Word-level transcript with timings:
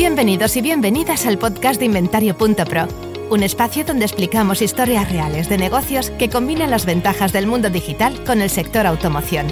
Bienvenidos 0.00 0.56
y 0.56 0.62
bienvenidas 0.62 1.26
al 1.26 1.36
podcast 1.36 1.78
de 1.78 1.84
Inventario.pro, 1.84 2.88
un 3.28 3.42
espacio 3.42 3.84
donde 3.84 4.06
explicamos 4.06 4.62
historias 4.62 5.12
reales 5.12 5.50
de 5.50 5.58
negocios 5.58 6.08
que 6.12 6.30
combinan 6.30 6.70
las 6.70 6.86
ventajas 6.86 7.34
del 7.34 7.46
mundo 7.46 7.68
digital 7.68 8.24
con 8.24 8.40
el 8.40 8.48
sector 8.48 8.86
automoción. 8.86 9.46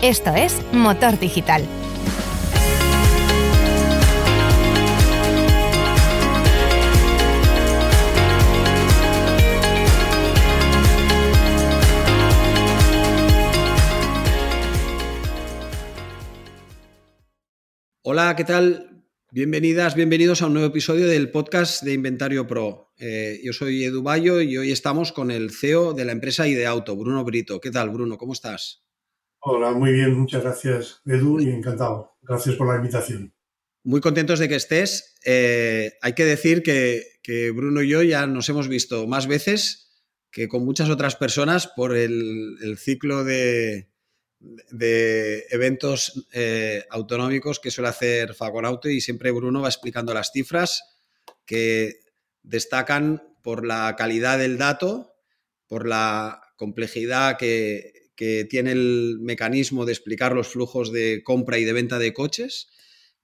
Esto 0.00 0.32
es 0.36 0.62
Motor 0.72 1.18
Digital. 1.18 1.64
Hola, 18.02 18.36
¿qué 18.36 18.44
tal? 18.44 18.89
Bienvenidas, 19.32 19.94
bienvenidos 19.94 20.42
a 20.42 20.46
un 20.46 20.54
nuevo 20.54 20.66
episodio 20.66 21.06
del 21.06 21.30
podcast 21.30 21.84
de 21.84 21.92
Inventario 21.92 22.48
Pro. 22.48 22.90
Eh, 22.98 23.40
yo 23.44 23.52
soy 23.52 23.84
Edu 23.84 24.02
Bayo 24.02 24.40
y 24.40 24.58
hoy 24.58 24.72
estamos 24.72 25.12
con 25.12 25.30
el 25.30 25.52
CEO 25.52 25.92
de 25.92 26.04
la 26.04 26.10
empresa 26.10 26.48
Ideauto, 26.48 26.96
Bruno 26.96 27.22
Brito. 27.22 27.60
¿Qué 27.60 27.70
tal, 27.70 27.90
Bruno? 27.90 28.18
¿Cómo 28.18 28.32
estás? 28.32 28.82
Hola, 29.38 29.70
muy 29.70 29.92
bien, 29.92 30.14
muchas 30.14 30.42
gracias, 30.42 31.00
Edu, 31.06 31.38
y 31.38 31.48
encantado. 31.48 32.16
Gracias 32.22 32.56
por 32.56 32.66
la 32.66 32.78
invitación. 32.78 33.32
Muy 33.84 34.00
contentos 34.00 34.40
de 34.40 34.48
que 34.48 34.56
estés. 34.56 35.14
Eh, 35.24 35.92
hay 36.02 36.14
que 36.14 36.24
decir 36.24 36.64
que, 36.64 37.52
Bruno 37.54 37.82
y 37.82 37.88
yo 37.88 38.02
ya 38.02 38.26
nos 38.26 38.48
hemos 38.48 38.66
visto 38.66 39.06
más 39.06 39.28
veces 39.28 40.02
que 40.32 40.48
con 40.48 40.64
muchas 40.64 40.90
otras 40.90 41.14
personas 41.14 41.68
por 41.68 41.96
el 41.96 42.76
ciclo 42.78 43.22
de, 43.22 43.89
de 44.40 45.46
eventos 45.50 46.26
eh, 46.32 46.84
autonómicos 46.90 47.60
que 47.60 47.70
suele 47.70 47.90
hacer 47.90 48.34
Fagonauto 48.34 48.88
y 48.88 49.00
siempre 49.00 49.30
Bruno 49.30 49.60
va 49.60 49.68
explicando 49.68 50.14
las 50.14 50.32
cifras 50.32 50.82
que 51.44 52.00
destacan 52.42 53.22
por 53.42 53.66
la 53.66 53.94
calidad 53.96 54.38
del 54.38 54.56
dato, 54.56 55.14
por 55.66 55.86
la 55.86 56.40
complejidad 56.56 57.36
que, 57.38 57.98
tiene 58.50 58.72
el 58.72 59.16
mecanismo 59.18 59.86
de 59.86 59.92
explicar 59.92 60.34
los 60.34 60.48
flujos 60.48 60.92
de 60.92 61.22
compra 61.24 61.56
y 61.56 61.64
de 61.64 61.72
venta 61.72 61.98
de 61.98 62.12
coches 62.12 62.68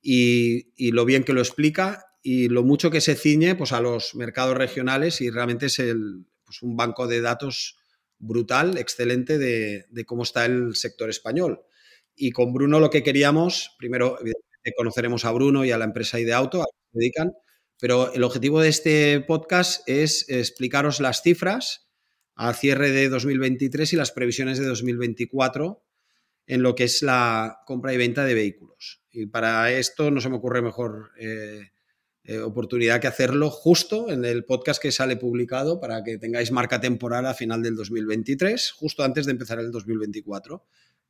y, 0.01 0.91
lo 0.91 1.05
bien 1.05 1.23
que 1.23 1.35
lo 1.35 1.43
explica 1.43 2.07
y 2.23 2.49
lo 2.49 2.63
mucho 2.65 2.91
que 2.91 3.03
se 3.03 3.15
ciñe 3.15 3.57
pues, 3.57 3.73
a 3.73 3.83
los 3.83 4.15
mercados 4.15 4.57
regionales 4.57 5.21
y 5.21 5.29
realmente 5.29 5.67
es 5.67 5.77
pues, 5.77 6.63
un 6.63 6.79
banco 6.79 7.07
de 7.07 7.21
datos 7.21 7.77
brutal, 8.19 8.79
excelente 8.79 9.39
de, 9.39 10.05
cómo 10.07 10.23
está 10.23 10.45
el 10.45 10.75
sector 10.75 11.11
español. 11.11 11.63
Y 12.15 12.31
con 12.31 12.53
Bruno 12.53 12.81
lo 12.81 12.91
que 12.91 13.03
queríamos, 13.03 13.75
primero, 13.79 14.19
evidentemente, 14.21 14.73
conoceremos 14.77 15.25
a 15.25 15.33
Bruno 15.33 15.65
y 15.65 15.71
a 15.71 15.79
la 15.79 15.85
empresa 15.85 16.19
Ideauto, 16.19 16.63
a 16.63 16.65
que 16.65 16.93
se 16.93 16.99
dedican, 16.99 17.33
pero 17.79 18.13
el 18.13 18.25
objetivo 18.25 18.61
de 18.61 18.69
este 18.69 19.21
podcast 19.21 19.87
es 19.89 20.29
explicaros 20.31 21.01
las 21.01 21.23
cifras 21.23 21.89
al 22.35 22.55
cierre 22.55 22.91
de 22.91 23.09
2023 23.09 23.93
y 23.93 23.97
las 23.97 24.13
previsiones 24.13 24.59
de 24.59 24.67
2024 24.67 25.83
en 26.47 26.63
lo 26.63 26.75
que 26.75 26.85
es 26.85 27.03
la 27.03 27.59
compra 27.67 27.93
y 27.93 27.97
venta 27.97 28.25
de 28.25 28.35
vehículos. 28.35 29.03
Y 29.11 29.27
para 29.27 29.73
esto 29.73 30.11
no 30.11 30.21
se 30.21 30.29
me 30.29 30.37
ocurre 30.37 30.63
mejor 30.63 31.11
eh, 31.19 31.71
eh, 32.29 32.41
oportunidad 32.41 33.01
que 33.01 33.07
hacerlo 33.07 33.51
justo 33.51 34.11
en 34.11 34.25
el 34.25 34.45
podcast 34.45 34.83
que 34.83 34.91
sale 34.91 35.17
publicado 35.17 35.79
para 35.79 36.03
que 36.03 36.19
tengáis 36.19 36.51
marca 36.51 36.81
temporal 36.81 37.25
a 37.25 37.35
final 37.35 37.63
del 37.63 37.77
2023, 37.77 38.73
justo 38.73 39.05
antes 39.05 39.27
de 39.27 39.33
empezar 39.33 39.61
el 39.61 39.71
2024, 39.71 40.67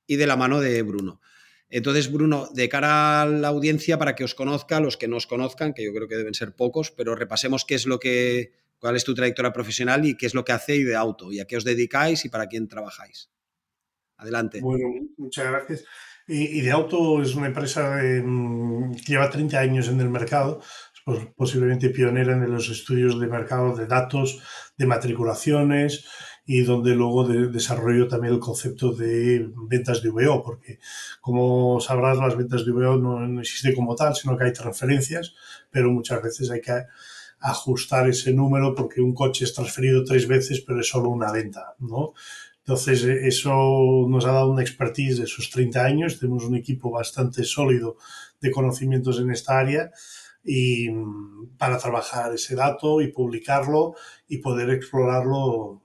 y 0.06 0.16
de 0.16 0.26
la 0.26 0.36
mano 0.36 0.60
de 0.60 0.82
Bruno. 0.82 1.22
Entonces, 1.70 2.12
Bruno, 2.12 2.50
de 2.52 2.68
cara 2.68 3.22
a 3.22 3.26
la 3.26 3.48
audiencia, 3.48 3.98
para 3.98 4.14
que 4.14 4.24
os 4.24 4.34
conozca, 4.34 4.78
los 4.78 4.98
que 4.98 5.08
no 5.08 5.16
os 5.16 5.26
conozcan, 5.26 5.72
que 5.72 5.84
yo 5.84 5.94
creo 5.94 6.06
que 6.06 6.16
deben 6.16 6.34
ser 6.34 6.54
pocos, 6.54 6.90
pero 6.90 7.14
repasemos 7.14 7.64
qué 7.64 7.76
es 7.76 7.86
lo 7.86 7.98
que, 7.98 8.52
cuál 8.78 8.94
es 8.94 9.04
tu 9.04 9.14
trayectoria 9.14 9.54
profesional 9.54 10.04
y 10.04 10.18
qué 10.18 10.26
es 10.26 10.34
lo 10.34 10.44
que 10.44 10.52
hace 10.52 10.84
de 10.84 10.96
Auto 10.96 11.32
y 11.32 11.40
a 11.40 11.46
qué 11.46 11.56
os 11.56 11.64
dedicáis 11.64 12.26
y 12.26 12.28
para 12.28 12.46
quién 12.46 12.68
trabajáis. 12.68 13.30
Adelante. 14.18 14.60
Bueno, 14.60 14.88
muchas 15.16 15.50
gracias. 15.50 15.84
Ideauto 16.28 17.22
es 17.22 17.34
una 17.34 17.46
empresa 17.46 18.00
mm, 18.02 18.96
que 18.96 19.12
lleva 19.12 19.30
30 19.30 19.58
años 19.58 19.88
en 19.88 20.00
el 20.00 20.10
mercado 20.10 20.60
posiblemente 21.36 21.90
pionera 21.90 22.32
en 22.32 22.50
los 22.50 22.68
estudios 22.68 23.20
de 23.20 23.28
mercado 23.28 23.76
de 23.76 23.86
datos, 23.86 24.42
de 24.76 24.86
matriculaciones 24.86 26.04
y 26.44 26.62
donde 26.62 26.94
luego 26.94 27.26
de, 27.26 27.48
desarrollo 27.48 28.08
también 28.08 28.34
el 28.34 28.40
concepto 28.40 28.92
de 28.92 29.48
ventas 29.68 30.02
de 30.02 30.10
VO, 30.10 30.42
porque 30.42 30.78
como 31.20 31.80
sabrás 31.80 32.18
las 32.18 32.36
ventas 32.36 32.64
de 32.64 32.72
VO 32.72 32.96
no, 32.96 33.20
no 33.20 33.40
existe 33.40 33.74
como 33.74 33.94
tal, 33.94 34.14
sino 34.16 34.36
que 34.36 34.44
hay 34.44 34.52
transferencias, 34.52 35.34
pero 35.70 35.92
muchas 35.92 36.22
veces 36.22 36.50
hay 36.50 36.60
que 36.60 36.84
ajustar 37.38 38.08
ese 38.08 38.32
número 38.32 38.74
porque 38.74 39.00
un 39.00 39.14
coche 39.14 39.44
es 39.44 39.54
transferido 39.54 40.04
tres 40.04 40.26
veces, 40.26 40.60
pero 40.60 40.80
es 40.80 40.88
solo 40.88 41.10
una 41.10 41.30
venta, 41.30 41.74
¿no? 41.78 42.14
Entonces, 42.60 43.04
eso 43.04 44.06
nos 44.08 44.24
ha 44.24 44.32
dado 44.32 44.50
una 44.50 44.62
expertise 44.62 45.18
de 45.18 45.24
esos 45.24 45.50
30 45.50 45.84
años. 45.84 46.18
Tenemos 46.18 46.44
un 46.44 46.56
equipo 46.56 46.90
bastante 46.90 47.44
sólido 47.44 47.96
de 48.40 48.50
conocimientos 48.50 49.20
en 49.20 49.30
esta 49.30 49.56
área 49.56 49.92
y 50.46 50.88
para 51.58 51.78
trabajar 51.78 52.32
ese 52.32 52.54
dato 52.54 53.00
y 53.00 53.08
publicarlo 53.08 53.94
y 54.28 54.38
poder 54.38 54.70
explorarlo, 54.70 55.82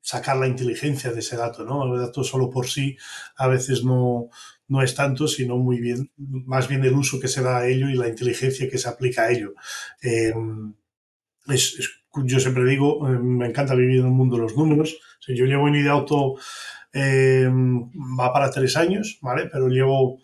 sacar 0.00 0.36
la 0.36 0.48
inteligencia 0.48 1.12
de 1.12 1.20
ese 1.20 1.36
dato, 1.36 1.64
¿no? 1.64 1.94
El 1.94 2.00
dato 2.00 2.24
solo 2.24 2.50
por 2.50 2.66
sí 2.66 2.96
a 3.36 3.46
veces 3.46 3.84
no, 3.84 4.28
no 4.68 4.82
es 4.82 4.94
tanto, 4.94 5.28
sino 5.28 5.56
muy 5.56 5.78
bien, 5.80 6.10
más 6.16 6.66
bien 6.68 6.84
el 6.84 6.94
uso 6.94 7.20
que 7.20 7.28
se 7.28 7.42
da 7.42 7.58
a 7.58 7.68
ello 7.68 7.88
y 7.88 7.94
la 7.94 8.08
inteligencia 8.08 8.68
que 8.68 8.78
se 8.78 8.88
aplica 8.88 9.22
a 9.22 9.30
ello. 9.30 9.54
Em, 10.02 10.74
yo 12.24 12.40
siempre 12.40 12.64
digo, 12.64 13.06
em, 13.08 13.38
me 13.38 13.46
encanta 13.46 13.74
vivir 13.74 14.00
en 14.00 14.06
el 14.06 14.12
mundo 14.12 14.36
de 14.36 14.42
los 14.42 14.56
números. 14.56 14.98
yo 15.28 15.44
llevo 15.44 15.68
en 15.68 15.76
Ideauto, 15.76 16.34
eh, 16.92 17.48
va 18.18 18.32
para 18.32 18.50
tres 18.50 18.76
años, 18.76 19.18
¿vale? 19.22 19.48
Pero 19.52 19.68
llevo 19.68 20.18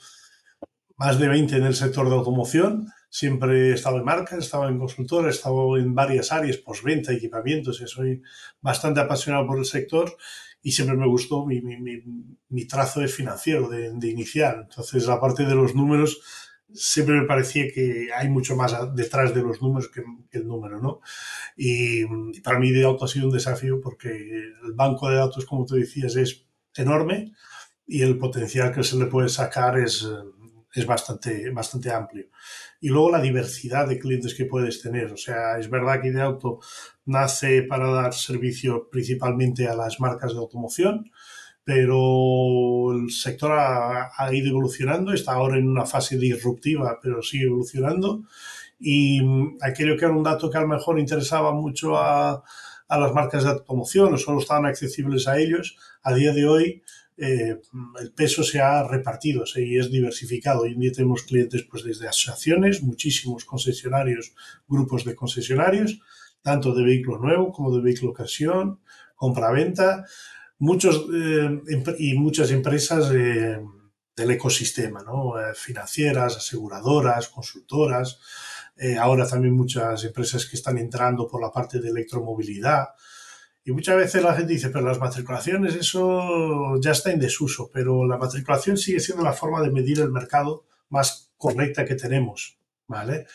más 0.97 1.19
de 1.21 1.29
20 1.29 1.57
en 1.57 1.65
el 1.65 1.75
sector 1.75 2.09
de 2.09 2.17
automoción 2.17 2.89
Siempre 3.19 3.71
he 3.71 3.73
estado 3.73 3.97
en 3.99 4.05
marca, 4.05 4.37
he 4.37 4.39
estado 4.39 4.69
en 4.69 4.79
consultor, 4.79 5.27
he 5.27 5.31
estado 5.31 5.77
en 5.77 5.93
varias 5.93 6.31
áreas, 6.31 6.57
postventa, 6.59 7.13
equipamientos, 7.13 7.83
soy 7.87 8.23
bastante 8.61 9.01
apasionado 9.01 9.45
por 9.45 9.59
el 9.59 9.65
sector 9.65 10.17
y 10.63 10.71
siempre 10.71 10.97
me 10.97 11.09
gustó, 11.09 11.45
mi, 11.45 12.65
trazo 12.69 13.03
es 13.03 13.13
financiero, 13.13 13.69
de, 13.69 13.91
de, 13.93 14.09
iniciar. 14.09 14.61
Entonces, 14.69 15.05
la 15.09 15.19
parte 15.19 15.45
de 15.45 15.57
los 15.57 15.75
números, 15.75 16.21
siempre 16.73 17.21
me 17.21 17.27
parecía 17.27 17.65
que 17.75 18.09
hay 18.15 18.29
mucho 18.29 18.55
más 18.55 18.73
detrás 18.95 19.35
de 19.35 19.43
los 19.43 19.61
números 19.61 19.91
que, 19.91 20.05
el 20.31 20.47
número, 20.47 20.81
¿no? 20.81 21.01
Y, 21.57 22.05
para 22.43 22.61
mí 22.61 22.71
de 22.71 22.85
auto 22.85 23.05
ha 23.05 23.09
sido 23.09 23.27
un 23.27 23.33
desafío 23.33 23.81
porque 23.81 24.11
el 24.11 24.75
banco 24.75 25.11
de 25.11 25.17
datos, 25.17 25.45
como 25.45 25.67
tú 25.67 25.75
decías, 25.75 26.15
es 26.15 26.47
enorme 26.77 27.33
y 27.85 28.03
el 28.03 28.17
potencial 28.17 28.73
que 28.73 28.85
se 28.85 28.97
le 28.97 29.07
puede 29.07 29.29
sacar 29.29 29.77
es, 29.77 30.07
es 30.75 30.87
bastante, 30.87 31.51
bastante 31.51 31.91
amplio 31.91 32.27
y 32.81 32.89
luego 32.89 33.11
la 33.11 33.21
diversidad 33.21 33.89
de 33.89 33.99
clientes 33.99 34.35
que 34.35 34.45
puedes 34.45 34.81
tener. 34.81 35.13
O 35.13 35.17
sea, 35.17 35.59
es 35.59 35.69
verdad 35.69 36.01
que 36.01 36.09
Ideauto 36.09 36.61
nace 37.07 37.63
para 37.63 37.91
dar 37.91 38.15
servicio 38.15 38.89
principalmente 38.91 39.67
a 39.67 39.75
las 39.75 40.01
marcas 40.01 40.33
de 40.33 40.39
automoción, 40.39 41.11
pero 41.65 42.93
el 42.93 43.11
sector 43.11 43.53
ha, 43.53 44.11
ido 44.33 44.49
evolucionando, 44.49 45.13
está 45.13 45.33
ahora 45.33 45.59
en 45.59 45.69
una 45.69 45.85
fase 45.85 46.17
disruptiva, 46.17 46.99
pero 47.03 47.23
sigue 47.23 47.47
evolucionando. 47.47 48.23
Y 48.81 49.21
aquello 49.61 49.97
que 49.97 50.05
era 50.05 50.15
un 50.15 50.23
dato 50.23 50.51
que 50.51 50.59
a 50.59 50.63
lo 50.63 50.69
mejor 50.69 51.01
interesaba 51.01 51.53
mucho 51.53 51.97
a, 51.97 52.43
a 52.89 52.99
las 52.99 53.13
marcas 53.13 53.45
de 53.45 53.51
automoción 53.51 54.15
o 54.15 54.17
solo 54.17 54.39
estaban 54.41 54.67
accesibles 54.67 55.29
a 55.29 55.39
ellos, 55.39 55.77
a 56.03 56.15
día 56.15 56.33
de 56.33 56.47
hoy 56.47 56.83
eh, 57.21 57.61
el 58.01 58.13
peso 58.13 58.45
se 58.45 58.61
ha 58.61 58.87
repartido 58.87 59.43
y 59.57 59.77
es 59.77 59.91
diversificado. 59.91 60.63
Hoy 60.63 60.75
en 60.75 60.81
día 60.81 60.93
tenemos 60.93 61.23
clientes 61.23 61.65
pues, 61.69 61.83
desde 61.83 62.07
asociaciones, 62.07 62.81
muchísimos 62.83 63.45
concesionarios, 63.45 64.33
grupos 64.69 65.05
de 65.05 65.17
concesionarios, 65.17 66.01
tanto 66.43 66.73
de 66.73 66.85
vehículo 66.85 67.19
nuevo 67.19 67.53
como 67.53 67.75
de 67.75 67.83
vehículo 67.83 68.13
ocasión, 68.13 68.81
compra-venta, 69.17 70.07
muchos 70.59 71.07
eh, 71.13 71.61
y 71.99 72.15
muchas 72.15 72.53
empresas 72.53 73.11
eh, 73.13 73.61
del 74.15 74.31
ecosistema, 74.31 75.03
¿no? 75.03 75.35
financieras, 75.55 76.37
aseguradoras, 76.37 77.29
consultoras, 77.29 78.19
ahora 79.01 79.29
también 79.29 79.55
muchas 79.55 80.05
empresas 80.05 80.47
que 80.47 80.57
están 80.57 80.79
entrando 80.79 81.29
por 81.29 81.41
la 81.41 81.53
parte 81.53 81.79
de 81.81 81.91
electromovilidad, 81.91 82.89
y 83.69 83.73
muchas 83.73 83.97
veces 83.97 84.23
la 84.23 84.35
gente 84.35 84.55
dice, 84.55 84.71
pero 84.71 84.87
las 84.87 84.99
matriculaciones, 84.99 85.75
eso 85.75 86.81
ya 86.81 86.93
está 86.93 87.13
en 87.13 87.21
desuso, 87.21 87.71
pero 87.71 88.07
la 88.07 88.17
matriculación 88.17 88.79
sigue 88.79 88.99
siendo 88.99 89.23
la 89.23 89.35
forma 89.35 89.61
de 89.61 89.71
medir 89.71 90.01
el 90.01 90.11
mercado 90.11 90.65
más 90.89 91.35
correcta 91.37 91.85
que 91.85 91.95
tenemos. 91.95 92.59
¿vale? 92.87 93.27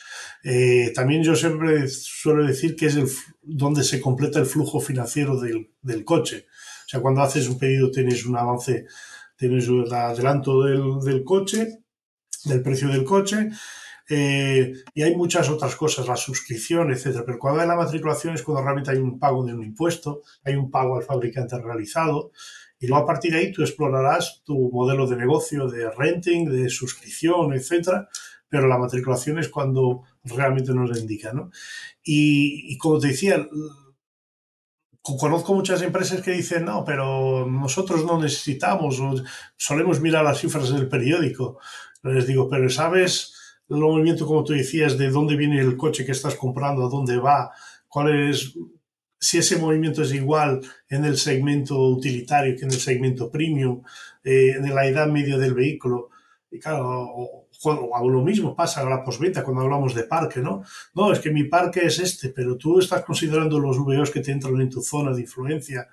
Eh, 0.44 0.91
también 0.95 1.21
yo 1.21 1.35
siempre 1.35 1.88
suelo 1.88 2.47
decir 2.47 2.75
que 2.75 2.88
es 2.88 2.95
el, 2.95 3.07
donde 3.44 3.83
se 3.83 4.01
completa 4.01 4.39
el 4.39 4.47
flujo 4.47 4.80
financiero 4.80 5.39
del, 5.39 5.69
del, 5.83 6.03
coche. 6.03 6.47
O 6.88 6.89
sea, 6.89 7.00
cuando 7.00 7.21
haces 7.21 7.47
un 7.47 7.59
pedido 7.59 7.91
tienes 7.91 8.25
un 8.25 8.36
avance, 8.36 8.88
tienes 9.38 9.68
un 9.68 9.86
adelanto 9.94 10.63
del, 10.63 11.00
del 11.06 11.24
coche, 11.24 11.83
del 12.45 12.63
precio 12.63 12.88
del 12.88 13.03
coche, 13.03 13.51
Eh, 14.09 14.73
y 14.94 15.01
hay 15.01 15.15
muchas 15.15 15.50
otras 15.50 15.75
cosas, 15.75 16.07
la 16.07 16.17
suscripción, 16.17 16.91
etcétera. 16.91 17.23
Pero 17.25 17.39
cuando 17.39 17.61
hay 17.61 17.67
la 17.67 17.75
matriculación 17.75 18.35
es 18.35 18.44
cuando 18.44 18.63
realmente 18.63 18.91
hay 18.91 18.97
un 18.97 19.19
pago 19.19 19.45
de 19.45 19.53
un 19.53 19.63
impuesto, 19.63 20.21
hay 20.44 20.55
un 20.55 20.69
pago 20.69 20.97
al 20.97 21.03
fabricante 21.03 21.59
realizado. 21.61 22.31
Y 22.79 22.88
luego 22.88 23.03
a 23.03 23.07
partir 23.07 23.31
de 23.31 23.39
ahí 23.39 23.51
tú 23.51 23.61
explorarás 23.61 24.41
tu 24.44 24.69
modelo 24.71 25.07
de 25.07 25.15
negocio, 25.15 25.67
de 25.67 25.89
renting, 25.89 26.50
de 26.50 26.69
suscripción, 26.69 27.53
etcétera. 27.53 28.09
Pero 28.50 28.67
la 28.67 28.77
matriculación 28.77 29.39
es 29.39 29.50
cuando 29.50 30.03
realmente 30.23 30.73
nos 30.73 31.00
indica, 31.00 31.33
¿no? 31.33 31.50
Y, 32.03 32.73
y 32.73 32.77
como 32.77 33.00
te 33.00 33.07
decía, 33.07 33.47
conozco 35.01 35.53
muchas 35.53 35.81
empresas 35.81 36.21
que 36.21 36.31
dicen, 36.31 36.65
no, 36.65 36.85
pero 36.85 37.45
nosotros 37.45 38.05
no 38.05 38.19
necesitamos, 38.21 39.01
solemos 39.57 40.00
mirar 40.00 40.23
las 40.23 40.39
cifras 40.39 40.69
del 40.73 40.88
periódico. 40.88 41.59
Les 42.03 42.25
digo, 42.27 42.50
pero 42.50 42.69
¿sabes 42.69 43.33
el 43.69 43.77
movimiento, 43.77 44.25
como 44.25 44.44
tú 44.44 44.54
decías, 44.54 44.98
de 44.98 45.10
dónde 45.10 45.36
viene 45.36 45.60
el 45.60 45.77
coche 45.77 46.06
que 46.06 46.12
estás 46.12 46.36
comprando, 46.36 46.86
a 46.86 46.89
dónde 46.89 47.18
va? 47.18 47.51
¿Cuál 47.88 48.30
es, 48.30 48.54
si 49.19 49.38
ese 49.38 49.57
movimiento 49.57 50.01
es 50.01 50.13
igual 50.13 50.62
en 50.89 51.06
el 51.06 51.18
segmento 51.18 51.80
utilitario 51.80 52.56
que 52.56 52.65
en 52.65 52.71
el 52.71 52.80
segmento 52.80 53.30
premium, 53.31 53.81
eh, 54.24 54.51
en 54.57 54.74
la 54.74 54.86
edad 54.86 55.07
media 55.07 55.38
del 55.38 55.54
vehículo? 55.54 56.10
Y 56.51 56.60
claro, 56.60 57.44
o 57.65 58.10
lo 58.10 58.21
mismo 58.21 58.56
pasa 58.56 58.81
a 58.81 58.89
la 58.89 59.04
posventa 59.04 59.44
cuando 59.44 59.62
hablamos 59.62 59.95
de 59.95 60.04
parque, 60.04 60.39
¿no? 60.39 60.63
No, 60.94 61.12
es 61.12 61.19
que 61.19 61.31
mi 61.31 61.45
parque 61.45 61.86
es 61.86 62.00
este, 62.00 62.30
pero 62.30 62.57
tú 62.57 62.80
estás 62.80 63.04
considerando 63.04 63.60
los 63.60 63.77
VOs 63.77 64.12
que 64.12 64.19
te 64.21 64.31
entran 64.31 64.60
en 64.60 64.69
tu 64.69 64.81
zona 64.81 65.13
de 65.13 65.21
influencia. 65.21 65.88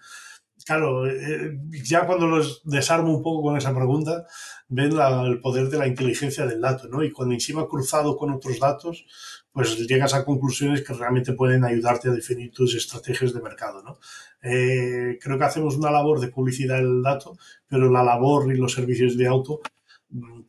Claro, 0.71 1.11
eh, 1.11 1.59
ya 1.83 2.07
cuando 2.07 2.29
los 2.29 2.63
desarmo 2.63 3.13
un 3.13 3.25
poco 3.25 3.43
con 3.43 3.57
esa 3.57 3.75
pregunta, 3.75 4.25
ven 4.69 4.93
el 5.27 5.41
poder 5.41 5.69
de 5.69 5.79
la 5.79 5.89
inteligencia 5.89 6.47
del 6.47 6.61
dato, 6.61 6.87
¿no? 6.87 7.03
Y 7.03 7.11
cuando 7.11 7.35
encima 7.35 7.67
cruzado 7.67 8.17
con 8.17 8.31
otros 8.31 8.61
datos, 8.61 9.05
pues 9.51 9.77
llegas 9.89 10.15
a 10.15 10.25
conclusiones 10.25 10.83
que 10.83 10.93
realmente 10.93 11.33
pueden 11.33 11.65
ayudarte 11.65 12.09
a 12.09 12.13
definir 12.13 12.53
tus 12.53 12.77
estrategias 12.77 13.35
de 13.35 13.41
mercado, 13.43 13.83
¿no? 13.83 13.99
Eh, 14.43 15.19
creo 15.21 15.37
que 15.37 15.45
hacemos 15.45 15.75
una 15.75 15.91
labor 15.91 16.21
de 16.21 16.29
publicidad 16.29 16.77
del 16.77 17.03
dato, 17.03 17.37
pero 17.67 17.91
la 17.91 18.05
labor 18.05 18.55
y 18.55 18.57
los 18.57 18.73
servicios 18.73 19.19
de 19.19 19.27
auto 19.27 19.61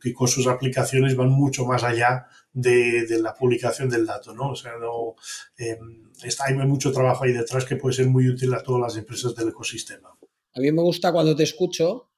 que 0.00 0.14
con 0.14 0.28
sus 0.28 0.46
aplicaciones 0.46 1.16
van 1.16 1.30
mucho 1.30 1.64
más 1.66 1.82
allá 1.82 2.28
de, 2.52 3.18
la 3.20 3.34
publicación 3.34 3.88
del 3.88 4.06
dato, 4.06 4.34
¿no? 4.34 4.50
O 4.50 4.56
sea, 4.56 4.72
no, 4.78 5.14
eh, 5.58 5.78
está, 6.22 6.46
hay 6.46 6.54
mucho 6.54 6.92
trabajo 6.92 7.24
ahí 7.24 7.32
detrás 7.32 7.64
que 7.64 7.76
puede 7.76 7.94
ser 7.94 8.06
muy 8.06 8.28
útil 8.28 8.52
a 8.54 8.62
todas 8.62 8.80
las 8.80 8.96
empresas 8.96 9.34
del 9.34 9.48
ecosistema. 9.48 10.10
A 10.54 10.60
mí 10.60 10.70
me 10.70 10.82
gusta 10.82 11.12
cuando 11.12 11.34
te 11.34 11.44
escucho, 11.44 12.10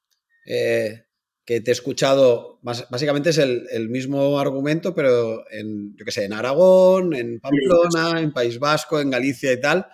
eh, 0.45 1.05
que 1.45 1.61
te 1.61 1.71
he 1.71 1.73
escuchado, 1.73 2.59
básicamente 2.63 3.29
es 3.29 3.37
el, 3.37 3.89
mismo 3.89 4.39
argumento, 4.39 4.95
pero 4.95 5.45
en, 5.51 5.95
yo 5.95 6.03
qué 6.03 6.11
sé, 6.11 6.25
en 6.25 6.33
Aragón, 6.33 7.13
en 7.13 7.39
Pamplona, 7.39 8.19
en 8.19 8.33
País 8.33 8.57
Vasco, 8.57 8.99
en 8.99 9.11
Galicia 9.11 9.53
y 9.53 9.61
tal, 9.61 9.85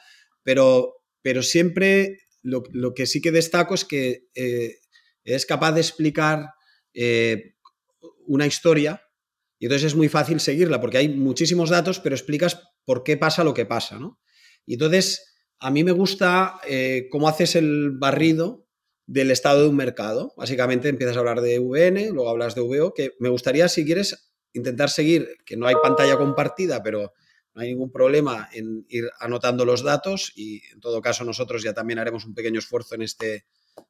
pero, 0.44 1.04
pero 1.22 1.44
siempre 1.44 2.20
lo, 2.42 2.64
que 2.96 3.06
sí 3.06 3.22
que 3.22 3.32
destaco 3.32 3.76
es 3.76 3.84
que 3.84 4.30
eh, 4.34 4.78
es 5.26 5.46
capaz 5.46 5.74
de 5.74 5.82
explicar 5.82 6.54
eh, 6.94 7.56
una 8.28 8.48
historia 8.48 9.02
y 9.62 9.66
entonces 9.66 9.92
es 9.92 9.96
muy 9.96 10.10
fácil 10.10 10.40
seguirla 10.40 10.82
porque 10.82 10.98
hay 10.98 11.08
muchísimos 11.08 11.70
datos, 11.70 12.00
pero 12.00 12.16
explicas 12.16 12.64
por 12.84 13.04
qué 13.04 13.16
pasa 13.16 13.44
lo 13.44 13.54
que 13.54 13.68
pasa, 13.68 14.00
¿no? 14.00 14.20
Y 14.66 14.74
entonces 14.74 15.36
a 15.60 15.70
mí 15.70 15.84
me 15.84 15.92
gusta 15.92 16.60
eh, 16.68 17.08
cómo 17.12 17.30
haces 17.30 17.56
el 17.56 17.92
barrido 17.92 18.66
del 19.06 19.30
estado 19.30 19.62
de 19.62 19.70
un 19.70 19.76
mercado. 19.76 20.34
Básicamente 20.36 20.90
empiezas 20.90 21.16
a 21.16 21.20
hablar 21.20 21.42
de 21.42 21.60
VN, 21.60 22.10
luego 22.10 22.32
hablas 22.32 22.56
de 22.56 22.62
VO, 22.62 22.96
que 22.96 23.12
me 23.20 23.30
gustaría, 23.30 23.70
si 23.70 23.86
quieres, 23.86 24.34
intentar 24.52 24.90
seguir, 24.90 25.38
que 25.46 25.58
no 25.58 25.68
hay 25.68 25.76
pantalla 25.76 26.18
compartida, 26.18 26.82
pero 26.82 27.14
no 27.54 27.62
hay 27.62 27.70
ningún 27.70 27.92
problema 27.92 28.50
en 28.54 28.84
ir 28.90 29.12
anotando 29.20 29.64
los 29.64 29.84
datos 29.84 30.34
y 30.36 30.64
en 30.74 30.80
todo 30.80 31.02
caso 31.02 31.24
nosotros 31.24 31.62
ya 31.62 31.76
también 31.76 32.00
haremos 32.00 32.26
un 32.26 32.34
pequeño 32.34 32.58
esfuerzo 32.58 32.96
en 32.96 33.04
este, 33.04 33.46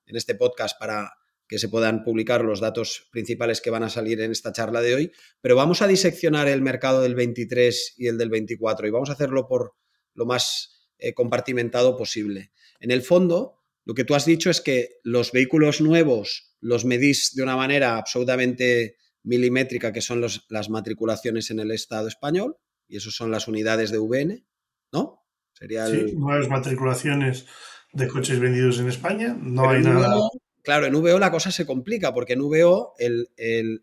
en 0.06 0.18
este 0.18 0.36
podcast 0.36 0.78
para 0.78 1.14
que 1.52 1.60
se 1.60 1.68
puedan 1.68 2.06
publicar 2.06 2.46
los 2.46 2.62
datos 2.62 3.10
principales 3.12 3.60
que 3.60 3.72
van 3.72 3.84
a 3.84 3.90
salir 3.90 4.22
en 4.22 4.32
esta 4.32 4.54
charla 4.54 4.80
de 4.80 4.96
hoy, 4.96 5.12
pero 5.42 5.58
vamos 5.58 5.82
a 5.82 5.88
diseccionar 5.88 6.48
el 6.48 6.62
mercado 6.62 7.02
del 7.02 7.14
23 7.14 7.96
y 7.98 8.08
el 8.08 8.18
del 8.18 8.30
24 8.30 8.88
y 8.88 8.90
vamos 8.90 9.10
a 9.10 9.14
hacerlo 9.14 9.50
por 9.50 9.74
lo 10.14 10.26
más 10.26 10.88
eh, 10.98 11.14
compartimentado 11.14 11.98
posible. 11.98 12.54
En 12.80 12.90
el 12.90 13.02
fondo, 13.02 13.60
lo 13.84 13.94
que 13.94 14.06
tú 14.06 14.16
has 14.16 14.26
dicho 14.26 14.50
es 14.50 14.62
que 14.62 14.92
los 15.04 15.34
vehículos 15.34 15.82
nuevos 15.82 16.56
los 16.62 16.86
medís 16.86 17.36
de 17.36 17.44
una 17.44 17.58
manera 17.58 17.98
absolutamente 17.98 18.96
milimétrica, 19.24 19.92
que 19.92 20.00
son 20.00 20.22
las 20.22 20.70
matriculaciones 20.70 21.52
en 21.52 21.60
el 21.60 21.72
Estado 21.72 22.08
español, 22.08 22.56
y 22.88 22.96
eso 22.96 23.12
son 23.12 23.30
las 23.30 23.50
unidades 23.50 23.92
de 23.92 23.98
VN, 23.98 24.46
¿no? 24.94 25.26
Sería 25.52 25.86
Sí, 25.88 26.14
nuevas 26.16 26.48
matriculaciones 26.48 27.46
de 27.92 28.08
coches 28.08 28.40
vendidos 28.40 28.80
en 28.80 28.88
España, 28.88 29.38
no 29.38 29.70
hay 29.70 29.82
nada. 29.82 30.16
Claro, 30.64 30.86
en 30.86 30.94
VO 30.94 31.18
la 31.20 31.32
cosa 31.32 31.52
se 31.52 31.66
complica 31.66 32.14
porque 32.14 32.34
en 32.34 32.42
VO 32.42 32.94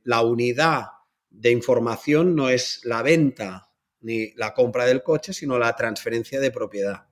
la 0.04 0.22
unidad 0.22 0.84
de 1.30 1.50
información 1.50 2.34
no 2.34 2.48
es 2.48 2.80
la 2.84 3.02
venta 3.02 3.70
ni 4.00 4.32
la 4.34 4.54
compra 4.54 4.86
del 4.86 5.02
coche, 5.02 5.32
sino 5.32 5.58
la 5.58 5.74
transferencia 5.74 6.40
de 6.40 6.50
propiedad. 6.50 7.06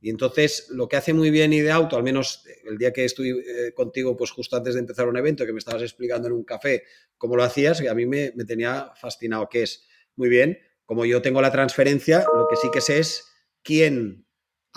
Y 0.00 0.10
entonces 0.10 0.68
lo 0.70 0.88
que 0.88 0.96
hace 0.96 1.12
muy 1.12 1.30
bien 1.30 1.52
Ideauto, 1.52 1.96
al 1.96 2.02
menos 2.02 2.44
el 2.68 2.78
día 2.78 2.92
que 2.92 3.04
estuve 3.04 3.30
eh, 3.30 3.72
contigo, 3.74 4.16
pues 4.16 4.30
justo 4.30 4.56
antes 4.56 4.74
de 4.74 4.80
empezar 4.80 5.08
un 5.08 5.16
evento, 5.16 5.46
que 5.46 5.52
me 5.52 5.58
estabas 5.58 5.82
explicando 5.82 6.28
en 6.28 6.34
un 6.34 6.44
café 6.44 6.84
cómo 7.16 7.36
lo 7.36 7.42
hacías, 7.42 7.80
y 7.80 7.88
a 7.88 7.94
mí 7.94 8.06
me, 8.06 8.32
me 8.36 8.44
tenía 8.44 8.92
fascinado, 8.94 9.48
que 9.48 9.62
es, 9.62 9.86
muy 10.14 10.28
bien, 10.28 10.58
como 10.84 11.04
yo 11.04 11.22
tengo 11.22 11.40
la 11.40 11.50
transferencia, 11.50 12.24
lo 12.34 12.46
que 12.48 12.56
sí 12.56 12.68
que 12.72 12.80
sé 12.80 12.98
es 12.98 13.24
quién 13.62 14.25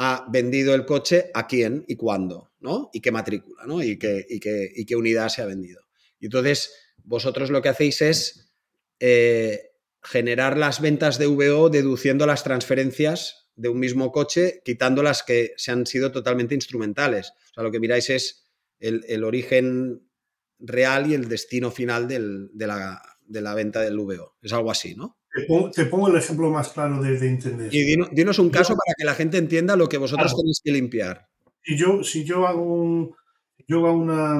ha 0.01 0.25
vendido 0.30 0.74
el 0.75 0.86
coche 0.86 1.30
a 1.34 1.46
quién 1.46 1.84
y 1.86 1.98
cuándo, 1.98 2.54
¿no? 2.62 2.90
Y 2.94 3.01
qué 3.01 3.12
matrícula, 3.12 3.66
¿no? 3.66 3.84
Y 3.84 4.00
qué, 4.00 4.96
unidad 4.96 5.28
se 5.28 5.42
ha 5.42 5.46
vendido. 5.46 5.81
Y 6.22 6.28
entonces, 6.28 6.74
vosotros 7.04 7.50
lo 7.50 7.62
que 7.62 7.68
hacéis 7.68 8.01
es 8.01 8.54
eh, 9.01 9.72
generar 10.01 10.57
las 10.57 10.80
ventas 10.80 11.19
de 11.19 11.28
VO 11.28 11.69
deduciendo 11.69 12.25
las 12.25 12.46
transferencias 12.46 13.50
de 13.56 13.68
un 13.68 13.80
mismo 13.80 14.13
coche, 14.13 14.62
quitando 14.63 15.04
las 15.04 15.22
que 15.22 15.51
se 15.57 15.72
han 15.72 15.86
sido 15.86 16.13
totalmente 16.13 16.56
instrumentales. 16.56 17.31
O 17.52 17.54
sea, 17.56 17.63
lo 17.63 17.72
que 17.72 17.81
miráis 17.81 18.10
es 18.10 18.50
el, 18.80 19.25
origen 19.25 20.10
real 20.60 21.12
y 21.12 21.13
el 21.13 21.28
destino 21.28 21.72
final 21.72 22.07
de, 22.07 22.19
la, 22.68 23.02
de 23.25 23.42
la 23.42 23.54
venta 23.54 23.81
del 23.81 23.98
VO. 23.98 24.38
Es 24.42 24.54
algo 24.54 24.71
así, 24.71 24.95
¿no? 24.95 25.19
Te 25.74 25.86
pongo, 25.86 26.08
el 26.08 26.16
ejemplo 26.16 26.50
más 26.50 26.69
claro 26.69 27.02
de, 27.02 27.16
entender. 27.28 27.74
Y 27.74 27.84
dinos, 28.12 28.40
un 28.40 28.50
caso 28.50 28.76
para 28.76 28.94
que 28.98 29.06
la 29.06 29.16
gente 29.16 29.38
entienda 29.38 29.76
lo 29.76 29.88
que 29.90 29.98
vosotros 29.98 30.36
tenéis 30.36 30.62
que 30.64 30.72
limpiar. 30.72 31.28
Si 31.64 31.78
yo, 31.78 32.04
si 32.04 32.24
yo 32.24 32.48
hago 32.48 32.62
un, 32.62 33.16
yo 33.68 33.86
hago 33.86 33.98
una, 33.98 34.34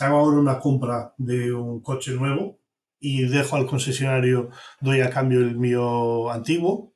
hago 0.00 0.16
ahora 0.16 0.38
una 0.38 0.58
compra 0.58 1.14
de 1.18 1.52
un 1.52 1.80
coche 1.80 2.12
nuevo 2.12 2.58
y 2.98 3.26
dejo 3.28 3.56
al 3.56 3.66
concesionario, 3.66 4.50
doy 4.80 5.00
a 5.00 5.10
cambio 5.10 5.40
el 5.40 5.56
mío 5.56 6.30
antiguo, 6.30 6.94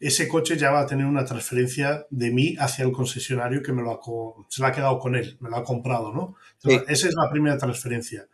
ese 0.00 0.28
coche 0.28 0.56
ya 0.58 0.70
va 0.70 0.80
a 0.80 0.86
tener 0.86 1.06
una 1.06 1.24
transferencia 1.24 2.06
de 2.10 2.30
mí 2.30 2.56
hacia 2.58 2.84
el 2.84 2.92
concesionario 2.92 3.62
que 3.62 3.72
me 3.72 3.82
lo 3.82 3.92
ha, 3.92 4.00
se 4.48 4.60
lo 4.60 4.68
ha 4.68 4.72
quedado 4.72 4.98
con 4.98 5.14
él, 5.14 5.38
me 5.40 5.48
lo 5.48 5.56
ha 5.56 5.64
comprado, 5.64 6.12
¿no? 6.12 6.34
Esa 6.88 7.08
es 7.08 7.14
la 7.14 7.30
primera 7.30 7.56
transferencia. 7.56 8.26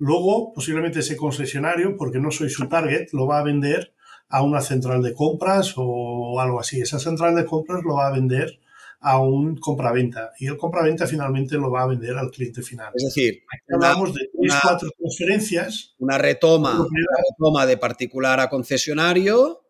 Luego, 0.00 0.54
posiblemente 0.54 1.00
ese 1.00 1.14
concesionario, 1.14 1.94
porque 1.98 2.18
no 2.18 2.30
soy 2.30 2.48
su 2.48 2.66
target, 2.68 3.10
lo 3.12 3.26
va 3.26 3.38
a 3.38 3.42
vender 3.42 3.92
a 4.30 4.42
una 4.42 4.62
central 4.62 5.02
de 5.02 5.12
compras 5.12 5.74
o 5.76 6.40
algo 6.40 6.58
así. 6.58 6.80
Esa 6.80 6.98
central 6.98 7.34
de 7.34 7.44
compras 7.44 7.82
lo 7.84 7.96
va 7.96 8.06
a 8.06 8.10
vender 8.10 8.58
a 9.00 9.20
un 9.20 9.58
compraventa 9.58 10.30
y 10.38 10.46
el 10.46 10.56
compraventa 10.56 11.06
finalmente 11.06 11.56
lo 11.56 11.70
va 11.70 11.82
a 11.82 11.86
vender 11.86 12.16
al 12.16 12.30
cliente 12.30 12.62
final. 12.62 12.92
Es 12.94 13.04
decir, 13.04 13.42
hablamos 13.74 14.14
de 14.14 14.30
tres, 14.32 14.54
cuatro 14.62 14.88
transferencias. 14.98 15.94
Una 15.98 16.16
retoma, 16.16 16.86
retoma 17.28 17.66
de 17.66 17.76
particular 17.76 18.40
a 18.40 18.48
concesionario, 18.48 19.66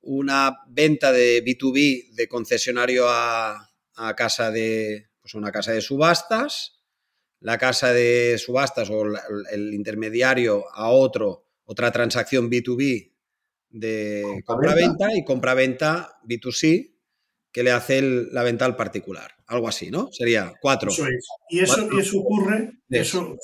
una 0.00 0.58
venta 0.66 1.12
de 1.12 1.44
B2B 1.44 2.14
de 2.16 2.26
concesionario 2.26 3.08
a, 3.08 3.70
a 3.94 4.16
casa 4.16 4.50
de 4.50 5.06
pues 5.20 5.34
una 5.34 5.52
casa 5.52 5.70
de 5.70 5.82
subastas 5.82 6.77
la 7.40 7.58
casa 7.58 7.92
de 7.92 8.36
subastas 8.38 8.90
o 8.90 9.04
el 9.52 9.74
intermediario 9.74 10.64
a 10.74 10.88
otro, 10.90 11.44
otra 11.64 11.92
transacción 11.92 12.50
B2B 12.50 13.12
de 13.70 14.42
compra-venta 14.44 15.14
y 15.14 15.24
compra-venta 15.24 16.20
B2C 16.24 16.94
que 17.52 17.62
le 17.62 17.70
hace 17.70 18.02
la 18.02 18.42
venta 18.42 18.64
al 18.64 18.76
particular. 18.76 19.32
Algo 19.46 19.68
así, 19.68 19.90
¿no? 19.90 20.10
Sería 20.12 20.52
cuatro. 20.60 20.90
Y 21.48 21.60
eso, 21.60 21.88
eso 21.98 22.18
ocurre, 22.18 22.72
eso, 22.90 23.36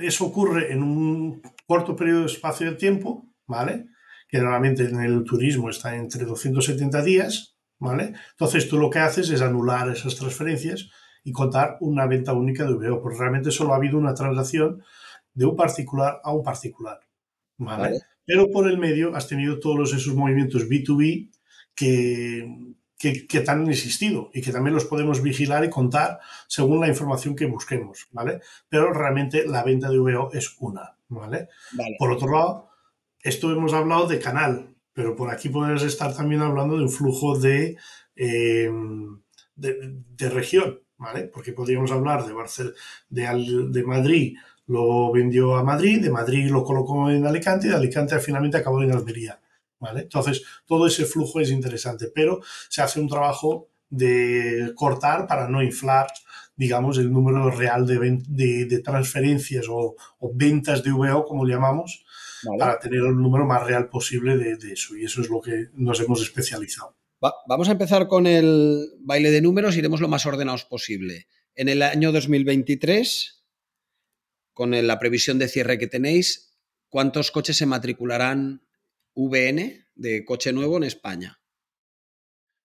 eso 0.00 0.24
ocurre 0.24 0.72
en 0.72 0.82
un 0.82 1.42
corto 1.66 1.96
periodo 1.96 2.20
de 2.20 2.26
espacio 2.26 2.70
de 2.70 2.76
tiempo, 2.76 3.34
¿vale? 3.46 3.86
Que 4.28 4.38
normalmente 4.38 4.84
en 4.84 5.00
el 5.00 5.24
turismo 5.24 5.68
está 5.68 5.96
entre 5.96 6.24
270 6.24 7.02
días, 7.02 7.56
¿vale? 7.78 8.14
Entonces 8.30 8.68
tú 8.68 8.78
lo 8.78 8.88
que 8.88 9.00
haces 9.00 9.30
es 9.30 9.42
anular 9.42 9.90
esas 9.90 10.14
transferencias 10.14 10.88
y 11.24 11.32
contar 11.32 11.76
una 11.80 12.06
venta 12.06 12.32
única 12.32 12.64
de 12.64 12.74
VO, 12.74 13.00
porque 13.00 13.18
realmente 13.18 13.50
solo 13.50 13.72
ha 13.72 13.76
habido 13.76 13.98
una 13.98 14.14
transacción 14.14 14.82
de 15.34 15.46
un 15.46 15.56
particular 15.56 16.20
a 16.22 16.32
un 16.32 16.42
particular. 16.42 17.00
¿vale? 17.58 18.00
Pero 18.24 18.50
por 18.50 18.68
el 18.68 18.78
medio 18.78 19.14
has 19.14 19.28
tenido 19.28 19.58
todos 19.58 19.92
esos 19.92 20.14
movimientos 20.14 20.68
B2B 20.68 21.30
que, 21.74 22.74
que, 22.98 23.26
que, 23.26 23.44
han 23.46 23.68
existido 23.68 24.30
y 24.32 24.42
que 24.42 24.52
también 24.52 24.74
los 24.74 24.84
podemos 24.84 25.22
vigilar 25.22 25.64
y 25.64 25.70
contar 25.70 26.20
según 26.46 26.80
la 26.80 26.88
información 26.88 27.34
que 27.34 27.46
busquemos, 27.46 28.08
¿vale? 28.12 28.40
Pero 28.68 28.92
realmente 28.92 29.46
la 29.46 29.64
venta 29.64 29.90
de 29.90 29.98
VO 29.98 30.30
es 30.32 30.56
una, 30.60 30.96
¿vale? 31.08 31.48
vale. 31.72 31.96
Por 31.98 32.12
otro 32.12 32.30
lado, 32.30 32.70
esto 33.22 33.50
hemos 33.50 33.72
hablado 33.72 34.06
de 34.06 34.18
canal, 34.18 34.74
pero 34.92 35.16
por 35.16 35.30
aquí 35.30 35.48
podemos 35.48 35.82
estar 35.82 36.14
también 36.14 36.42
hablando 36.42 36.76
de 36.76 36.84
un 36.84 36.90
flujo 36.90 37.38
de, 37.38 37.76
eh, 38.14 38.70
de, 39.56 40.02
de, 40.16 40.28
región, 40.28 40.80
¿vale? 41.02 41.24
Porque 41.24 41.52
podríamos 41.52 41.90
hablar 41.90 42.24
de, 42.24 42.32
Barcel 42.32 42.74
de, 43.10 43.68
de 43.70 43.82
Madrid, 43.82 44.36
lo 44.68 45.10
vendió 45.12 45.56
a 45.56 45.64
Madrid, 45.64 46.00
de 46.00 46.10
Madrid 46.10 46.48
lo 46.48 46.64
colocó 46.64 47.10
en 47.10 47.26
Alicante 47.26 47.66
y 47.66 47.70
de 47.70 47.76
Alicante 47.76 48.18
finalmente 48.20 48.58
acabó 48.58 48.82
en 48.82 48.92
Almería. 48.92 49.40
¿vale? 49.80 50.02
Entonces, 50.02 50.42
todo 50.64 50.86
ese 50.86 51.04
flujo 51.04 51.40
es 51.40 51.50
interesante, 51.50 52.06
pero 52.14 52.40
se 52.68 52.82
hace 52.82 53.00
un 53.00 53.08
trabajo 53.08 53.68
de 53.90 54.72
cortar 54.76 55.26
para 55.26 55.48
no 55.48 55.60
inflar, 55.60 56.06
digamos, 56.56 56.98
el 56.98 57.12
número 57.12 57.50
real 57.50 57.84
de, 57.84 58.22
de, 58.28 58.64
de 58.66 58.78
transferencias 58.78 59.66
o, 59.68 59.96
o, 60.20 60.32
ventas 60.32 60.82
de 60.84 60.92
VO, 60.92 61.24
como 61.26 61.46
llamamos, 61.46 62.04
vale. 62.44 62.58
para 62.58 62.78
tener 62.78 63.00
el 63.00 63.16
número 63.16 63.44
más 63.44 63.64
real 63.64 63.88
posible 63.88 64.36
de, 64.36 64.56
de, 64.56 64.72
eso. 64.72 64.96
Y 64.96 65.04
eso 65.04 65.20
es 65.20 65.28
lo 65.28 65.40
que 65.40 65.68
nos 65.74 66.00
hemos 66.00 66.22
especializado. 66.22 66.94
Va, 67.24 67.34
vamos 67.46 67.68
a 67.68 67.72
empezar 67.72 68.08
con 68.08 68.26
el 68.26 68.88
baile 69.00 69.30
de 69.30 69.42
números, 69.42 69.76
iremos 69.76 70.00
lo 70.00 70.08
más 70.08 70.26
ordenados 70.26 70.64
posible. 70.64 71.28
En 71.54 71.68
el 71.68 71.82
año 71.82 72.12
2023, 72.12 73.44
con 74.52 74.86
la 74.86 74.98
previsión 74.98 75.38
de 75.38 75.48
cierre 75.48 75.78
que 75.78 75.86
tenéis, 75.86 76.56
¿cuántos 76.88 77.30
coches 77.30 77.56
se 77.56 77.66
matricularán 77.66 78.62
VN 79.14 79.86
de 79.94 80.24
coche 80.24 80.52
nuevo 80.52 80.76
en 80.76 80.84
España? 80.84 81.38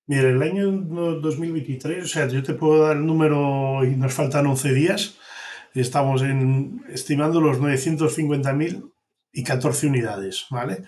Mira, 0.07 0.29
el 0.29 0.41
año 0.41 0.71
2023, 0.71 2.03
o 2.03 2.07
sea, 2.07 2.27
yo 2.29 2.41
te 2.41 2.53
puedo 2.53 2.83
dar 2.83 2.95
el 2.95 3.05
número 3.05 3.83
y 3.83 3.95
nos 3.97 4.13
faltan 4.13 4.47
11 4.47 4.73
días. 4.73 5.17
Estamos 5.73 6.23
estimando 6.89 7.41
los 7.41 7.59
950.000 7.59 8.93
y 9.33 9.43
14 9.43 9.87
unidades, 9.87 10.45
¿vale? 10.49 10.83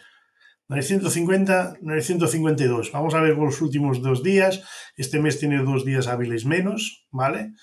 950, 0.70 1.78
952. 1.82 2.92
Vamos 2.92 3.16
a 3.16 3.22
ver 3.22 3.36
los 3.36 3.62
últimos 3.62 4.02
dos 4.02 4.24
días. 4.24 4.64
Este 4.96 5.20
mes 5.20 5.40
tiene 5.40 5.64
dos 5.64 5.84
días 5.84 6.08
hábiles 6.08 6.46
menos, 6.46 7.08
¿vale? 7.12 7.54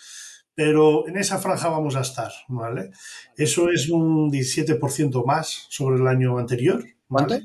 Pero 0.54 1.06
en 1.06 1.16
esa 1.16 1.38
franja 1.38 1.68
vamos 1.68 1.96
a 1.96 2.00
estar, 2.00 2.32
¿vale? 2.48 2.90
Eso 3.36 3.70
es 3.70 3.88
un 3.90 4.30
17% 4.30 5.24
más 5.24 5.66
sobre 5.70 6.00
el 6.00 6.08
año 6.08 6.38
anterior. 6.38 6.84
¿Cuánto? 7.08 7.36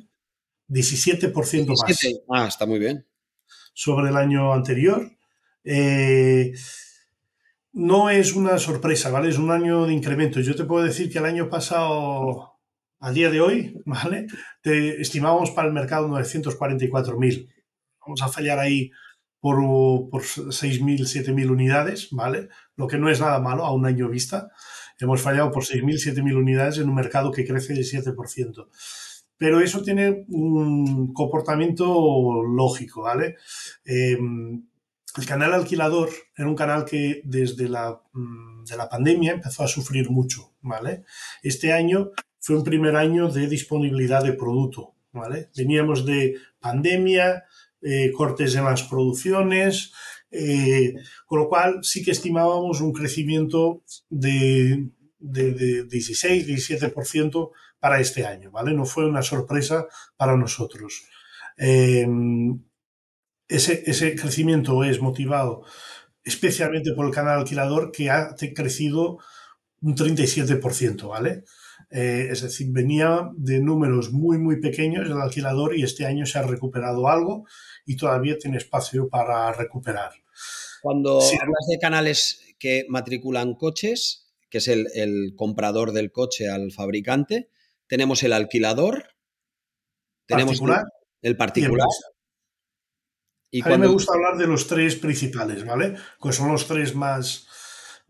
17%, 0.68 1.32
17 1.32 2.24
más. 2.28 2.44
Ah, 2.44 2.48
está 2.48 2.66
muy 2.66 2.80
bien. 2.80 3.06
Sobre 3.74 4.10
el 4.10 4.18
año 4.18 4.54
anterior. 4.54 5.12
Eh, 5.64 6.54
no 7.74 8.10
es 8.10 8.34
una 8.34 8.58
sorpresa, 8.58 9.12
¿vale? 9.12 9.30
Es 9.30 9.38
un 9.38 9.52
año 9.52 9.86
de 9.86 9.94
incremento. 9.94 10.40
Yo 10.40 10.56
te 10.56 10.66
puedo 10.66 10.84
decir 10.84 11.12
que 11.12 11.20
el 11.20 11.26
año 11.26 11.50
pasado, 11.50 12.51
a 13.02 13.12
día 13.12 13.30
de 13.30 13.42
hoy, 13.42 13.82
¿vale? 13.86 14.28
Te 14.62 15.02
estimábamos 15.02 15.52
para 15.52 15.68
el 15.68 15.74
mercado 15.74 16.08
944.000. 16.08 17.50
Vamos 18.00 18.22
a 18.22 18.30
fallar 18.30 18.60
ahí 18.60 18.92
por, 19.40 19.58
por 20.10 20.22
6.000, 20.22 21.02
7.000 21.02 21.50
unidades, 21.50 22.10
¿vale? 22.12 22.48
Lo 22.76 22.88
que 22.88 22.98
no 22.98 23.10
es 23.10 23.20
nada 23.20 23.40
malo 23.40 23.66
a 23.66 23.74
un 23.74 23.86
año 23.86 24.08
vista. 24.08 24.52
Hemos 25.00 25.22
fallado 25.22 25.52
por 25.52 25.64
6.000, 25.64 26.14
7.000 26.16 26.36
unidades 26.38 26.78
en 26.78 26.90
un 26.90 26.96
mercado 26.96 27.32
que 27.32 27.46
crece 27.46 27.74
de 27.74 27.82
7% 27.82 28.68
pero 29.42 29.60
eso 29.60 29.82
tiene 29.82 30.24
un 30.28 31.14
comportamiento 31.14 32.44
lógico, 32.44 33.02
¿vale? 33.02 33.38
Eh, 33.84 34.16
el 35.18 35.26
canal 35.26 35.56
alquilador 35.56 36.10
era 36.38 36.48
un 36.48 36.56
canal 36.56 36.86
que 36.86 37.22
desde 37.26 37.68
la, 37.68 38.00
mm, 38.14 38.66
de 38.66 38.78
la 38.78 38.88
pandemia 38.88 39.32
empezó 39.32 39.64
a 39.64 39.68
sufrir 39.68 40.12
mucho, 40.12 40.54
¿vale? 40.62 41.06
Este 41.42 41.74
año 41.74 42.12
fue 42.42 42.58
un 42.58 42.64
primer 42.64 42.96
año 42.96 43.30
de 43.30 43.48
disponibilidad 43.48 44.24
de 44.24 44.34
producto, 44.34 44.96
¿vale? 45.14 45.50
Veníamos 45.56 46.06
de 46.06 46.36
pandemia, 46.60 47.46
eh, 47.82 48.12
cortes 48.12 48.56
en 48.56 48.66
las 48.66 48.84
producciones, 48.84 49.94
eh, 50.32 50.96
con 51.26 51.40
lo 51.40 51.48
cual 51.48 51.80
sí 51.84 52.04
que 52.04 52.12
estimábamos 52.12 52.82
un 52.82 52.94
crecimiento 52.94 53.84
de, 54.10 54.90
de, 55.20 55.54
de 55.54 55.84
16, 55.84 56.48
17% 56.48 57.52
para 57.80 58.00
este 58.00 58.26
año, 58.26 58.50
¿vale? 58.50 58.74
No 58.74 58.86
fue 58.86 59.06
una 59.06 59.22
sorpresa 59.22 59.88
para 60.18 60.36
nosotros. 60.36 61.04
Eh, 61.58 62.08
ese, 63.48 63.84
ese, 63.86 64.16
crecimiento 64.16 64.84
es 64.84 65.00
motivado 65.00 65.64
especialmente 66.24 66.94
por 66.94 67.06
el 67.06 67.14
canal 67.14 67.40
alquilador 67.40 67.92
que 67.92 68.10
ha 68.10 68.36
crecido 68.56 69.20
un 69.82 69.96
37%, 69.96 71.10
¿vale? 71.10 71.44
Eh, 71.92 72.30
es 72.32 72.42
decir, 72.42 72.68
venía 72.72 73.30
de 73.36 73.60
números 73.60 74.12
muy, 74.12 74.38
muy 74.38 74.62
pequeños 74.62 75.10
el 75.10 75.20
alquilador 75.20 75.78
y 75.78 75.84
este 75.84 76.06
año 76.06 76.26
se 76.26 76.40
ha 76.40 76.44
recuperado 76.44 77.10
algo 77.10 77.46
y 77.86 77.98
todavía 77.98 78.38
tiene 78.38 78.58
espacio 78.58 79.10
para 79.10 79.52
recuperar. 79.52 80.12
Cuando 80.82 81.20
sí. 81.20 81.38
hablas 81.42 81.66
de 81.70 81.80
canales 81.80 82.56
que 82.58 82.86
matriculan 82.88 83.56
coches, 83.56 84.32
que 84.50 84.60
es 84.60 84.68
el, 84.68 84.88
el 84.96 85.34
comprador 85.36 85.92
del 85.92 86.12
coche 86.12 86.50
al 86.50 86.72
fabricante, 86.72 87.50
tenemos 87.88 88.24
el 88.24 88.34
alquilador, 88.34 89.16
tenemos 90.26 90.60
particular 90.60 90.86
el, 91.22 91.32
el 91.32 91.38
particular. 91.38 91.88
Y, 93.52 93.60
y 93.60 93.62
a 93.62 93.66
cuando... 93.66 93.80
mí 93.80 93.88
me 93.88 93.94
gusta 93.94 94.14
hablar 94.14 94.38
de 94.38 94.48
los 94.48 94.68
tres 94.68 94.96
principales, 94.96 95.66
¿vale? 95.66 95.96
Pues 96.20 96.38
son 96.38 96.52
los 96.52 96.68
tres 96.68 96.96
más, 96.96 97.48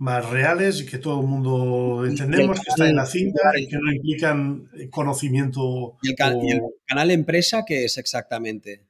más 0.02 0.28
reales 0.28 0.82
y 0.82 0.88
que 0.88 0.98
todo 0.98 1.22
el 1.22 1.28
mundo 1.28 2.04
entendemos 2.08 2.58
el 2.58 2.64
que 2.64 2.70
está 2.72 2.90
en 2.90 2.96
la 2.96 3.06
cinta 3.06 3.52
y 3.56 3.68
que 3.68 3.78
no 3.78 3.94
implican 3.94 4.68
conocimiento. 4.90 5.98
¿Y 6.02 6.10
el, 6.10 6.16
can 6.16 6.38
o... 6.38 6.44
y 6.44 6.52
el 6.54 6.62
canal 6.88 7.12
empresa 7.12 7.64
qué 7.68 7.86
es 7.86 8.00
exactamente? 8.00 8.88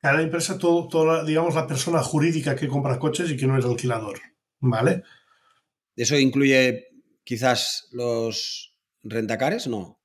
Canal 0.00 0.22
empresa, 0.22 0.56
todo, 0.56 0.86
todo, 0.86 1.24
digamos, 1.24 1.56
la 1.56 1.66
persona 1.66 2.00
jurídica 2.04 2.54
que 2.54 2.68
compra 2.68 3.00
coches 3.00 3.28
y 3.32 3.36
que 3.36 3.48
no 3.48 3.58
es 3.58 3.64
alquilador, 3.64 4.20
¿vale? 4.60 5.02
¿Eso 5.96 6.16
incluye 6.16 6.86
quizás 7.24 7.88
los 7.90 8.76
rentacares? 9.02 9.66
No. 9.66 10.00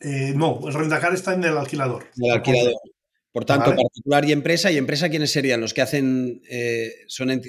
Eh, 0.00 0.32
no, 0.34 0.58
el 0.66 0.74
rentacar 0.74 1.14
está 1.14 1.34
en 1.34 1.44
el 1.44 1.56
alquilador. 1.56 2.10
El 2.16 2.32
alquilador. 2.32 2.74
Por 3.30 3.44
tanto, 3.44 3.70
vale. 3.70 3.82
particular 3.82 4.24
y 4.24 4.32
empresa. 4.32 4.72
¿Y 4.72 4.76
empresa 4.76 5.08
quiénes 5.08 5.30
serían? 5.30 5.60
Los 5.60 5.72
que 5.72 5.82
hacen. 5.82 6.42
Eh, 6.50 6.90
son 7.06 7.30
ent... 7.30 7.46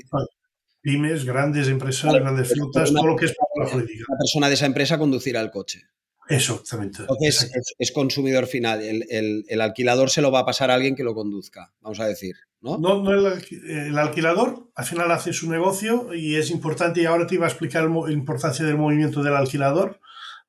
Pymes, 0.87 1.25
grandes 1.25 1.67
empresas, 1.67 2.13
grandes 2.13 2.53
frutas, 2.53 2.93
todo 2.93 3.07
lo 3.07 3.15
que 3.15 3.25
es 3.25 3.35
para 3.35 3.65
la 3.65 3.71
jurídica. 3.71 4.05
La 4.07 4.17
persona 4.17 4.47
de 4.47 4.53
esa 4.53 4.65
empresa 4.65 4.97
conducirá 4.97 5.41
el 5.41 5.51
coche. 5.51 5.83
Eso, 6.29 6.55
exactamente. 6.61 7.01
Entonces, 7.01 7.51
es, 7.53 7.73
es, 7.77 7.91
consumidor 7.91 8.47
final. 8.47 8.81
El, 8.81 9.05
el, 9.09 9.43
el, 9.47 9.61
alquilador 9.61 10.09
se 10.09 10.21
lo 10.21 10.31
va 10.31 10.39
a 10.39 10.45
pasar 10.45 10.71
a 10.71 10.75
alguien 10.75 10.95
que 10.95 11.03
lo 11.03 11.13
conduzca, 11.13 11.73
vamos 11.81 11.99
a 11.99 12.05
decir. 12.05 12.35
No, 12.61 12.77
no, 12.77 13.01
no 13.01 13.11
el, 13.11 13.43
el, 13.69 13.97
alquilador 13.97 14.69
al 14.75 14.85
final 14.85 15.11
hace 15.11 15.33
su 15.33 15.49
negocio 15.49 16.13
y 16.13 16.35
es 16.35 16.51
importante, 16.51 17.01
y 17.01 17.05
ahora 17.05 17.27
te 17.27 17.35
iba 17.35 17.45
a 17.45 17.49
explicar 17.49 17.83
la 17.83 18.11
importancia 18.11 18.65
del 18.65 18.77
movimiento 18.77 19.23
del 19.23 19.35
alquilador 19.35 19.99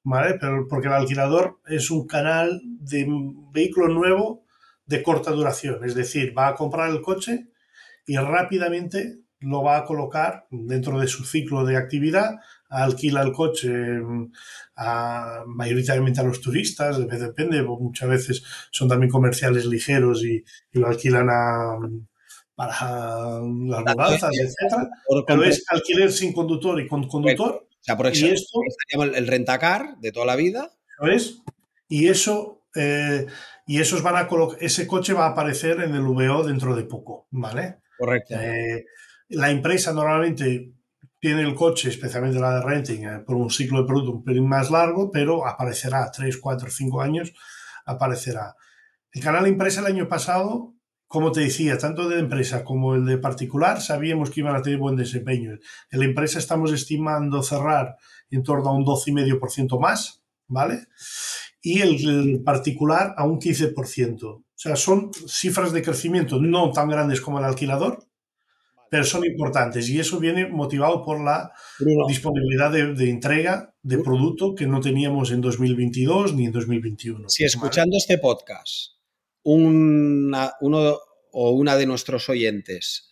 ¿vale? 0.05 0.39
Pero 0.41 0.67
porque 0.69 0.89
el 0.89 0.95
alquilador 0.95 1.61
es 1.67 1.91
un 1.91 2.07
canal 2.07 2.61
de 2.65 3.07
vehículo 3.53 3.89
nuevo 3.89 4.45
de 4.87 5.03
corta 5.03 5.33
duración, 5.33 5.85
es 5.85 5.95
decir, 5.95 6.37
va 6.37 6.49
a 6.49 6.55
comprar 6.55 6.91
el 6.91 7.03
coche 7.03 7.51
y 8.07 8.17
rápidamente 8.17 9.19
lo 9.41 9.63
va 9.63 9.79
a 9.79 9.85
colocar 9.85 10.47
dentro 10.51 10.99
de 10.99 11.07
su 11.07 11.25
ciclo 11.25 11.65
de 11.65 11.77
actividad, 11.77 12.37
alquila 12.69 13.23
el 13.23 13.33
coche 13.33 13.71
a, 14.77 15.45
mayoritariamente 15.47 16.21
a 16.21 16.25
los 16.25 16.41
turistas, 16.41 16.99
depende, 16.99 17.63
muchas 17.63 18.09
veces 18.09 18.43
son 18.71 18.89
también 18.89 19.11
comerciales 19.11 19.67
ligeros 19.67 20.25
y, 20.25 20.45
y 20.73 20.79
lo 20.79 20.89
alquilan 20.89 21.29
a, 21.31 21.79
para 22.55 23.41
las 23.41 23.41
mudanzas, 23.41 24.33
etc. 24.35 24.89
Pero 25.27 25.45
es 25.45 25.65
alquiler 25.69 26.11
sin 26.11 26.33
conductor 26.33 26.81
y 26.81 26.89
con 26.89 27.07
conductor 27.07 27.69
o 27.81 27.85
sea, 27.85 27.97
por 27.97 28.07
ejemplo, 28.07 28.29
y 28.29 28.33
esto, 28.33 28.61
el 29.15 29.27
rentacar 29.27 29.97
de 29.99 30.13
toda 30.13 30.27
la 30.27 30.37
vida. 30.37 30.73
¿Sabes? 30.99 31.43
Y 31.89 32.09
eso, 32.09 32.65
eh, 32.75 33.27
y 33.67 33.81
esos 33.81 34.03
van 34.03 34.17
a 34.17 34.29
ese 34.61 34.87
coche 34.87 35.13
va 35.13 35.27
a 35.27 35.31
aparecer 35.31 35.81
en 35.81 35.95
el 35.95 36.03
VO 36.03 36.43
dentro 36.45 36.75
de 36.75 36.83
poco, 36.83 37.29
¿vale? 37.31 37.79
Correcto. 37.97 38.35
Eh, 38.35 38.85
la 39.29 39.51
empresa 39.51 39.93
normalmente 39.93 40.73
tiene 41.21 41.43
el 41.43 41.55
coche, 41.55 41.89
especialmente 41.89 42.39
la 42.39 42.57
de 42.57 42.63
renting, 42.63 43.05
eh, 43.05 43.19
por 43.27 43.37
un 43.37 43.51
ciclo 43.51 43.81
de 43.81 43.87
producto 43.87 44.13
un 44.13 44.25
pelín 44.25 44.49
más 44.49 44.71
largo, 44.71 45.11
pero 45.11 45.47
aparecerá 45.47 46.11
3, 46.11 46.37
4, 46.39 46.71
5 46.71 47.01
años, 47.01 47.33
aparecerá. 47.85 48.55
El 49.13 49.23
canal 49.23 49.47
empresa 49.47 49.81
el 49.81 49.87
año 49.87 50.09
pasado 50.09 50.75
como 51.09 51.33
te 51.33 51.41
decía, 51.41 51.79
tanto 51.79 52.07
de 52.07 52.19
empresa 52.19 52.65
como 52.65 52.95
el 52.95 53.07
de 53.07 53.17
particular, 53.17 53.81
sabíamos 53.81 54.31
que 54.31 54.41
iban 54.41 54.55
a 54.55 54.61
tener 54.61 54.79
buen 54.79 54.95
desempeño. 54.95 55.53
En 55.91 56.01
la 56.01 56.05
empresa 56.05 56.39
estamos 56.39 56.71
estimando 56.71 57.43
cerrar 57.43 57.97
en 58.31 58.43
torno 58.43 58.69
a 58.69 58.75
un 58.75 58.85
12,5% 58.85 59.81
más, 59.81 60.23
¿vale? 60.49 60.87
y 61.63 61.81
el, 61.81 62.43
particular 62.45 63.15
a 63.17 63.25
un 63.25 63.41
15%. 63.41 64.23
O 64.25 64.45
sea, 64.55 64.77
son 64.77 65.11
cifras 65.27 65.73
de 65.73 65.83
crecimiento 65.83 66.41
no 66.41 66.71
tan 66.73 66.89
grandes 66.89 67.21
como 67.21 67.39
el 67.39 67.45
alquilador, 67.45 68.05
pero 68.91 69.05
son 69.05 69.25
importantes 69.25 69.89
y 69.89 69.99
eso 69.99 70.19
viene 70.19 70.47
motivado 70.47 71.05
por 71.05 71.23
la 71.23 71.53
disponibilidad 72.09 72.71
de, 72.71 73.11
entrega 73.11 73.75
de 73.83 73.99
producto 73.99 74.55
que 74.55 74.67
no 74.67 74.81
teníamos 74.81 75.31
en 75.31 75.41
2022 75.41 76.35
ni 76.35 76.47
en 76.47 76.53
2021. 76.53 77.29
Si 77.29 77.45
escuchando 77.45 77.97
este 77.97 78.19
podcast, 78.19 78.93
uno 79.43 80.99
o 81.33 81.51
una 81.51 81.77
de 81.77 81.87
nuestros 81.87 82.29
oyentes 82.29 83.09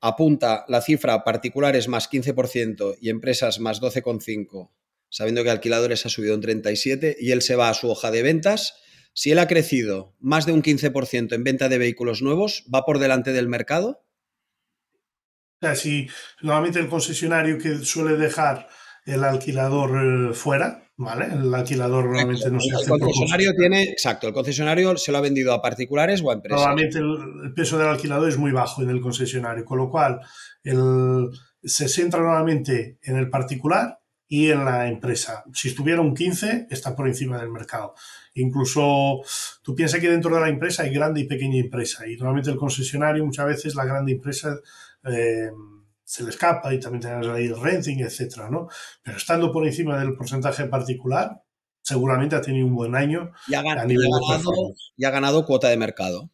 apunta 0.00 0.64
la 0.68 0.82
cifra 0.82 1.24
particulares 1.24 1.88
más 1.88 2.10
15% 2.10 2.96
y 3.00 3.10
empresas 3.10 3.60
más 3.60 3.80
12,5%, 3.80 4.70
sabiendo 5.08 5.42
que 5.42 5.50
alquiladores 5.50 6.06
ha 6.06 6.08
subido 6.08 6.34
un 6.34 6.42
37% 6.42 7.16
y 7.18 7.32
él 7.32 7.42
se 7.42 7.56
va 7.56 7.68
a 7.68 7.74
su 7.74 7.90
hoja 7.90 8.10
de 8.10 8.22
ventas, 8.22 8.74
si 9.14 9.30
él 9.32 9.38
ha 9.38 9.48
crecido 9.48 10.14
más 10.20 10.44
de 10.44 10.52
un 10.52 10.62
15% 10.62 11.34
en 11.34 11.44
venta 11.44 11.68
de 11.68 11.78
vehículos 11.78 12.20
nuevos, 12.20 12.64
¿va 12.72 12.84
por 12.84 12.98
delante 12.98 13.32
del 13.32 13.48
mercado? 13.48 14.05
O 15.60 15.66
sea, 15.66 15.74
si 15.74 16.08
normalmente 16.42 16.78
el 16.78 16.88
concesionario 16.88 17.58
que 17.58 17.78
suele 17.78 18.16
dejar 18.16 18.68
el 19.06 19.24
alquilador 19.24 20.30
eh, 20.30 20.34
fuera, 20.34 20.82
¿vale? 20.96 21.26
El 21.32 21.54
alquilador 21.54 22.06
normalmente 22.06 22.50
no 22.50 22.60
se 22.60 22.74
hace. 22.74 22.92
El 22.92 23.00
concesionario 23.00 23.54
tiene, 23.54 23.84
exacto, 23.84 24.26
el 24.26 24.34
concesionario 24.34 24.96
se 24.96 25.12
lo 25.12 25.18
ha 25.18 25.22
vendido 25.22 25.52
a 25.54 25.62
particulares 25.62 26.20
o 26.22 26.30
a 26.30 26.34
empresas. 26.34 26.60
Normalmente 26.60 26.98
el, 26.98 27.54
peso 27.54 27.78
del 27.78 27.88
alquilador 27.88 28.28
es 28.28 28.36
muy 28.36 28.52
bajo 28.52 28.82
en 28.82 28.90
el 28.90 29.00
concesionario, 29.00 29.64
con 29.64 29.78
lo 29.78 29.90
cual 29.90 30.20
se 31.62 31.88
centra 31.88 32.20
normalmente 32.20 32.98
en 33.02 33.16
el 33.16 33.30
particular 33.30 34.00
y 34.28 34.50
en 34.50 34.64
la 34.64 34.88
empresa. 34.88 35.44
Si 35.52 35.68
estuviera 35.68 36.00
un 36.00 36.14
15, 36.14 36.66
está 36.70 36.96
por 36.96 37.06
encima 37.06 37.38
del 37.38 37.50
mercado. 37.50 37.94
Incluso 38.34 39.20
tú 39.62 39.74
piensas 39.74 40.00
que 40.00 40.10
dentro 40.10 40.34
de 40.34 40.40
la 40.40 40.48
empresa 40.48 40.82
hay 40.82 40.92
grande 40.92 41.20
y 41.20 41.24
pequeña 41.24 41.58
empresa 41.58 42.06
y 42.08 42.16
normalmente 42.16 42.50
el 42.50 42.56
concesionario 42.56 43.24
muchas 43.24 43.46
veces 43.46 43.74
la 43.74 43.84
grande 43.84 44.12
empresa 44.12 44.58
eh, 45.06 45.50
se 46.04 46.22
le 46.22 46.30
escapa 46.30 46.72
y 46.72 46.80
también 46.80 47.02
tenemos 47.02 47.28
ahí 47.28 47.46
el 47.46 47.60
renting, 47.60 47.98
etcétera, 47.98 48.48
¿no? 48.48 48.68
Pero 49.02 49.16
estando 49.16 49.52
por 49.52 49.66
encima 49.66 49.98
del 49.98 50.14
porcentaje 50.14 50.66
particular, 50.66 51.42
seguramente 51.82 52.36
ha 52.36 52.40
tenido 52.40 52.66
un 52.66 52.74
buen 52.74 52.94
año 52.94 53.32
y 53.48 53.54
ha, 53.54 53.62
ganado, 53.62 53.88
y 54.96 55.04
ha 55.04 55.10
ganado 55.10 55.44
cuota 55.44 55.68
de 55.68 55.76
mercado. 55.76 56.30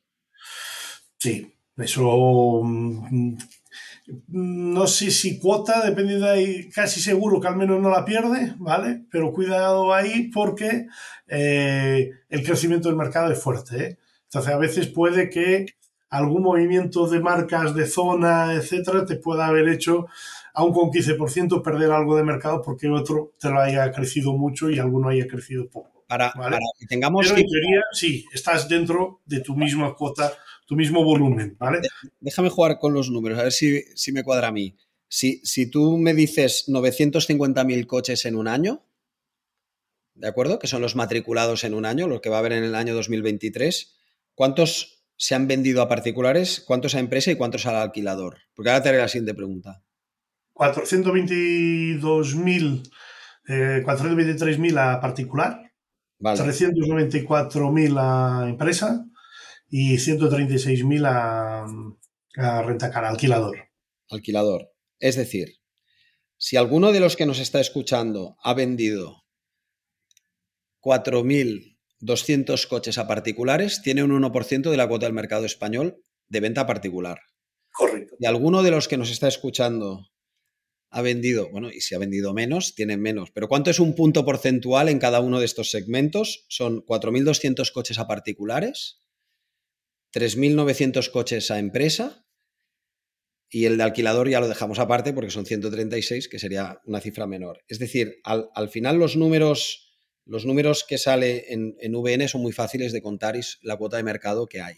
Sí, 1.18 1.54
eso 1.76 2.60
mm, 2.62 3.36
no 4.28 4.86
sé 4.86 5.10
si 5.10 5.38
cuota, 5.38 5.84
depende 5.84 6.18
de 6.18 6.28
ahí, 6.28 6.70
casi 6.70 7.00
seguro 7.00 7.40
que 7.40 7.48
al 7.48 7.56
menos 7.56 7.80
no 7.80 7.90
la 7.90 8.04
pierde, 8.04 8.54
¿vale? 8.58 9.04
Pero 9.10 9.32
cuidado 9.32 9.94
ahí 9.94 10.30
porque 10.32 10.86
eh, 11.28 12.10
el 12.28 12.44
crecimiento 12.44 12.88
del 12.88 12.98
mercado 12.98 13.30
es 13.32 13.40
fuerte, 13.40 13.84
¿eh? 13.84 13.98
Entonces 14.24 14.52
a 14.52 14.58
veces 14.58 14.88
puede 14.88 15.30
que 15.30 15.66
algún 16.12 16.42
movimiento 16.42 17.08
de 17.08 17.20
marcas 17.20 17.74
de 17.74 17.86
zona, 17.86 18.52
etcétera, 18.52 19.06
te 19.06 19.16
pueda 19.16 19.46
haber 19.46 19.66
hecho, 19.70 20.06
aún 20.52 20.74
con 20.74 20.90
15%, 20.90 21.62
perder 21.62 21.90
algo 21.90 22.16
de 22.16 22.22
mercado 22.22 22.60
porque 22.60 22.88
otro 22.90 23.32
te 23.40 23.48
lo 23.48 23.58
haya 23.58 23.90
crecido 23.90 24.34
mucho 24.34 24.68
y 24.70 24.78
alguno 24.78 25.08
haya 25.08 25.26
crecido 25.26 25.68
poco. 25.70 26.04
Para, 26.06 26.30
que 26.78 26.86
tengamos. 26.86 27.26
Pero 27.26 27.40
en 27.40 27.46
teoría, 27.48 27.80
sí, 27.92 28.26
estás 28.34 28.68
dentro 28.68 29.22
de 29.24 29.40
tu 29.40 29.56
misma 29.56 29.94
cuota, 29.94 30.30
tu 30.66 30.76
mismo 30.76 31.02
volumen, 31.02 31.56
¿vale? 31.58 31.80
Déjame 32.20 32.50
jugar 32.50 32.78
con 32.78 32.92
los 32.92 33.08
números, 33.08 33.38
a 33.38 33.44
ver 33.44 33.52
si, 33.52 33.82
si 33.94 34.12
me 34.12 34.22
cuadra 34.22 34.48
a 34.48 34.52
mí. 34.52 34.76
Si, 35.08 35.40
si 35.44 35.70
tú 35.70 35.96
me 35.96 36.12
dices 36.12 36.66
950.000 36.68 37.86
coches 37.86 38.26
en 38.26 38.36
un 38.36 38.48
año, 38.48 38.84
¿de 40.14 40.28
acuerdo? 40.28 40.58
Que 40.58 40.66
son 40.66 40.82
los 40.82 40.94
matriculados 40.94 41.64
en 41.64 41.72
un 41.72 41.86
año, 41.86 42.06
los 42.06 42.20
que 42.20 42.28
va 42.28 42.36
a 42.36 42.40
haber 42.40 42.52
en 42.52 42.64
el 42.64 42.74
año 42.74 42.94
2023, 42.94 43.94
¿cuántos 44.34 45.01
se 45.22 45.34
han 45.36 45.46
vendido 45.46 45.80
a 45.82 45.88
particulares, 45.88 46.64
cuántos 46.66 46.96
a 46.96 46.98
empresa 46.98 47.30
y 47.30 47.36
cuántos 47.36 47.64
al 47.66 47.76
alquilador? 47.76 48.38
Porque 48.54 48.70
ahora 48.70 48.82
te 48.82 48.88
haré 48.88 48.98
la 48.98 49.06
siguiente 49.06 49.34
pregunta. 49.34 49.84
422.000, 50.54 52.90
eh, 53.46 53.84
423.000 53.86 54.78
a 54.78 55.00
particular, 55.00 55.60
394.000 56.18 57.98
a 58.00 58.48
empresa 58.48 59.06
y 59.70 59.94
136.000 59.94 61.06
a, 61.06 61.66
a 62.38 62.62
rentacar, 62.62 63.04
alquilador. 63.04 63.68
Alquilador. 64.10 64.72
Es 64.98 65.14
decir, 65.14 65.60
si 66.36 66.56
alguno 66.56 66.90
de 66.90 66.98
los 66.98 67.14
que 67.14 67.26
nos 67.26 67.38
está 67.38 67.60
escuchando 67.60 68.34
ha 68.42 68.54
vendido 68.54 69.22
4.000 70.80 71.71
200 72.02 72.66
coches 72.66 72.98
a 72.98 73.06
particulares, 73.06 73.80
tiene 73.80 74.02
un 74.02 74.10
1% 74.10 74.70
de 74.70 74.76
la 74.76 74.88
cuota 74.88 75.06
del 75.06 75.14
mercado 75.14 75.46
español 75.46 76.02
de 76.28 76.40
venta 76.40 76.66
particular. 76.66 77.20
Correcto. 77.72 78.16
Y 78.18 78.26
alguno 78.26 78.62
de 78.62 78.72
los 78.72 78.88
que 78.88 78.96
nos 78.96 79.10
está 79.10 79.28
escuchando 79.28 80.08
ha 80.90 81.00
vendido, 81.00 81.48
bueno, 81.50 81.70
y 81.70 81.80
si 81.80 81.94
ha 81.94 81.98
vendido 81.98 82.34
menos, 82.34 82.74
tienen 82.74 83.00
menos. 83.00 83.30
Pero 83.30 83.48
¿cuánto 83.48 83.70
es 83.70 83.78
un 83.78 83.94
punto 83.94 84.24
porcentual 84.24 84.88
en 84.88 84.98
cada 84.98 85.20
uno 85.20 85.38
de 85.38 85.46
estos 85.46 85.70
segmentos? 85.70 86.44
Son 86.48 86.84
4.200 86.84 87.72
coches 87.72 87.98
a 87.98 88.08
particulares, 88.08 89.00
3.900 90.12 91.08
coches 91.10 91.50
a 91.50 91.60
empresa 91.60 92.26
y 93.48 93.66
el 93.66 93.78
de 93.78 93.84
alquilador 93.84 94.28
ya 94.28 94.40
lo 94.40 94.48
dejamos 94.48 94.80
aparte 94.80 95.12
porque 95.12 95.30
son 95.30 95.46
136, 95.46 96.28
que 96.28 96.38
sería 96.38 96.80
una 96.84 97.00
cifra 97.00 97.26
menor. 97.26 97.62
Es 97.68 97.78
decir, 97.78 98.16
al, 98.24 98.50
al 98.54 98.68
final 98.68 98.98
los 98.98 99.16
números 99.16 99.91
los 100.24 100.46
números 100.46 100.84
que 100.88 100.98
sale 100.98 101.52
en, 101.52 101.74
VN 101.94 102.28
son 102.28 102.42
muy 102.42 102.52
fáciles 102.52 102.92
de 102.92 103.02
contar 103.02 103.36
y 103.36 103.40
la 103.62 103.76
cuota 103.76 103.96
de 103.96 104.02
mercado 104.02 104.46
que 104.46 104.60
hay. 104.60 104.76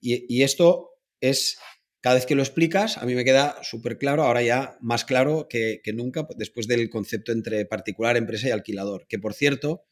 Y, 0.00 0.42
esto 0.42 0.90
es, 1.20 1.58
cada 2.00 2.16
vez 2.16 2.26
que 2.26 2.34
lo 2.34 2.42
explicas, 2.42 2.98
a 2.98 3.06
mí 3.06 3.14
me 3.14 3.24
queda 3.24 3.62
súper 3.62 3.98
claro, 3.98 4.24
ahora 4.24 4.42
ya 4.42 4.76
más 4.80 5.04
claro 5.04 5.46
que, 5.48 5.80
nunca, 5.94 6.26
después 6.36 6.66
del 6.66 6.90
concepto 6.90 7.30
entre 7.32 7.64
particular, 7.66 8.16
empresa 8.16 8.48
y 8.48 8.50
alquilador. 8.50 9.06
Que 9.06 9.18
por 9.18 9.34
cierto, 9.34 9.84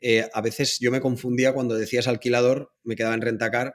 eh, 0.00 0.28
a 0.32 0.40
veces 0.40 0.78
yo 0.80 0.90
me 0.90 1.00
confundía 1.00 1.52
cuando 1.52 1.74
decías 1.74 2.08
alquilador, 2.08 2.72
me 2.84 2.96
quedaba 2.96 3.14
en 3.14 3.20
rentacar, 3.20 3.74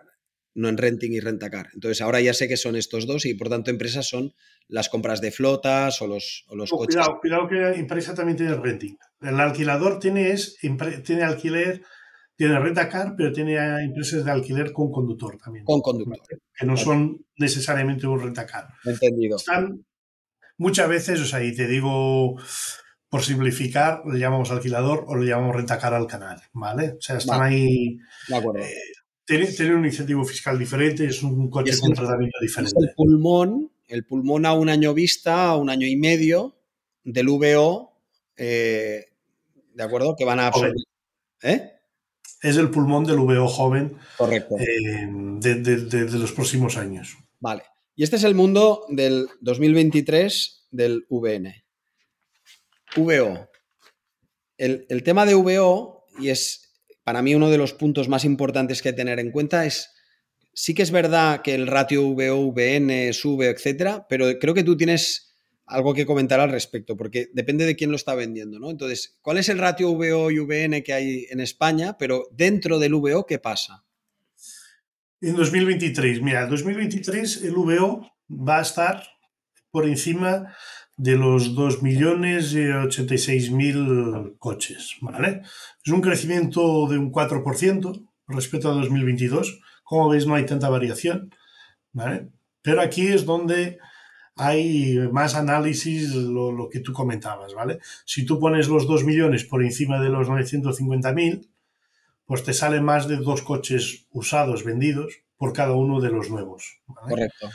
no 0.55 0.69
en 0.69 0.77
renting 0.77 1.11
y 1.11 1.19
rentacar. 1.19 1.69
Entonces 1.73 2.01
ahora 2.01 2.21
ya 2.21 2.33
sé 2.33 2.47
que 2.47 2.57
son 2.57 2.75
estos 2.75 3.05
dos 3.05 3.25
y 3.25 3.33
por 3.35 3.49
tanto 3.49 3.69
empresas 3.69 4.07
son 4.07 4.33
las 4.67 4.89
compras 4.89 5.21
de 5.21 5.31
flotas 5.31 6.01
o 6.01 6.07
los, 6.07 6.45
los 6.51 6.71
coches. 6.71 6.95
Cuidado, 6.95 7.19
cuidado 7.19 7.47
que 7.47 7.55
la 7.55 7.73
empresa 7.73 8.15
también 8.15 8.37
tiene 8.37 8.55
renting. 8.55 8.97
El 9.21 9.39
alquilador 9.39 9.99
tiene, 9.99 10.31
es, 10.31 10.57
tiene 11.03 11.23
alquiler, 11.23 11.83
tiene 12.35 12.57
rentacar, 12.59 13.15
pero 13.17 13.31
tiene 13.31 13.57
empresas 13.83 14.23
de 14.23 14.31
alquiler 14.31 14.71
con 14.71 14.91
conductor 14.91 15.37
también. 15.37 15.65
Con 15.65 15.81
conductor. 15.81 16.39
Que 16.57 16.65
no 16.65 16.77
son 16.77 17.25
necesariamente 17.37 18.07
un 18.07 18.21
rentacar. 18.21 18.67
Entendido. 18.85 19.37
Están 19.37 19.85
muchas 20.57 20.87
veces, 20.87 21.19
o 21.19 21.25
sea, 21.25 21.43
y 21.43 21.53
te 21.53 21.67
digo, 21.67 22.37
por 23.09 23.23
simplificar, 23.23 24.03
le 24.05 24.19
llamamos 24.19 24.51
alquilador 24.51 25.03
o 25.07 25.17
le 25.17 25.27
llamamos 25.27 25.55
rentacar 25.55 25.93
al 25.93 26.07
canal, 26.07 26.41
¿vale? 26.53 26.95
O 26.97 27.01
sea, 27.01 27.17
están 27.17 27.41
ahí. 27.41 27.97
De 28.29 28.35
acuerdo. 28.35 28.61
Eh, 28.61 28.73
tienen, 29.25 29.75
un 29.75 29.85
incentivo 29.85 30.23
fiscal 30.23 30.57
diferente, 30.57 31.05
es 31.05 31.23
un 31.23 31.49
coche 31.49 31.77
con 31.79 31.93
tratamiento 31.93 32.37
diferente. 32.41 32.73
el 32.79 32.93
pulmón 32.95 33.71
el 33.87 34.05
pulmón 34.05 34.45
a 34.45 34.53
un 34.53 34.69
año 34.69 34.93
vista, 34.93 35.49
a 35.49 35.57
un 35.57 35.69
año 35.69 35.87
y 35.87 35.95
medio 35.95 36.55
del 37.03 37.27
VO, 37.27 37.93
eh, 38.37 39.05
¿de 39.73 39.83
acuerdo? 39.83 40.15
Que 40.15 40.25
van 40.25 40.39
a 40.39 40.47
absorber. 40.47 40.73
¿Eh? 41.43 41.71
Es 42.41 42.57
el 42.57 42.69
pulmón 42.69 43.05
del 43.05 43.17
VO 43.17 43.47
joven. 43.47 43.97
Correcto. 44.17 44.55
Eh, 44.57 45.07
de, 45.07 46.09
los 46.11 46.31
próximos 46.31 46.77
años. 46.77 47.17
Vale. 47.39 47.63
Y 47.95 48.03
este 48.03 48.15
es 48.17 48.23
el 48.23 48.35
mundo 48.35 48.85
del 48.89 49.27
2023 49.41 50.67
del 50.71 51.05
VN. 51.09 51.63
VO. 52.95 53.49
El, 54.57 54.85
el 54.89 55.03
tema 55.03 55.25
de 55.25 55.35
VO, 55.35 56.05
y 56.19 56.29
es 56.29 56.64
para 57.05 57.21
mí 57.21 57.35
uno 57.35 57.49
de 57.49 57.59
los 57.59 57.71
puntos 57.71 58.09
más 58.09 58.25
importantes 58.25 58.81
que 58.81 58.91
tener 58.91 59.19
en 59.19 59.31
cuenta, 59.31 59.65
es 59.65 59.93
sí 60.53 60.73
que 60.73 60.81
es 60.81 60.89
verdad 60.91 61.43
que 61.43 61.53
el 61.53 61.67
ratio 61.67 62.01
VO-VN 62.09 63.13
sube, 63.13 63.47
etcétera, 63.47 64.07
pero 64.09 64.39
creo 64.39 64.55
que 64.55 64.63
tú 64.63 64.75
tienes 64.75 65.33
algo 65.67 65.93
que 65.93 66.05
comentar 66.05 66.39
al 66.39 66.49
respecto, 66.49 66.97
porque 66.97 67.29
depende 67.31 67.65
de 67.65 67.75
quién 67.75 67.91
lo 67.91 67.95
está 67.95 68.15
vendiendo, 68.15 68.59
¿no? 68.59 68.71
Entonces, 68.71 69.17
¿cuál 69.21 69.37
es 69.37 69.49
el 69.49 69.59
ratio 69.59 69.93
VO 69.93 70.31
y 70.31 70.39
VN 70.39 70.83
que 70.83 70.93
hay 70.93 71.27
en 71.29 71.39
España? 71.39 71.95
Pero 71.97 72.27
dentro 72.31 72.79
del 72.79 72.95
VO, 72.95 73.25
¿qué 73.27 73.37
pasa? 73.37 73.85
En 75.21 75.35
2023, 75.35 76.21
mira, 76.21 76.43
en 76.43 76.49
2023 76.49 77.43
el 77.43 77.53
VO 77.53 78.11
va 78.29 78.59
a 78.59 78.61
estar 78.61 79.03
por 79.69 79.85
encima 79.85 80.55
de 80.97 81.17
los 81.17 81.55
2.086.000 81.55 84.37
coches, 84.37 84.95
¿vale? 85.01 85.41
Es 85.83 85.91
un 85.91 85.99
crecimiento 86.01 86.87
de 86.87 86.97
un 86.97 87.11
4% 87.11 88.07
respecto 88.27 88.71
a 88.71 88.75
2022 88.75 89.59
como 89.85 90.09
veis, 90.09 90.25
no 90.25 90.35
hay 90.35 90.45
tanta 90.45 90.67
variación, 90.67 91.31
¿vale? 91.93 92.27
Pero 92.61 92.81
aquí 92.81 93.07
es 93.07 93.23
donde 93.23 93.77
hay 94.35 94.97
más 95.11 95.35
análisis, 95.35 96.13
lo, 96.13 96.67
que 96.69 96.79
tú 96.79 96.91
comentabas, 96.91 97.53
¿vale? 97.53 97.79
Si 98.03 98.25
tú 98.25 98.39
pones 98.39 98.67
los 98.67 98.87
2 98.87 99.05
millones 99.05 99.45
por 99.45 99.63
encima 99.63 100.01
de 100.01 100.09
los 100.09 100.27
950.000, 100.27 101.47
pues 102.25 102.43
te 102.43 102.53
salen 102.53 102.83
más 102.83 103.07
de 103.07 103.17
dos 103.17 103.43
coches 103.43 104.07
usados 104.09 104.63
vendidos 104.63 105.19
por 105.37 105.53
cada 105.53 105.73
uno 105.73 106.01
de 106.01 106.09
los 106.09 106.31
nuevos. 106.31 106.81
¿vale? 106.87 107.09
Correcto. 107.09 107.49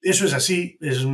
Eso 0.00 0.24
es 0.24 0.34
así, 0.34 0.78
es, 0.80 1.04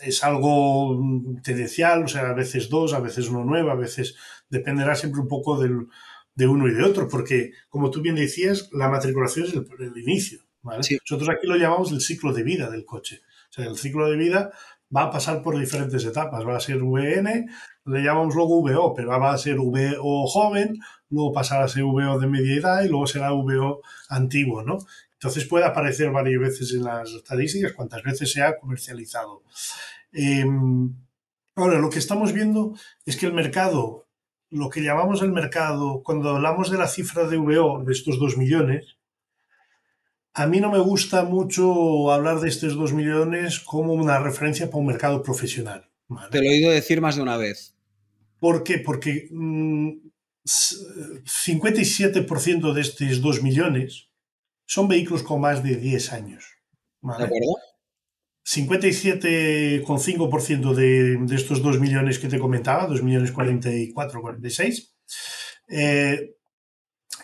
es 0.00 0.24
algo 0.24 1.00
tendencial, 1.42 2.04
o 2.04 2.08
sea, 2.08 2.30
a 2.30 2.34
veces 2.34 2.68
dos, 2.68 2.92
a 2.92 3.00
veces 3.00 3.28
uno 3.28 3.44
nuevo, 3.44 3.70
a 3.70 3.76
veces 3.76 4.16
dependerá 4.48 4.94
siempre 4.94 5.20
un 5.20 5.28
poco 5.28 5.60
del, 5.60 5.86
de 6.34 6.46
uno 6.46 6.68
y 6.68 6.74
de 6.74 6.82
otro, 6.84 7.08
porque 7.08 7.52
como 7.68 7.90
tú 7.90 8.00
bien 8.00 8.16
decías, 8.16 8.68
la 8.72 8.88
matriculación 8.88 9.46
es 9.46 9.54
el, 9.54 9.66
el 9.78 9.98
inicio. 9.98 10.40
¿vale? 10.62 10.82
Sí. 10.82 10.98
Nosotros 11.08 11.36
aquí 11.36 11.46
lo 11.46 11.56
llamamos 11.56 11.92
el 11.92 12.00
ciclo 12.00 12.32
de 12.32 12.42
vida 12.42 12.70
del 12.70 12.84
coche. 12.84 13.20
O 13.50 13.52
sea, 13.52 13.66
el 13.66 13.76
ciclo 13.76 14.08
de 14.10 14.16
vida 14.16 14.50
va 14.94 15.04
a 15.04 15.10
pasar 15.10 15.42
por 15.42 15.58
diferentes 15.58 16.04
etapas. 16.04 16.46
Va 16.46 16.56
a 16.56 16.60
ser 16.60 16.82
VN, 16.82 17.46
le 17.86 18.02
llamamos 18.02 18.34
luego 18.34 18.62
VO, 18.62 18.94
pero 18.94 19.08
va 19.08 19.32
a 19.32 19.38
ser 19.38 19.56
VO 19.58 20.26
joven, 20.26 20.78
luego 21.10 21.32
pasará 21.32 21.64
a 21.64 21.68
ser 21.68 21.84
VO 21.84 22.18
de 22.18 22.26
media 22.26 22.56
edad 22.56 22.82
y 22.82 22.88
luego 22.88 23.06
será 23.06 23.32
VO 23.32 23.82
antiguo, 24.08 24.62
¿no? 24.62 24.78
Entonces 25.22 25.44
puede 25.44 25.64
aparecer 25.64 26.10
varias 26.10 26.40
veces 26.40 26.72
en 26.72 26.82
las 26.82 27.12
estadísticas, 27.12 27.74
cuantas 27.74 28.02
veces 28.02 28.32
se 28.32 28.42
ha 28.42 28.58
comercializado. 28.58 29.44
Eh, 30.12 30.44
ahora, 31.54 31.78
lo 31.78 31.90
que 31.90 32.00
estamos 32.00 32.32
viendo 32.32 32.74
es 33.06 33.16
que 33.16 33.26
el 33.26 33.32
mercado, 33.32 34.08
lo 34.50 34.68
que 34.68 34.82
llamamos 34.82 35.22
el 35.22 35.30
mercado, 35.30 36.02
cuando 36.02 36.30
hablamos 36.30 36.72
de 36.72 36.78
la 36.78 36.88
cifra 36.88 37.28
de 37.28 37.36
VO, 37.36 37.84
de 37.84 37.92
estos 37.92 38.18
2 38.18 38.36
millones, 38.36 38.96
a 40.34 40.48
mí 40.48 40.58
no 40.58 40.72
me 40.72 40.80
gusta 40.80 41.22
mucho 41.22 42.10
hablar 42.10 42.40
de 42.40 42.48
estos 42.48 42.74
2 42.74 42.92
millones 42.92 43.60
como 43.60 43.92
una 43.92 44.18
referencia 44.18 44.66
para 44.66 44.78
un 44.78 44.86
mercado 44.86 45.22
profesional. 45.22 45.88
¿vale? 46.08 46.30
Te 46.32 46.38
lo 46.38 46.44
he 46.46 46.54
oído 46.54 46.72
decir 46.72 47.00
más 47.00 47.14
de 47.14 47.22
una 47.22 47.36
vez. 47.36 47.76
¿Por 48.40 48.64
qué? 48.64 48.78
Porque 48.78 49.28
mmm, 49.30 49.90
57% 50.44 52.72
de 52.72 52.80
estos 52.80 53.20
2 53.20 53.42
millones 53.44 54.08
son 54.72 54.88
vehículos 54.88 55.22
con 55.22 55.40
más 55.42 55.62
de 55.62 55.76
10 55.76 56.14
años. 56.14 56.56
¿vale? 57.02 57.18
¿De 57.18 57.24
acuerdo? 57.26 57.56
57,5% 58.42 60.74
de, 60.74 61.18
de, 61.18 61.36
estos 61.36 61.62
2 61.62 61.78
millones 61.78 62.18
que 62.18 62.28
te 62.28 62.38
comentaba, 62.38 62.86
2 62.86 63.02
millones 63.02 63.32
44, 63.32 64.22
46, 64.22 64.96
eh, 65.68 66.36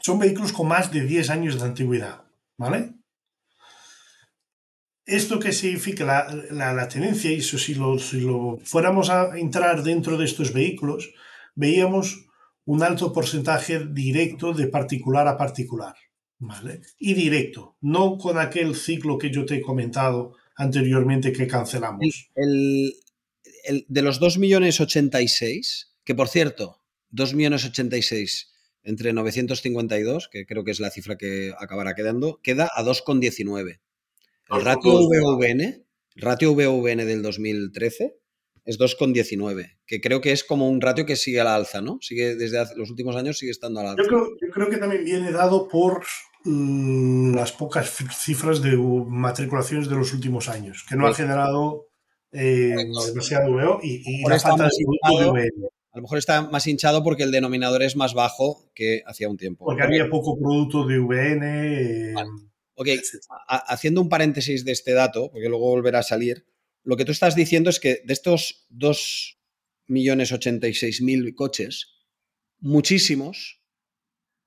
son 0.03 0.19
vehículos 0.19 0.53
con 0.53 0.69
más 0.69 0.93
de 0.93 1.01
10 1.01 1.31
años 1.31 1.59
de 1.59 1.65
antigüedad. 1.65 2.27
¿Vale? 2.59 2.97
¿Esto 5.07 5.39
qué 5.39 5.53
significa? 5.53 6.05
La, 6.05 6.29
la, 6.51 6.75
la 6.75 6.87
tendencia, 6.87 7.33
y 7.33 7.39
eso 7.39 7.57
si 7.57 7.75
lo, 7.75 7.99
si 7.99 8.21
lo 8.21 8.59
fuéramos 8.63 9.09
a 9.09 9.39
entrar 9.39 9.83
dentro 9.83 10.19
de 10.19 10.27
estos 10.27 10.53
vehículos, 10.53 11.15
veíamos 11.55 12.27
un 12.67 12.83
alto 12.83 13.11
porcentaje 13.11 13.87
directo 13.87 14.53
de 14.53 14.67
particular 14.67 15.27
a 15.27 15.39
particular. 15.39 15.95
¿Vale? 16.39 16.81
Y 16.99 17.15
directo, 17.15 17.77
no 17.81 18.19
con 18.19 18.39
aquel 18.39 18.75
ciclo 18.75 19.19
que 19.19 19.31
yo 19.31 19.45
te 19.45 19.57
he 19.57 19.63
comentado 19.63 20.35
anteriormente 20.57 21.33
que 21.33 21.47
cancelamos. 21.47 22.31
El, 22.35 22.95
el 23.65 23.87
de 23.89 24.03
los 24.03 24.21
2.086.000, 24.21 25.87
que 26.05 26.15
por 26.15 26.29
cierto, 26.29 26.83
2.086.000 27.13 28.49
entre 28.89 29.13
952, 29.13 30.29
que 30.29 30.47
creo 30.47 30.65
que 30.65 30.71
es 30.71 30.81
la 30.81 30.91
cifra 30.91 31.19
que 31.19 31.53
acabará 31.59 31.95
quedando, 31.95 32.41
queda 32.43 32.71
a 32.75 32.83
2,19. 32.83 33.81
El 34.51 34.65
ratio 34.65 34.93
VVN, 34.95 35.85
ratio 36.17 36.55
VVN 36.55 37.05
del 37.05 37.23
2013 37.23 38.17
es 38.65 38.79
2,19, 38.79 39.79
que 39.87 40.01
creo 40.01 40.23
que 40.23 40.33
es 40.33 40.43
como 40.43 40.71
un 40.71 40.81
ratio 40.81 41.05
que 41.05 41.17
sigue 41.17 41.41
a 41.41 41.45
la 41.45 41.55
alza, 41.55 41.83
¿no? 41.83 41.99
Sigue 42.01 42.35
desde 42.35 42.65
los 42.77 42.89
últimos 42.89 43.15
años 43.17 43.39
sigue 43.39 43.51
estando 43.51 43.81
a 43.81 43.83
la 43.85 43.91
alza. 43.91 44.03
Yo 44.03 44.09
creo, 44.09 44.29
yo 44.41 44.49
creo 44.53 44.71
que 44.71 44.79
también 44.79 45.05
viene 45.05 45.33
dado 45.33 45.69
por 45.69 46.05
las 46.45 47.53
pocas 47.53 47.91
cifras 48.17 48.63
de 48.63 48.77
matrículaciones 48.77 49.89
de 49.89 49.97
los 49.97 50.13
últimos 50.13 50.49
años, 50.49 50.85
que 50.89 50.97
no 50.97 51.03
pues, 51.03 51.15
ha 51.15 51.17
generado 51.17 51.89
eh, 52.33 52.75
demasiado 53.07 53.53
VO 53.53 53.81
y, 53.83 54.03
y 54.05 54.23
la 54.29 54.39
falta 54.39 54.65
de 54.65 54.71
VN. 54.87 55.51
A 55.91 55.99
lo 55.99 56.03
mejor 56.03 56.19
está 56.19 56.43
más 56.43 56.67
hinchado 56.67 57.03
porque 57.03 57.23
el 57.25 57.33
denominador 57.33 57.83
es 57.83 57.97
más 57.97 58.15
bajo 58.15 58.71
que 58.75 59.03
hacía 59.07 59.29
un 59.29 59.37
tiempo. 59.37 59.65
Porque 59.65 59.83
había 59.83 60.09
poco 60.09 60.39
producto 60.39 60.87
de 60.87 60.99
VN. 60.99 61.43
Eh, 61.43 62.13
vale. 62.15 62.31
Ok, 62.75 62.89
haciendo 63.49 64.01
un 64.01 64.09
paréntesis 64.09 64.65
de 64.65 64.71
este 64.71 64.93
dato, 64.93 65.31
porque 65.33 65.49
luego 65.49 65.69
volverá 65.69 65.99
a 65.99 66.05
salir, 66.05 66.47
lo 66.85 66.97
que 66.97 67.05
tú 67.05 67.11
estás 67.11 67.35
diciendo 67.35 67.71
es 67.71 67.81
que 67.81 68.03
de 68.05 68.13
estos 68.13 68.69
2.086.000 68.71 71.35
coches, 71.35 71.89
muchísimos 72.61 73.65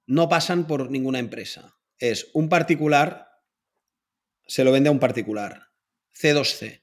no 0.08 0.30
pasan 0.30 0.66
por 0.66 0.90
ninguna 0.90 1.20
empresa. 1.20 1.76
Es 2.02 2.32
un 2.34 2.50
particular, 2.50 3.28
se 4.48 4.64
lo 4.64 4.72
vende 4.72 4.90
a 4.90 4.92
un 4.92 5.00
particular. 5.00 5.68
C2C. 6.20 6.82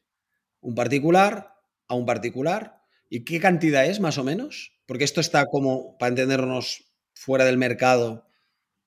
Un 0.60 0.76
particular 0.76 1.56
a 1.88 1.94
un 1.96 2.06
particular. 2.06 2.82
¿Y 3.10 3.24
qué 3.24 3.40
cantidad 3.40 3.84
es 3.84 3.98
más 3.98 4.16
o 4.16 4.22
menos? 4.22 4.78
Porque 4.86 5.02
esto 5.02 5.20
está 5.20 5.46
como, 5.46 5.98
para 5.98 6.10
entendernos, 6.10 6.84
fuera 7.14 7.44
del 7.44 7.58
mercado. 7.58 8.28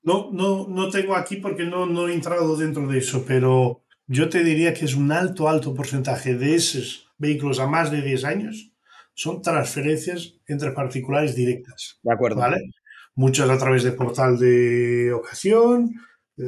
No, 0.04 0.32
no, 0.32 0.68
no 0.70 0.90
tengo 0.90 1.18
aquí 1.18 1.36
porque 1.36 1.66
no, 1.66 1.86
no 1.86 2.08
he 2.08 2.14
entrado 2.14 2.56
dentro 2.56 2.88
de 2.88 3.00
eso, 3.00 3.26
pero 3.28 3.84
yo 4.08 4.30
te 4.30 4.42
diría 4.42 4.74
que 4.74 4.86
es 4.86 4.96
un 4.96 5.12
alto, 5.12 5.50
alto 5.50 5.74
porcentaje 5.74 6.36
de 6.36 6.56
esos 6.56 7.10
vehículos 7.18 7.60
a 7.60 7.68
más 7.68 7.92
de 7.92 8.02
10 8.02 8.24
años 8.24 8.72
son 9.14 9.42
transferencias 9.42 10.40
entre 10.48 10.72
particulares 10.72 11.36
directas. 11.36 12.00
De 12.02 12.14
acuerdo. 12.14 12.38
¿Vale? 12.40 12.72
Muchas 13.16 13.50
a 13.50 13.58
través 13.58 13.84
de 13.84 13.92
portal 13.92 14.40
de 14.40 15.12
ocasión, 15.12 15.94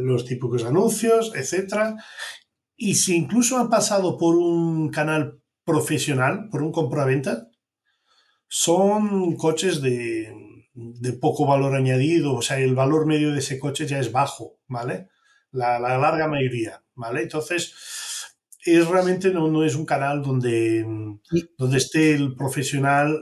los 0.01 0.25
típicos 0.25 0.63
anuncios, 0.63 1.33
etc. 1.35 1.95
Y 2.75 2.95
si 2.95 3.15
incluso 3.15 3.57
han 3.57 3.69
pasado 3.69 4.17
por 4.17 4.35
un 4.35 4.89
canal 4.89 5.39
profesional, 5.63 6.49
por 6.49 6.61
un 6.61 6.71
compraventa, 6.71 7.47
son 8.47 9.35
coches 9.35 9.81
de, 9.81 10.33
de, 10.73 11.13
poco 11.13 11.45
valor 11.45 11.75
añadido, 11.75 12.35
o 12.35 12.41
sea, 12.41 12.59
el 12.59 12.75
valor 12.75 13.05
medio 13.05 13.31
de 13.31 13.39
ese 13.39 13.59
coche 13.59 13.87
ya 13.87 13.99
es 13.99 14.11
bajo, 14.11 14.59
¿vale? 14.67 15.09
La, 15.51 15.79
la 15.79 15.97
larga 15.97 16.27
mayoría, 16.27 16.83
¿vale? 16.95 17.23
Entonces, 17.23 17.73
es 18.65 18.87
realmente 18.87 19.31
no, 19.31 19.47
no 19.47 19.63
es 19.63 19.75
un 19.75 19.85
canal 19.85 20.21
donde, 20.21 20.85
donde 21.57 21.77
esté 21.77 22.13
el 22.13 22.35
profesional, 22.35 23.19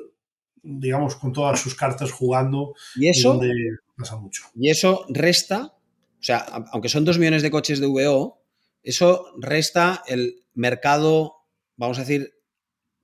digamos, 0.62 1.16
con 1.16 1.34
todas 1.34 1.60
sus 1.60 1.76
cartas 1.76 2.12
jugando. 2.12 2.74
Y 2.96 3.10
eso, 3.10 3.30
y 3.36 3.38
donde 3.38 3.54
pasa 3.98 4.18
mucho. 4.18 4.44
Y 4.56 4.70
eso 4.70 5.06
resta, 5.10 5.74
o 6.22 6.24
sea, 6.24 6.38
aunque 6.72 6.88
son 6.88 7.04
dos 7.04 7.18
millones 7.18 7.42
de 7.42 7.50
coches 7.50 7.80
de 7.80 7.88
VO, 7.88 8.44
eso 8.84 9.26
resta 9.40 10.04
el 10.08 10.36
mercado, 10.54 11.34
vamos 11.78 11.98
a 11.98 12.02
decir, 12.02 12.34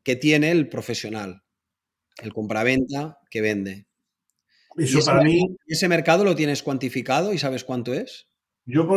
que 0.03 0.15
tiene 0.15 0.51
el 0.51 0.69
profesional, 0.69 1.41
el 2.21 2.32
compraventa 2.32 3.17
que 3.32 3.41
vende. 3.41 3.88
Eso 4.77 5.03
para 5.03 5.23
mí. 5.23 5.58
¿Ese 5.65 5.88
mercado 5.88 6.23
lo 6.23 6.36
tienes 6.36 6.62
cuantificado 6.62 7.34
y 7.34 7.39
sabes 7.39 7.63
cuánto 7.63 7.91
es? 7.95 8.27
Yo, 8.65 8.88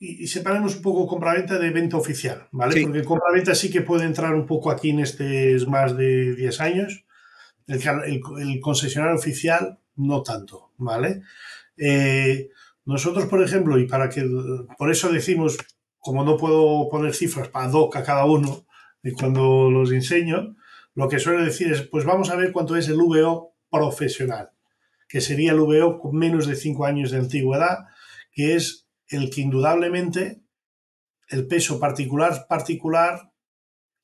y, 0.00 0.24
y 0.24 0.26
separemos 0.26 0.76
un 0.76 0.82
poco 0.82 1.06
compraventa 1.06 1.56
de 1.58 1.70
venta 1.70 1.96
oficial, 1.96 2.48
¿vale? 2.50 2.74
Sí. 2.74 2.82
Porque 2.82 3.04
compraventa 3.04 3.54
sí 3.54 3.70
que 3.70 3.82
puede 3.82 4.06
entrar 4.06 4.34
un 4.34 4.46
poco 4.46 4.72
aquí 4.72 4.90
en 4.90 5.00
estos 5.00 5.68
más 5.68 5.96
de 5.96 6.34
10 6.34 6.60
años. 6.60 7.04
El, 7.68 7.80
el, 7.80 8.20
el 8.40 8.60
concesionario 8.60 9.16
oficial, 9.16 9.78
no 9.94 10.22
tanto, 10.24 10.72
¿vale? 10.78 11.22
Eh, 11.76 12.50
nosotros, 12.84 13.26
por 13.26 13.42
ejemplo, 13.42 13.78
y 13.78 13.86
para 13.86 14.08
que, 14.08 14.24
por 14.78 14.90
eso 14.90 15.12
decimos, 15.12 15.58
como 15.98 16.24
no 16.24 16.36
puedo 16.36 16.88
poner 16.88 17.14
cifras 17.14 17.48
para 17.48 17.68
doc 17.68 17.94
a 17.96 18.02
cada 18.02 18.24
uno, 18.24 18.66
y 19.02 19.12
cuando 19.12 19.70
los 19.70 19.92
enseño, 19.92 20.56
lo 20.94 21.08
que 21.08 21.18
suelo 21.18 21.44
decir 21.44 21.72
es, 21.72 21.82
pues 21.82 22.04
vamos 22.04 22.30
a 22.30 22.36
ver 22.36 22.52
cuánto 22.52 22.76
es 22.76 22.88
el 22.88 22.96
VO 22.96 23.54
profesional, 23.70 24.50
que 25.08 25.20
sería 25.20 25.52
el 25.52 25.60
VO 25.60 25.98
con 25.98 26.16
menos 26.16 26.46
de 26.46 26.56
5 26.56 26.84
años 26.84 27.10
de 27.10 27.18
antigüedad, 27.18 27.86
que 28.32 28.54
es 28.54 28.88
el 29.08 29.30
que 29.30 29.42
indudablemente 29.42 30.42
el 31.28 31.46
peso 31.46 31.80
particular 31.80 32.46
particular 32.48 33.32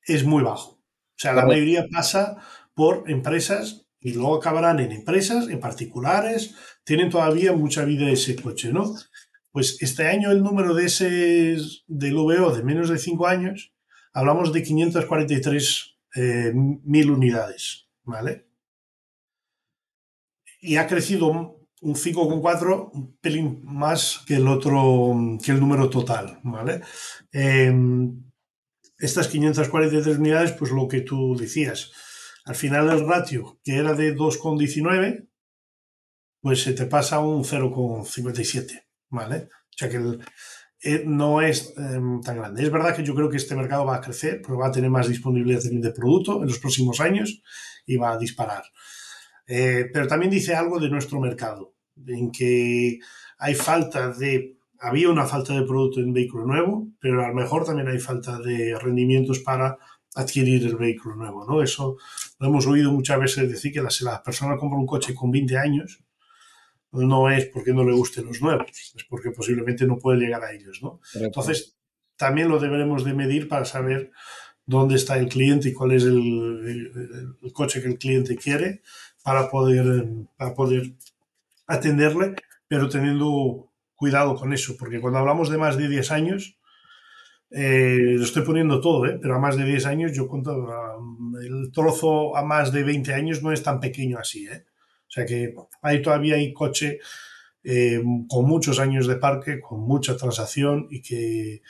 es 0.03 0.25
muy 0.25 0.43
bajo. 0.43 0.73
O 0.73 1.21
sea, 1.21 1.33
la 1.33 1.45
mayoría 1.45 1.87
pasa 1.93 2.37
por 2.75 3.11
empresas 3.11 3.88
y 4.01 4.13
luego 4.13 4.37
acabarán 4.37 4.81
en 4.81 4.93
empresas, 4.93 5.49
en 5.49 5.61
particulares, 5.61 6.55
tienen 6.85 7.11
todavía 7.11 7.53
mucha 7.53 7.85
vida 7.85 8.09
ese 8.09 8.37
coche, 8.37 8.73
¿no? 8.73 8.95
Pues 9.51 9.83
este 9.83 10.07
año 10.07 10.31
el 10.31 10.43
número 10.43 10.75
de 10.75 10.87
ese 10.87 11.57
del 11.87 12.15
VO 12.15 12.55
de 12.55 12.63
menos 12.63 12.89
de 12.89 12.99
5 12.99 13.27
años, 13.27 13.73
hablamos 14.13 14.53
de 14.53 14.63
543 14.63 15.99
eh, 16.17 16.53
mil 16.55 17.11
unidades, 17.11 17.89
¿vale? 18.05 18.47
Y 20.61 20.77
ha 20.77 20.87
crecido 20.87 21.29
un 21.81 21.95
5,4, 21.95 22.91
un 22.93 23.17
pelín 23.19 23.63
más 23.65 24.25
que 24.27 24.37
el 24.37 24.49
otro, 24.49 25.15
que 25.45 25.53
el 25.53 25.61
número 25.61 25.89
total, 25.89 26.41
¿vale? 26.43 26.83
Eh, 27.33 27.73
estas 28.99 29.29
543 29.29 30.19
unidades, 30.19 30.53
pues 30.53 30.73
lo 30.73 30.89
que 30.89 31.03
tú 31.03 31.37
decías, 31.37 31.93
al 32.49 32.55
final 32.55 32.89
el 32.89 33.07
ratio, 33.07 33.61
que 33.63 33.77
era 33.77 33.93
de 33.93 34.17
2,19, 34.17 35.29
pues 36.41 36.63
se 36.63 36.73
te 36.73 36.87
pasa 36.87 37.17
a 37.17 37.21
un 37.21 37.45
0,57, 37.45 38.87
¿vale? 39.11 39.49
O 39.53 39.77
sea 39.77 39.91
que 39.91 40.19
eh, 40.81 41.03
no 41.05 41.43
es 41.43 41.75
em, 41.77 42.23
tan 42.23 42.39
grande. 42.39 42.63
Es 42.63 42.73
verdad 42.73 42.97
que 42.97 43.05
yo 43.05 43.15
creo 43.15 43.29
que 43.29 43.37
este 43.37 43.55
mercado 43.55 43.85
va 43.85 43.97
a 43.97 44.01
crecer, 44.01 44.41
porque 44.41 44.63
va 44.63 44.69
a 44.69 44.73
tener 44.73 44.89
más 44.89 45.09
disponibilidad 45.09 45.61
de 45.63 45.91
producto 45.91 46.41
en 46.41 46.49
los 46.49 46.59
próximos 46.59 47.01
años 47.01 47.43
y 47.85 47.97
va 47.97 48.13
a 48.13 48.19
disparar. 48.19 48.63
Eh, 49.47 49.91
pero 49.93 50.07
también 50.07 50.31
dice 50.31 50.55
algo 50.55 50.81
de 50.81 50.89
nuestro 50.89 51.21
mercado, 51.21 51.75
en 52.07 52.31
que 52.31 52.99
hay 53.37 53.55
falta 53.55 54.11
de, 54.11 54.57
había 54.79 55.11
una 55.11 55.27
falta 55.27 55.53
de 55.53 55.67
producto 55.67 56.01
en 56.01 56.15
vehículo 56.15 56.47
nuevo, 56.47 56.89
pero 56.99 57.23
a 57.23 57.29
lo 57.29 57.35
mejor 57.35 57.67
también 57.67 57.89
hay 57.89 57.99
falta 57.99 58.39
de 58.39 58.79
rendimientos 58.79 59.41
para 59.41 59.77
adquirir 60.19 60.67
el 60.67 60.77
vehículo 60.77 61.15
nuevo, 61.15 61.45
¿no? 61.45 61.63
Eso 61.63 61.97
lo 62.41 62.49
hemos 62.49 62.67
oído 62.67 62.91
muchas 62.91 63.21
veces 63.21 63.49
decir 63.49 63.73
que 63.73 63.81
las, 63.81 64.01
las 64.01 64.21
personas 64.21 64.59
compran 64.59 64.81
un 64.81 64.87
coche 64.87 65.15
con 65.15 65.31
20 65.31 65.57
años 65.57 66.01
no 66.91 67.31
es 67.31 67.47
porque 67.47 67.73
no 67.73 67.85
le 67.85 67.95
gusten 67.95 68.27
los 68.27 68.41
nuevos, 68.41 68.71
es 68.97 69.05
porque 69.05 69.31
posiblemente 69.31 69.87
no 69.87 69.99
puede 69.99 70.19
llegar 70.19 70.43
a 70.43 70.53
ellos, 70.53 70.83
¿no? 70.83 71.01
Entonces, 71.15 71.77
también 72.17 72.49
lo 72.49 72.59
deberemos 72.59 73.05
de 73.05 73.15
medir 73.15 73.47
para 73.47 73.65
saber 73.65 74.11
dónde 74.67 74.97
está 74.97 75.19
el 75.19 75.29
cliente 75.29 75.69
y 75.69 75.73
cuál 75.73 75.93
es 75.93 76.05
el, 76.05 77.37
coche 77.53 77.81
que 77.81 77.89
el 77.89 77.99
cliente 77.99 78.37
quiere 78.37 78.83
para 79.23 79.51
poder, 79.51 80.07
para 80.37 80.55
poder 80.55 80.95
atenderle, 81.67 82.35
pero 82.67 82.89
teniendo 82.89 83.71
cuidado 83.95 84.35
con 84.35 84.53
eso, 84.53 84.77
porque 84.77 85.01
cuando 85.01 85.19
hablamos 85.21 85.51
de 85.51 85.59
más 85.59 85.77
de 85.77 85.89
10 85.89 86.11
años, 86.11 86.58
eh, 87.51 88.15
lo 88.17 88.25
estoy 88.25 88.43
poniendo 88.43 88.81
todo, 88.81 89.07
¿eh? 89.07 89.19
pero 89.21 89.37
a 89.37 89.39
más 89.39 89.57
de 89.57 89.65
10 89.65 89.87
años 89.87 90.13
yo 90.13 90.29
cuento, 90.29 90.53
el 91.41 91.73
trozo 91.73 92.37
a 92.37 92.45
más 92.45 92.73
de 92.73 92.85
20 92.85 93.15
años 93.15 93.43
no 93.43 93.53
es 93.53 93.63
tan 93.63 93.81
pequeño 93.81 94.19
así, 94.19 94.47
¿eh? 94.47 94.67
O 95.09 95.11
sea 95.11 95.25
que 95.25 95.55
ahí 95.81 96.03
todavía 96.03 96.37
hay 96.37 96.53
coche 96.53 97.01
eh, 97.65 98.03
con 98.29 98.47
muchos 98.47 98.79
años 98.79 99.07
de 99.07 99.17
parque, 99.17 99.61
con 99.61 99.81
mucha 99.81 100.17
transacción 100.17 100.87
y 100.91 101.01
que 101.01 101.63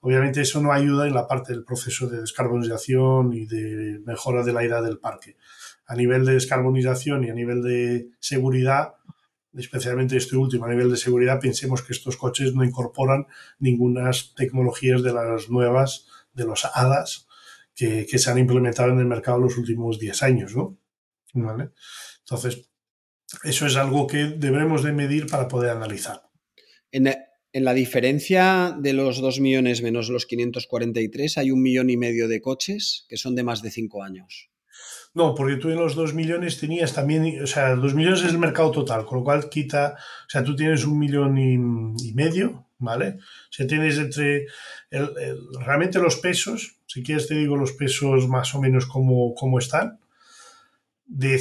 obviamente 0.00 0.40
eso 0.40 0.62
no 0.62 0.72
ayuda 0.72 1.06
en 1.06 1.14
la 1.14 1.26
parte 1.26 1.52
del 1.52 1.64
proceso 1.64 2.08
de 2.08 2.20
descarbonización 2.20 3.32
y 3.34 3.46
de 3.46 4.00
mejora 4.04 4.42
de 4.42 4.52
la 4.52 4.64
edad 4.64 4.82
del 4.82 4.98
parque. 4.98 5.36
A 5.86 5.94
nivel 5.94 6.24
de 6.24 6.32
descarbonización 6.32 7.24
y 7.24 7.30
a 7.30 7.34
nivel 7.34 7.62
de 7.62 8.08
seguridad, 8.18 8.94
especialmente 9.56 10.16
este 10.16 10.36
último, 10.36 10.66
a 10.66 10.70
nivel 10.70 10.90
de 10.90 10.96
seguridad, 10.96 11.40
pensemos 11.40 11.82
que 11.82 11.92
estos 11.92 12.16
coches 12.16 12.54
no 12.54 12.64
incorporan 12.64 13.26
ninguna 13.58 14.10
tecnologías 14.36 15.02
de 15.02 15.12
las 15.12 15.48
nuevas, 15.48 16.06
de 16.32 16.44
los 16.44 16.64
HADAS, 16.64 17.26
que, 17.74 18.06
que 18.06 18.18
se 18.18 18.30
han 18.30 18.38
implementado 18.38 18.92
en 18.92 18.98
el 18.98 19.06
mercado 19.06 19.38
en 19.38 19.44
los 19.44 19.58
últimos 19.58 19.98
10 19.98 20.22
años, 20.22 20.56
¿no? 20.56 20.78
¿Vale? 21.34 21.70
Entonces, 22.20 22.68
eso 23.44 23.66
es 23.66 23.76
algo 23.76 24.06
que 24.06 24.24
deberemos 24.36 24.82
de 24.82 24.92
medir 24.92 25.26
para 25.26 25.48
poder 25.48 25.70
analizar. 25.70 26.22
En, 26.90 27.12
la 27.52 27.74
diferencia 27.74 28.76
de 28.78 28.92
los 28.92 29.20
2 29.20 29.40
millones 29.40 29.82
menos 29.82 30.10
los 30.10 30.26
543 30.26 31.38
hay 31.38 31.50
un 31.50 31.62
millón 31.62 31.90
y 31.90 31.96
medio 31.96 32.28
de 32.28 32.40
coches 32.40 33.06
que 33.08 33.16
son 33.16 33.34
de 33.34 33.42
más 33.42 33.62
de 33.62 33.70
5 33.70 34.02
años. 34.02 34.50
No, 35.16 35.34
porque 35.34 35.56
tú 35.56 35.70
en 35.70 35.76
los 35.76 35.94
2 35.94 36.12
millones 36.12 36.60
tenías 36.60 36.92
también, 36.92 37.42
o 37.42 37.46
sea, 37.46 37.74
2 37.74 37.94
millones 37.94 38.20
es 38.22 38.32
el 38.32 38.38
mercado 38.38 38.70
total, 38.70 39.06
con 39.06 39.18
lo 39.18 39.24
cual 39.24 39.48
quita, 39.48 39.96
o 39.96 40.28
sea, 40.28 40.44
tú 40.44 40.54
tienes 40.54 40.84
un 40.84 40.98
millón 40.98 41.38
y, 41.38 42.12
medio, 42.12 42.66
¿vale? 42.76 43.16
O 43.18 43.50
sea, 43.50 43.66
tienes 43.66 43.96
entre, 43.96 44.46
realmente 44.90 46.00
los 46.00 46.16
pesos, 46.16 46.80
si 46.86 47.02
quieres 47.02 47.28
te 47.28 47.34
digo 47.34 47.56
los 47.56 47.72
pesos 47.72 48.28
más 48.28 48.54
o 48.54 48.60
menos 48.60 48.84
como, 48.84 49.34
como 49.34 49.58
están, 49.58 49.98
de 51.06 51.40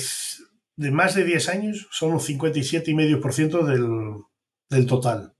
de 0.77 0.91
más 0.91 1.15
de 1.15 1.25
10 1.25 1.49
años 1.49 1.87
son 1.91 2.13
un 2.13 2.19
57,5% 2.19 3.65
del, 3.65 4.23
del 4.69 4.85
total. 4.85 5.33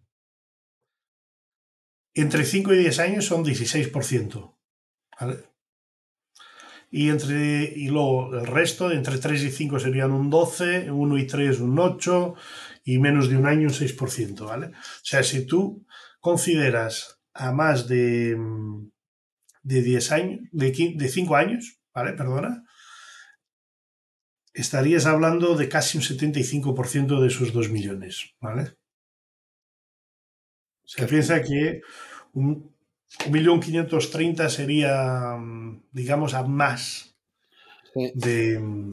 Entre 2.14 2.44
5 2.44 2.74
y 2.74 2.78
10 2.80 3.00
años 3.00 3.26
son 3.26 3.46
16%. 3.46 4.56
¿vale? 5.22 5.55
Y, 6.98 7.10
entre, 7.10 7.74
y 7.76 7.90
luego 7.90 8.34
el 8.34 8.48
resto, 8.48 8.90
entre 8.90 9.18
3 9.18 9.44
y 9.44 9.52
5 9.52 9.80
serían 9.80 10.14
un 10.14 10.30
12, 10.30 10.90
1 10.90 11.18
y 11.18 11.28
3 11.28 11.60
un 11.60 11.78
8 11.78 12.36
y 12.86 13.00
menos 13.00 13.28
de 13.28 13.36
un 13.36 13.48
año 13.48 13.68
un 13.68 13.74
6%. 13.74 14.46
¿vale? 14.46 14.68
O 14.68 15.04
sea, 15.04 15.22
si 15.22 15.46
tú 15.46 15.86
consideras 16.22 17.20
a 17.34 17.52
más 17.52 17.90
de, 17.90 18.38
de 19.62 19.82
10 19.82 20.12
años, 20.14 20.40
de, 20.54 20.94
de 20.96 21.10
5 21.10 21.36
años, 21.36 21.82
¿vale? 21.94 22.14
Perdona, 22.14 22.64
estarías 24.54 25.06
hablando 25.06 25.58
de 25.58 25.68
casi 25.68 25.98
un 25.98 26.04
75% 26.06 27.20
de 27.20 27.28
esos 27.28 27.52
2 27.52 27.72
millones, 27.72 28.36
¿vale? 28.40 28.78
Se 30.86 31.06
piensa 31.08 31.42
que 31.42 31.82
un, 32.32 32.74
1.530.000 33.30 34.50
sería, 34.50 35.38
digamos, 35.92 36.34
a 36.34 36.44
más 36.44 37.16
de... 37.94 38.92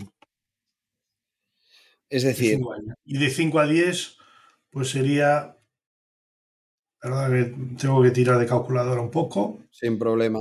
Es 2.08 2.22
decir... 2.22 2.60
y 3.04 3.18
de 3.18 3.30
5 3.30 3.58
a 3.58 3.66
10, 3.66 4.16
pues 4.70 4.90
sería... 4.90 5.58
Perdón, 7.00 7.76
tengo 7.76 8.00
que 8.02 8.10
tirar 8.10 8.38
de 8.38 8.46
calculadora 8.46 9.00
un 9.00 9.10
poco. 9.10 9.58
Sin 9.70 9.98
problema. 9.98 10.38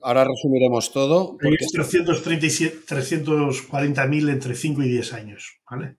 Ahora 0.00 0.24
resumiremos 0.24 0.92
todo. 0.92 1.36
Porque... 1.38 1.56
340.000 1.56 4.30
entre 4.30 4.54
5 4.54 4.82
y 4.82 4.88
10 4.88 5.12
años, 5.12 5.58
¿vale? 5.68 5.96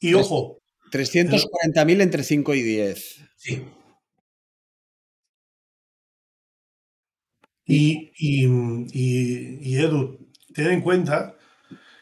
Y 0.00 0.14
ojo. 0.14 0.58
340.000 0.90 2.02
entre 2.02 2.24
5 2.24 2.54
y 2.54 2.62
10. 2.62 3.20
Sí. 3.36 3.64
Y, 7.66 8.12
y, 8.16 8.46
y, 8.92 9.76
Edu, 9.76 10.18
ten 10.54 10.70
en 10.70 10.80
cuenta 10.80 11.36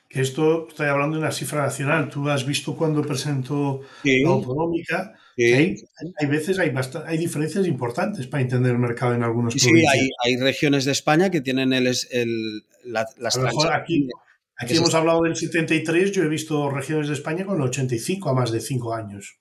que 0.08 0.20
esto, 0.20 0.66
estoy 0.68 0.88
hablando 0.88 1.16
de 1.16 1.22
una 1.22 1.32
cifra 1.32 1.62
nacional. 1.62 2.08
Tú 2.08 2.28
has 2.28 2.46
visto 2.46 2.76
cuando 2.76 3.02
presentó 3.02 3.80
la 4.02 4.28
autonómica 4.28 5.14
hay, 5.36 6.26
veces 6.26 6.58
hay, 6.58 6.72
hay 7.06 7.18
diferencias 7.18 7.66
importantes 7.66 8.26
para 8.26 8.42
entender 8.42 8.72
el 8.72 8.78
mercado 8.78 9.14
en 9.14 9.22
algunos 9.22 9.54
sí, 9.54 9.60
Sí, 9.60 9.84
hay, 10.24 10.36
regiones 10.36 10.84
de 10.84 10.92
España 10.92 11.30
que 11.30 11.40
tienen 11.40 11.72
el, 11.72 11.86
el 11.86 12.64
las 12.84 13.38
Aquí, 13.72 14.08
aquí 14.56 14.76
hemos 14.76 14.94
hablado 14.94 15.22
del 15.22 15.36
73, 15.36 16.12
yo 16.12 16.24
he 16.24 16.28
visto 16.28 16.70
regiones 16.70 17.08
de 17.08 17.14
España 17.14 17.44
con 17.44 17.56
el 17.56 17.62
85 17.62 18.28
a 18.28 18.34
más 18.34 18.50
de 18.50 18.60
5 18.60 18.94
años. 18.94 19.38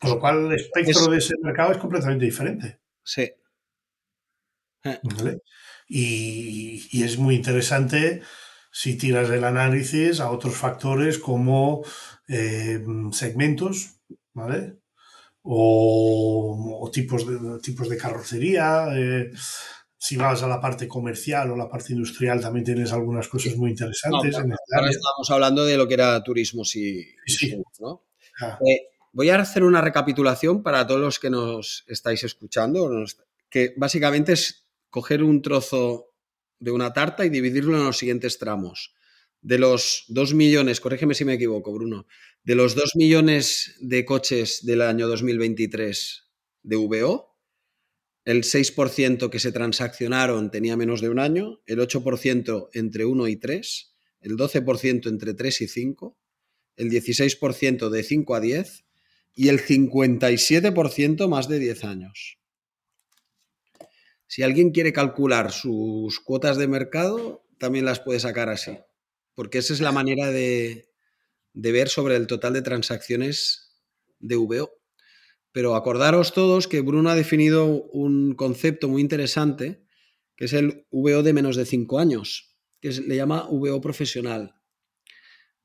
Con 0.00 0.10
lo 0.10 0.20
cual 0.20 0.46
el 0.46 0.52
espectro 0.52 1.06
de 1.08 1.18
ese 1.18 1.34
mercado 1.42 1.72
es 1.72 1.78
completamente 1.78 2.24
diferente. 2.24 2.80
Sí. 3.04 3.30
Y, 5.88 6.86
y, 6.90 7.02
es 7.02 7.18
muy 7.18 7.34
interesante 7.34 8.22
si 8.70 8.96
tiras 8.96 9.28
el 9.30 9.44
análisis 9.44 10.20
a 10.20 10.30
otros 10.30 10.54
factores 10.54 11.18
como 11.18 11.84
eh, 12.28 12.82
segmentos, 13.12 14.00
¿vale? 14.32 14.82
o, 15.42 16.90
tipos, 16.92 17.26
de, 17.26 17.58
tipos 17.60 17.88
de 17.88 17.96
carrocería. 17.96 18.86
Eh, 18.96 19.30
si 19.96 20.16
vas 20.16 20.42
a 20.42 20.48
la 20.48 20.60
parte 20.60 20.88
comercial 20.88 21.50
o 21.50 21.56
la 21.56 21.68
parte 21.68 21.92
industrial, 21.92 22.40
también 22.40 22.64
tienes 22.64 22.92
algunas 22.92 23.28
cosas 23.28 23.56
muy 23.56 23.70
interesantes. 23.70 24.34
ahora 24.34 24.90
estamos 24.90 25.30
hablando 25.30 25.64
de 25.64 25.76
lo 25.76 25.86
que 25.86 25.94
era 25.94 26.22
turismo, 26.22 26.64
sí. 26.64 27.06
¿no? 27.78 28.04
Ah. 28.40 28.58
Eh, 28.66 28.88
voy 29.12 29.30
a 29.30 29.40
hacer 29.40 29.62
una 29.62 29.80
recapitulación 29.80 30.62
para 30.62 30.86
todos 30.86 31.00
los 31.00 31.18
que 31.20 31.30
nos 31.30 31.84
estáis 31.86 32.24
escuchando, 32.24 33.04
que 33.48 33.74
básicamente 33.76 34.32
es 34.32 34.61
coger 34.92 35.22
un 35.22 35.40
trozo 35.40 36.12
de 36.60 36.70
una 36.70 36.92
tarta 36.92 37.24
y 37.24 37.30
dividirlo 37.30 37.76
en 37.76 37.84
los 37.86 37.96
siguientes 37.96 38.38
tramos. 38.38 38.94
De 39.40 39.58
los 39.58 40.04
2 40.08 40.34
millones, 40.34 40.80
corrígeme 40.80 41.14
si 41.14 41.24
me 41.24 41.32
equivoco, 41.32 41.72
Bruno, 41.72 42.06
de 42.44 42.54
los 42.54 42.74
2 42.74 42.94
millones 42.96 43.74
de 43.80 44.04
coches 44.04 44.64
del 44.64 44.82
año 44.82 45.08
2023 45.08 46.28
de 46.62 46.76
VO, 46.76 47.38
el 48.26 48.44
6% 48.44 49.30
que 49.30 49.40
se 49.40 49.50
transaccionaron 49.50 50.50
tenía 50.50 50.76
menos 50.76 51.00
de 51.00 51.08
un 51.08 51.18
año, 51.18 51.60
el 51.66 51.80
8% 51.80 52.68
entre 52.74 53.06
1 53.06 53.28
y 53.28 53.36
3, 53.36 53.94
el 54.20 54.36
12% 54.36 55.08
entre 55.08 55.32
3 55.32 55.60
y 55.62 55.68
5, 55.68 56.18
el 56.76 56.90
16% 56.90 57.88
de 57.88 58.02
5 58.02 58.34
a 58.34 58.40
10 58.40 58.84
y 59.34 59.48
el 59.48 59.58
57% 59.58 61.28
más 61.28 61.48
de 61.48 61.58
10 61.58 61.84
años. 61.84 62.41
Si 64.32 64.42
alguien 64.42 64.70
quiere 64.70 64.94
calcular 64.94 65.52
sus 65.52 66.18
cuotas 66.18 66.56
de 66.56 66.66
mercado, 66.66 67.44
también 67.58 67.84
las 67.84 68.00
puede 68.00 68.18
sacar 68.18 68.48
así, 68.48 68.78
porque 69.34 69.58
esa 69.58 69.74
es 69.74 69.82
la 69.82 69.92
manera 69.92 70.30
de, 70.30 70.88
de 71.52 71.72
ver 71.72 71.90
sobre 71.90 72.16
el 72.16 72.26
total 72.26 72.54
de 72.54 72.62
transacciones 72.62 73.76
de 74.20 74.36
VO. 74.36 74.70
Pero 75.52 75.76
acordaros 75.76 76.32
todos 76.32 76.66
que 76.66 76.80
Bruno 76.80 77.10
ha 77.10 77.14
definido 77.14 77.66
un 77.66 78.34
concepto 78.34 78.88
muy 78.88 79.02
interesante, 79.02 79.84
que 80.34 80.46
es 80.46 80.54
el 80.54 80.86
VO 80.90 81.22
de 81.22 81.34
menos 81.34 81.54
de 81.54 81.66
5 81.66 81.98
años, 81.98 82.56
que 82.80 82.88
le 82.88 83.16
llama 83.16 83.48
VO 83.50 83.82
profesional. 83.82 84.54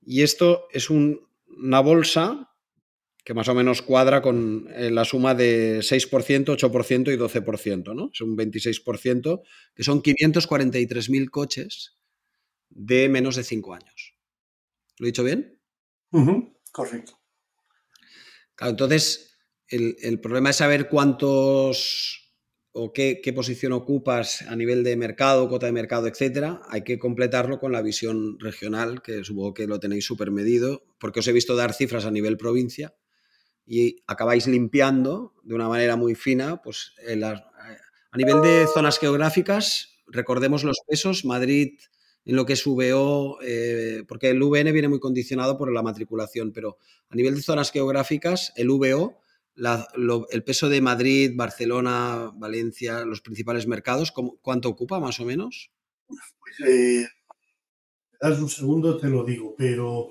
Y 0.02 0.24
esto 0.24 0.68
es 0.74 0.90
un, 0.90 1.26
una 1.46 1.80
bolsa 1.80 2.50
que 3.28 3.34
más 3.34 3.50
o 3.50 3.54
menos 3.54 3.82
cuadra 3.82 4.22
con 4.22 4.70
eh, 4.74 4.90
la 4.90 5.04
suma 5.04 5.36
de 5.36 5.80
6%, 5.80 6.46
8% 6.46 7.14
y 7.14 7.18
12%, 7.18 7.94
¿no? 7.94 8.10
Es 8.14 8.22
un 8.22 8.38
26%, 8.38 9.42
que 9.76 9.84
son 9.84 10.02
543.000 10.02 11.30
coches 11.30 11.98
de 12.70 13.10
menos 13.10 13.36
de 13.36 13.44
5 13.44 13.74
años. 13.74 14.16
¿Lo 14.98 15.06
he 15.06 15.10
dicho 15.10 15.26
bien? 15.26 15.60
Correcto. 16.72 17.20
entonces, 18.62 19.38
el, 19.68 19.98
el, 20.04 20.22
problema 20.22 20.52
es 20.52 20.56
saber 20.56 20.88
cuántos 20.88 22.34
o 22.72 22.94
qué, 22.94 23.20
qué, 23.22 23.34
posición 23.34 23.74
ocupas 23.74 24.44
a 24.44 24.56
nivel 24.56 24.86
de 24.86 24.96
mercado, 24.96 25.50
cuota 25.50 25.66
de 25.66 25.74
mercado, 25.74 26.08
etcétera. 26.08 26.62
Hay 26.70 26.86
que 26.86 26.98
completarlo 26.98 27.60
con 27.60 27.74
la 27.74 27.82
visión 27.82 28.40
regional, 28.40 29.02
que 29.02 29.26
supongo 29.26 29.54
que 29.54 29.68
lo 29.68 29.82
tenéis 29.82 30.06
súper 30.06 30.32
medido, 30.32 30.86
porque 30.98 31.20
os 31.20 31.28
he 31.28 31.34
visto 31.34 31.58
dar 31.58 31.74
cifras 31.74 32.06
a 32.06 32.12
nivel 32.12 32.38
provincia 32.38 32.96
y 33.68 34.02
acabáis 34.08 34.48
limpiando 34.48 35.34
de 35.44 35.54
una 35.54 35.68
manera 35.68 35.96
muy 35.98 36.16
fina, 36.16 36.62
pues 36.62 36.94
a 38.12 38.18
nivel 38.18 38.42
de 38.42 38.66
zonas 38.74 38.98
geográficas, 38.98 39.90
recordemos 40.08 40.64
los 40.64 40.80
pesos, 40.88 41.26
Madrid 41.26 41.78
en 42.28 42.36
lo 42.36 42.46
que 42.46 42.54
es 42.54 42.66
VO, 42.66 43.40
eh, 43.42 44.04
porque 44.06 44.30
el 44.30 44.44
VN 44.44 44.74
viene 44.74 44.90
muy 44.90 45.00
condicionado 45.00 45.58
por 45.58 45.72
la 45.72 45.82
matriculación, 45.82 46.52
pero 46.52 46.78
a 47.10 47.16
nivel 47.16 47.36
de 47.36 47.42
zonas 47.42 47.72
geográficas, 47.72 48.52
el 48.58 48.70
VO, 48.70 49.22
el 50.30 50.44
peso 50.44 50.68
de 50.68 50.82
Madrid, 50.82 51.32
Barcelona, 51.36 52.34
Valencia, 52.36 53.06
los 53.06 53.22
principales 53.22 53.66
mercados, 53.66 54.14
¿cuánto 54.42 54.68
ocupa 54.68 55.00
más 55.00 55.22
o 55.22 55.26
menos? 55.26 55.72
Pues, 56.08 56.70
eh, 56.70 57.08
das 58.20 58.40
un 58.40 58.50
segundo, 58.50 58.98
te 58.98 59.08
lo 59.08 59.24
digo, 59.24 59.56
pero 59.58 60.10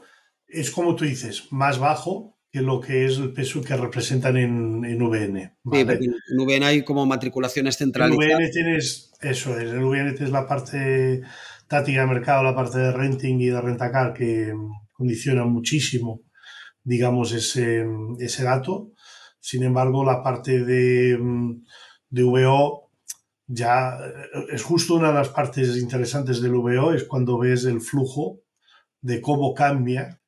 es 0.49 0.71
como 0.71 0.97
tú 0.97 1.05
dices, 1.05 1.53
más 1.53 1.79
bajo, 1.79 2.36
que 2.57 2.63
lo 2.63 2.81
que 2.81 3.05
es 3.05 3.19
el 3.19 3.35
peso 3.35 3.61
que 3.61 3.77
representan 3.77 4.39
en, 4.39 4.83
en 4.83 5.03
VN. 5.03 5.59
¿vale? 5.63 5.99
Sí, 5.99 6.07
en 6.07 6.47
VN 6.47 6.63
hay 6.65 6.85
como 6.85 7.05
matriculaciones 7.05 7.77
centralizadas. 7.77 8.31
En 8.31 8.39
VN 8.39 8.51
tienes, 8.51 9.13
eso 9.21 9.59
es, 9.59 9.71
en 9.73 9.85
VN 9.85 10.15
tienes 10.15 10.31
la 10.31 10.47
parte 10.47 11.21
táctica 11.69 12.01
de 12.01 12.07
mercado, 12.07 12.43
la 12.43 12.55
parte 12.55 12.79
de 12.79 12.93
renting 12.93 13.39
y 13.43 13.49
de 13.49 13.61
rentacar 13.61 14.15
que 14.15 14.55
condiciona 14.95 15.45
muchísimo, 15.45 16.23
digamos, 16.83 17.33
ese, 17.33 17.85
ese 18.21 18.45
dato. 18.45 18.93
Sin 19.39 19.63
embargo, 19.63 20.03
la 20.03 20.23
parte 20.23 20.65
de, 20.65 21.19
de 22.09 22.23
VO 22.23 22.91
ya 23.47 23.99
es 24.51 24.63
justo 24.63 24.95
una 24.95 25.09
de 25.09 25.15
las 25.19 25.29
partes 25.29 25.77
interesantes 25.77 26.41
del 26.41 26.55
VO, 26.55 26.95
es 26.95 27.05
cuando 27.05 27.39
ves 27.39 27.67
el 27.67 27.83
flujo 27.83 28.41
de 29.03 29.21
cómo 29.21 29.53
cambia 29.53 30.23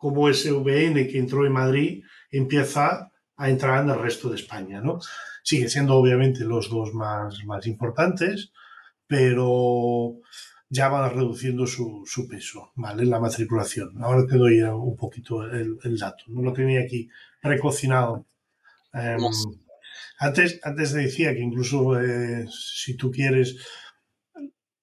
como 0.00 0.30
ese 0.30 0.50
VN 0.50 1.06
que 1.08 1.18
entró 1.18 1.44
en 1.44 1.52
Madrid 1.52 2.02
empieza 2.30 3.12
a 3.36 3.50
entrar 3.50 3.84
en 3.84 3.90
el 3.90 3.98
resto 3.98 4.30
de 4.30 4.36
España, 4.36 4.80
¿no? 4.80 4.98
Sigue 5.42 5.68
siendo 5.68 5.94
obviamente 5.94 6.42
los 6.42 6.70
dos 6.70 6.94
más, 6.94 7.44
más 7.44 7.66
importantes, 7.66 8.50
pero 9.06 10.14
ya 10.70 10.88
van 10.88 11.14
reduciendo 11.14 11.66
su, 11.66 12.02
su, 12.06 12.26
peso, 12.26 12.72
¿vale? 12.76 13.04
La 13.04 13.20
matriculación. 13.20 14.02
Ahora 14.02 14.26
te 14.26 14.38
doy 14.38 14.62
un 14.62 14.96
poquito 14.96 15.44
el, 15.44 15.76
el 15.84 15.98
dato. 15.98 16.24
No 16.28 16.40
lo 16.40 16.54
tenía 16.54 16.80
aquí 16.80 17.10
precocinado. 17.42 18.24
Eh, 18.94 19.18
antes, 20.18 20.60
antes 20.62 20.92
decía 20.94 21.34
que 21.34 21.40
incluso 21.40 22.00
eh, 22.00 22.46
si 22.48 22.96
tú 22.96 23.10
quieres 23.10 23.58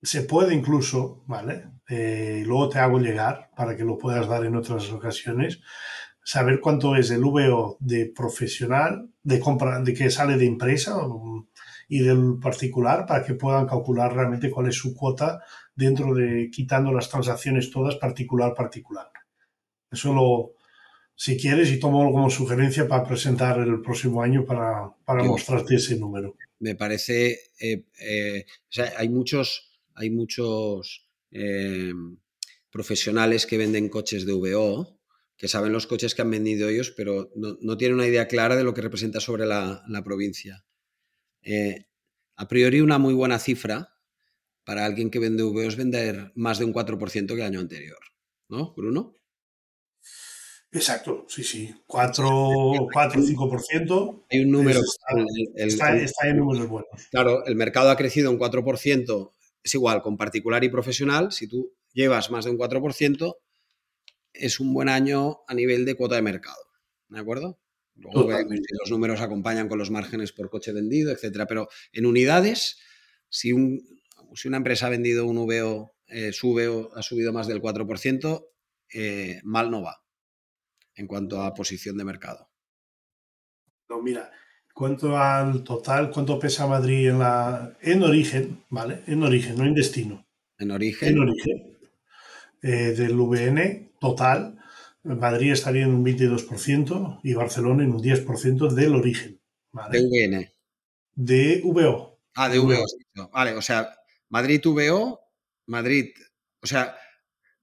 se 0.01 0.21
puede 0.21 0.53
incluso, 0.53 1.23
¿vale? 1.27 1.65
Eh, 1.89 2.43
luego 2.45 2.69
te 2.69 2.79
hago 2.79 2.99
llegar 2.99 3.49
para 3.55 3.75
que 3.75 3.83
lo 3.83 3.97
puedas 3.97 4.27
dar 4.27 4.45
en 4.45 4.55
otras 4.55 4.91
ocasiones, 4.91 5.61
saber 6.23 6.59
cuánto 6.59 6.95
es 6.95 7.09
el 7.11 7.23
VO 7.23 7.77
de 7.79 8.11
profesional, 8.13 9.09
de 9.23 9.39
compra, 9.39 9.81
de 9.81 9.93
que 9.93 10.11
sale 10.11 10.37
de 10.37 10.45
empresa 10.45 10.97
y 11.87 11.99
del 11.99 12.37
particular 12.41 13.05
para 13.05 13.25
que 13.25 13.33
puedan 13.33 13.65
calcular 13.65 14.13
realmente 14.13 14.51
cuál 14.51 14.67
es 14.67 14.75
su 14.75 14.93
cuota 14.93 15.41
dentro 15.73 16.13
de 16.13 16.49
quitando 16.51 16.91
las 16.91 17.09
transacciones 17.09 17.71
todas 17.71 17.95
particular 17.95 18.53
particular. 18.53 19.09
Eso 19.89 20.13
lo, 20.13 20.51
si 21.15 21.37
quieres, 21.37 21.71
y 21.71 21.79
tomo 21.79 22.11
como 22.11 22.29
sugerencia 22.29 22.87
para 22.87 23.05
presentar 23.05 23.59
el 23.59 23.81
próximo 23.81 24.21
año 24.21 24.43
para, 24.45 24.91
para 25.05 25.23
mostrarte 25.23 25.75
ese 25.75 25.97
número. 25.97 26.35
Me 26.59 26.75
parece, 26.75 27.39
eh, 27.59 27.85
eh, 28.01 28.45
o 28.47 28.71
sea, 28.71 28.91
hay 28.97 29.07
muchos 29.07 29.76
hay 29.97 30.11
muchos 30.11 31.09
eh, 31.31 31.91
profesionales 32.69 33.45
que 33.45 33.57
venden 33.57 33.89
coches 33.89 34.25
de 34.25 34.33
VO, 34.33 35.01
que 35.35 35.47
saben 35.47 35.73
los 35.73 35.87
coches 35.87 36.13
que 36.13 36.21
han 36.21 36.29
vendido 36.29 36.69
ellos, 36.69 36.93
pero 36.95 37.31
no, 37.35 37.77
tienen 37.77 37.95
una 37.95 38.07
idea 38.07 38.27
clara 38.27 38.55
de 38.55 38.63
lo 38.63 38.73
que 38.73 38.81
representa 38.81 39.19
sobre 39.19 39.45
la, 39.45 39.83
provincia. 40.05 40.63
Eh, 41.41 41.87
a 42.35 42.47
priori, 42.47 42.81
una 42.81 42.99
muy 42.99 43.15
buena 43.15 43.39
cifra 43.39 43.95
para 44.63 44.85
alguien 44.85 45.09
que 45.09 45.19
vende 45.19 45.43
VO 45.43 45.63
es 45.63 45.75
vender 45.75 46.31
más 46.35 46.59
de 46.59 46.65
un 46.65 46.73
4% 46.73 47.27
que 47.27 47.33
el 47.33 47.41
año 47.41 47.59
anterior. 47.59 47.99
¿No, 48.49 48.73
Bruno? 48.75 49.15
Exacto, 50.71 51.25
sí, 51.27 51.43
sí. 51.43 51.73
4 51.87 52.29
o 52.29 52.87
5%. 52.87 54.25
Hay 54.29 54.39
un 54.41 54.51
número. 54.51 54.81
Está, 55.55 55.97
está, 55.97 56.27
en 56.27 56.37
números 56.37 56.67
buenos. 56.67 57.07
Claro, 57.09 57.45
el 57.45 57.55
mercado 57.55 57.89
ha 57.89 57.97
crecido 57.97 58.29
un 58.29 58.37
4% 58.37 59.33
es 59.63 59.73
igual, 59.73 60.01
con 60.01 60.17
particular 60.17 60.63
y 60.63 60.69
profesional, 60.69 61.31
si 61.31 61.47
tú 61.47 61.73
llevas 61.93 62.31
más 62.31 62.45
de 62.45 62.51
un 62.51 62.57
4%, 62.57 63.37
es 64.33 64.59
un 64.59 64.73
buen 64.73 64.89
año 64.89 65.39
a 65.47 65.53
nivel 65.53 65.85
de 65.85 65.95
cuota 65.95 66.15
de 66.15 66.21
mercado. 66.21 66.61
¿De 67.09 67.19
acuerdo? 67.19 67.59
Luego 67.95 68.29
los 68.29 68.91
números 68.91 69.21
acompañan 69.21 69.67
con 69.67 69.79
los 69.79 69.89
márgenes 69.89 70.31
por 70.31 70.49
coche 70.49 70.71
vendido, 70.71 71.11
etcétera. 71.11 71.47
Pero 71.47 71.67
en 71.91 72.05
unidades, 72.05 72.77
si, 73.29 73.51
si 74.35 74.47
una 74.47 74.57
empresa 74.57 74.87
ha 74.87 74.91
vendido 74.91 75.25
un 75.25 75.47
VO, 75.47 75.95
eh, 76.07 76.31
sube 76.31 76.67
o 76.67 76.93
ha 76.95 77.01
subido 77.01 77.33
más 77.33 77.47
del 77.47 77.61
4%, 77.61 78.47
eh, 78.93 79.41
mal 79.43 79.71
no 79.71 79.81
va 79.81 80.03
en 80.95 81.07
cuanto 81.07 81.41
a 81.41 81.53
posición 81.53 81.97
de 81.97 82.05
mercado. 82.05 82.49
No, 83.89 84.01
mira, 84.01 84.31
cuánto 84.77 85.17
al 85.17 85.63
total, 85.63 86.11
cuánto 86.11 86.37
pesa 86.37 86.67
Madrid 86.67 87.09
en 87.09 87.17
la 87.17 87.75
en 87.81 88.03
origen, 88.03 88.63
¿vale? 88.69 89.01
En 89.07 89.23
origen, 89.23 89.57
no 89.57 89.65
en 89.65 89.73
destino. 89.73 90.23
En 90.59 90.69
origen. 90.69 91.09
En 91.09 91.19
origen. 91.19 91.77
Eh, 92.61 92.93
del 92.95 93.15
VN 93.15 93.93
total, 93.99 94.59
Madrid 95.03 95.51
estaría 95.51 95.83
en 95.83 95.95
un 95.95 96.05
22% 96.05 97.21
y 97.23 97.33
Barcelona 97.33 97.83
en 97.83 97.91
un 97.91 98.03
10% 98.03 98.71
del 98.71 98.93
origen. 98.93 99.39
¿vale? 99.71 99.99
De 99.99 100.05
VN. 100.05 100.53
De 101.15 101.61
VO. 101.63 102.19
Ah, 102.35 102.47
de 102.47 102.59
VO. 102.59 102.85
Vale, 103.33 103.53
o 103.53 103.61
sea, 103.63 103.89
Madrid 104.29 104.61
VO, 104.63 105.19
Madrid, 105.65 106.11
o 106.61 106.67
sea, 106.67 106.95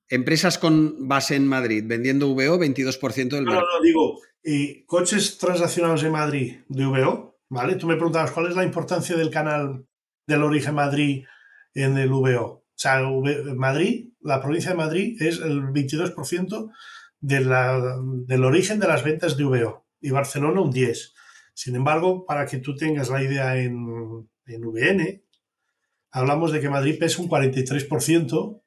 empresas 0.09 0.59
con 0.59 1.09
base 1.09 1.37
en 1.37 1.47
Madrid 1.47 1.85
vendiendo 1.87 2.29
VO, 2.35 2.59
22% 2.59 3.29
del 3.31 3.45
mercado. 3.45 3.67
No, 3.67 3.79
no, 3.79 3.85
digo, 3.85 4.21
y 4.43 4.85
coches 4.85 5.39
transaccionados 5.39 6.03
en 6.05 6.13
Madrid 6.13 6.57
de 6.69 6.87
VO, 6.87 7.39
¿vale? 7.49 7.77
Tú 7.77 7.87
me 7.87 7.97
preguntabas 7.97 8.31
cuál 8.33 8.49
es 8.49 8.57
la 8.57 8.65
importancia 8.65 9.17
del 9.17 9.31
canal 9.31 9.87
del 10.27 10.43
origen 10.43 10.75
Madrid 10.75 11.25
en 11.75 11.97
el 11.97 12.11
VO. 12.11 12.45
O 12.45 12.77
sea, 12.77 13.01
Madrid, 13.55 14.11
la 14.21 14.41
provincia 14.41 14.73
de 14.73 14.77
Madrid 14.77 15.23
es 15.23 15.41
el 15.41 15.63
22% 15.63 16.71
de 17.21 17.41
la, 17.41 17.99
del 18.27 18.45
origen 18.45 18.81
de 18.81 18.89
las 18.89 19.05
ventas 19.05 19.37
de 19.37 19.45
VO 19.45 19.87
y 20.01 20.11
Barcelona 20.11 20.61
un 20.61 20.73
10%. 20.73 21.13
Sin 21.57 21.77
embargo, 21.77 22.27
para 22.27 22.47
que 22.47 22.59
tú 22.59 22.75
tengas 22.75 23.09
la 23.11 23.23
idea 23.23 23.57
en, 23.57 24.29
en 24.47 24.61
VN, 24.61 25.23
hablamos 26.11 26.51
de 26.51 26.61
que 26.61 26.69
Madrid 26.69 26.99
pesa 26.99 27.23
un 27.23 27.29
43% 27.29 28.64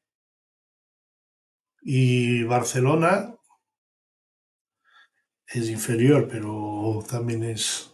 y 1.90 2.44
Barcelona 2.44 3.34
es 5.48 5.70
inferior, 5.70 6.28
pero 6.30 7.02
también 7.10 7.46
es 7.46 7.94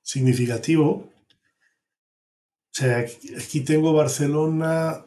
significativo. 0.00 0.88
O 0.88 2.70
sea, 2.70 3.00
aquí, 3.00 3.60
tengo 3.60 3.92
Barcelona, 3.92 5.04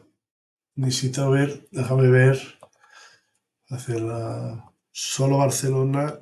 necesito 0.76 1.28
ver, 1.32 1.66
déjame 1.72 2.10
ver, 2.10 2.40
hacerla, 3.70 4.72
solo 4.92 5.38
Barcelona 5.38 6.20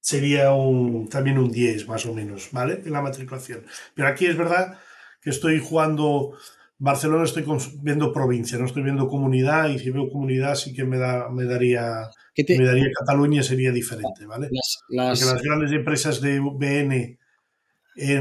sería 0.00 0.52
un, 0.52 1.10
también 1.10 1.36
un 1.38 1.50
10 1.50 1.88
más 1.88 2.06
o 2.06 2.14
menos, 2.14 2.48
¿vale? 2.52 2.80
En 2.86 2.92
la 2.94 3.02
matriculación. 3.02 3.66
Pero 3.94 4.08
aquí 4.08 4.24
es 4.24 4.38
verdad 4.38 4.78
que 5.20 5.28
estoy 5.28 5.60
jugando 5.60 6.38
Barcelona, 6.78 7.24
estoy 7.24 7.44
viendo 7.82 8.12
provincia, 8.12 8.56
no 8.56 8.66
estoy 8.66 8.84
viendo 8.84 9.08
comunidad 9.08 9.68
y 9.68 9.78
si 9.78 9.90
veo 9.90 10.08
comunidad 10.08 10.54
sí 10.54 10.72
que 10.72 10.84
me, 10.84 10.96
da, 10.96 11.28
me 11.28 11.44
daría 11.44 12.08
me 12.36 12.64
daría 12.64 12.86
Cataluña 12.96 13.42
sería 13.42 13.72
diferente, 13.72 14.26
¿vale? 14.26 14.48
Las, 14.50 15.18
Porque 15.18 15.32
las 15.34 15.42
grandes 15.42 15.72
empresas 15.72 16.20
de 16.20 16.38
BN 16.40 17.18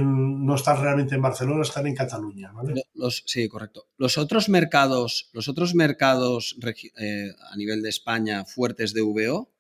no 0.02 0.56
están 0.56 0.82
realmente 0.82 1.14
en 1.14 1.22
Barcelona, 1.22 1.62
están 1.62 1.86
en 1.86 1.94
Cataluña, 1.94 2.52
¿vale? 2.52 2.82
Los, 2.96 3.24
sí, 3.28 3.48
correcto. 3.48 3.88
Los 3.98 4.18
otros 4.18 4.50
mercados, 4.50 5.30
los 5.34 5.48
otros 5.48 5.76
mercados 5.76 6.58
eh, 6.98 7.30
a 7.52 7.56
nivel 7.56 7.84
de 7.84 7.90
España 7.90 8.44
fuertes 8.46 8.94
de 8.94 9.02
VO, 9.04 9.52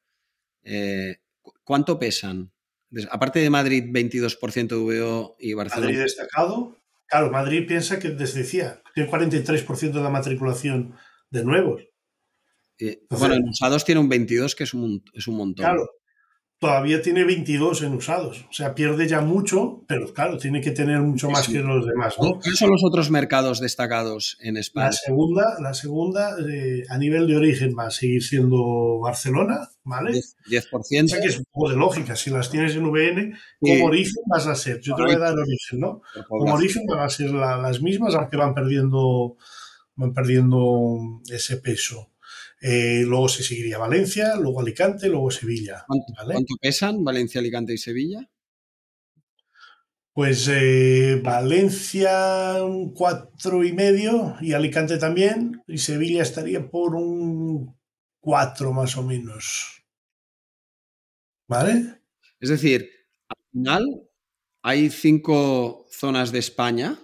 eh, 0.63 1.17
¿cuánto 1.63 1.99
pesan? 1.99 2.51
Aparte 3.11 3.39
de 3.39 3.49
Madrid, 3.49 3.83
22% 3.91 4.67
de 4.69 5.01
VO 5.01 5.35
y 5.39 5.53
Barcelona. 5.53 5.85
Madrid 5.85 6.01
destacado. 6.01 6.76
Claro, 7.07 7.31
Madrid 7.31 7.65
piensa 7.67 7.99
que, 7.99 8.09
les 8.09 8.33
decía, 8.33 8.81
tiene 8.93 9.09
43% 9.09 9.91
de 9.91 10.01
la 10.01 10.09
matriculación 10.09 10.95
de 11.29 11.43
nuevos. 11.43 11.83
bueno, 13.09 13.35
en 13.35 13.49
usados 13.49 13.85
tiene 13.85 14.01
un 14.01 14.09
22, 14.09 14.55
que 14.55 14.65
es 14.65 14.73
un, 14.73 15.03
es 15.13 15.27
un 15.27 15.37
montón. 15.37 15.65
Claro, 15.65 15.87
todavía 16.59 17.01
tiene 17.01 17.23
22 17.23 17.83
en 17.83 17.93
usados. 17.93 18.45
O 18.49 18.53
sea, 18.53 18.73
pierde 18.73 19.07
ya 19.07 19.21
mucho, 19.21 19.83
pero 19.87 20.11
claro, 20.13 20.37
tiene 20.37 20.61
que 20.61 20.71
tener 20.71 20.99
mucho 21.01 21.29
más 21.29 21.47
que 21.47 21.59
los 21.59 21.85
demás. 21.85 22.15
¿no? 22.19 22.39
¿Cuáles 22.39 22.57
son 22.57 22.71
los 22.71 22.83
otros 22.83 23.11
mercados 23.11 23.59
destacados 23.59 24.37
en 24.41 24.57
España? 24.57 24.87
La 24.87 24.91
segunda, 24.91 25.57
la 25.61 25.73
segunda 25.73 26.35
eh, 26.39 26.83
a 26.89 26.97
nivel 26.97 27.27
de 27.27 27.37
origen 27.37 27.75
va 27.77 27.87
a 27.87 27.91
seguir 27.91 28.23
siendo 28.23 28.99
Barcelona, 28.99 29.69
¿vale? 29.83 30.19
10%. 30.49 31.05
O 31.05 31.07
sea 31.07 31.21
que 31.21 31.27
es 31.27 31.37
un 31.37 31.45
poco 31.51 31.69
de 31.69 31.75
lógica. 31.75 32.15
Si 32.15 32.29
las 32.31 32.49
tienes 32.49 32.75
en 32.75 32.85
VN, 32.85 33.37
como 33.59 33.85
origen 33.85 34.23
vas 34.25 34.47
a 34.47 34.55
ser. 34.55 34.79
Yo 34.81 34.95
te 34.95 35.03
voy 35.03 35.13
a 35.13 35.19
dar 35.19 35.33
origen, 35.33 35.79
¿no? 35.79 36.01
Como 36.27 36.53
origen 36.53 36.83
van 36.87 36.99
a 36.99 37.09
ser 37.09 37.31
las 37.31 37.81
mismas, 37.81 38.15
aunque 38.15 38.37
van 38.37 38.55
perdiendo, 38.55 39.37
van 39.95 40.13
perdiendo 40.13 41.21
ese 41.29 41.57
peso. 41.57 42.09
Eh, 42.59 43.03
luego 43.05 43.29
se 43.29 43.43
seguiría 43.43 43.77
Valencia, 43.77 44.35
luego 44.35 44.61
Alicante, 44.61 45.07
luego 45.09 45.29
Sevilla. 45.29 45.85
¿Cuánto, 45.87 46.55
pesan 46.59 47.03
Valencia, 47.03 47.39
Alicante 47.39 47.73
y 47.73 47.77
Sevilla? 47.77 48.29
Pues 50.11 50.47
eh, 50.51 51.21
Valencia 51.23 52.63
un 52.63 52.93
cuatro 52.93 53.63
y 53.63 53.73
medio 53.73 54.35
y 54.41 54.53
Alicante 54.53 54.97
también 54.97 55.61
y 55.67 55.77
Sevilla 55.77 56.23
estaría 56.23 56.71
por 56.71 56.95
un 56.95 57.77
cuatro 58.19 58.73
más 58.73 58.97
o 58.97 59.03
menos. 59.03 59.83
¿Vale? 61.47 62.01
Es 62.39 62.49
decir, 62.49 62.89
al 63.29 63.37
final 63.51 64.09
hay 64.63 64.89
cinco 64.89 65.85
zonas 65.91 66.31
de 66.31 66.39
España, 66.39 66.99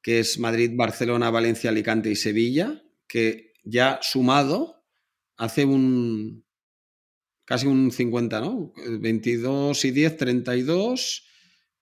que 0.00 0.20
es 0.20 0.38
Madrid, 0.38 0.70
Barcelona, 0.74 1.30
Valencia, 1.30 1.70
Alicante 1.70 2.10
y 2.10 2.16
Sevilla, 2.16 2.82
que 3.08 3.45
ya 3.66 3.98
sumado 4.00 4.82
hace 5.36 5.64
un 5.64 6.46
casi 7.44 7.66
un 7.66 7.90
50, 7.92 8.40
¿no? 8.40 8.72
22 9.00 9.84
y 9.84 9.90
10, 9.90 10.16
32 10.16 11.26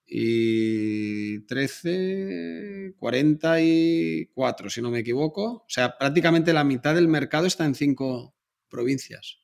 y 0.07 1.47
13, 1.47 2.95
44, 2.99 4.71
si 4.71 4.83
no 4.83 4.91
me 4.91 4.99
equivoco. 4.99 5.45
O 5.45 5.67
sea, 5.69 5.97
prácticamente 5.97 6.53
la 6.53 6.65
mitad 6.65 6.95
del 6.95 7.09
mercado 7.09 7.47
está 7.47 7.65
en 7.65 7.75
cinco 7.75 8.35
provincias. 8.69 9.39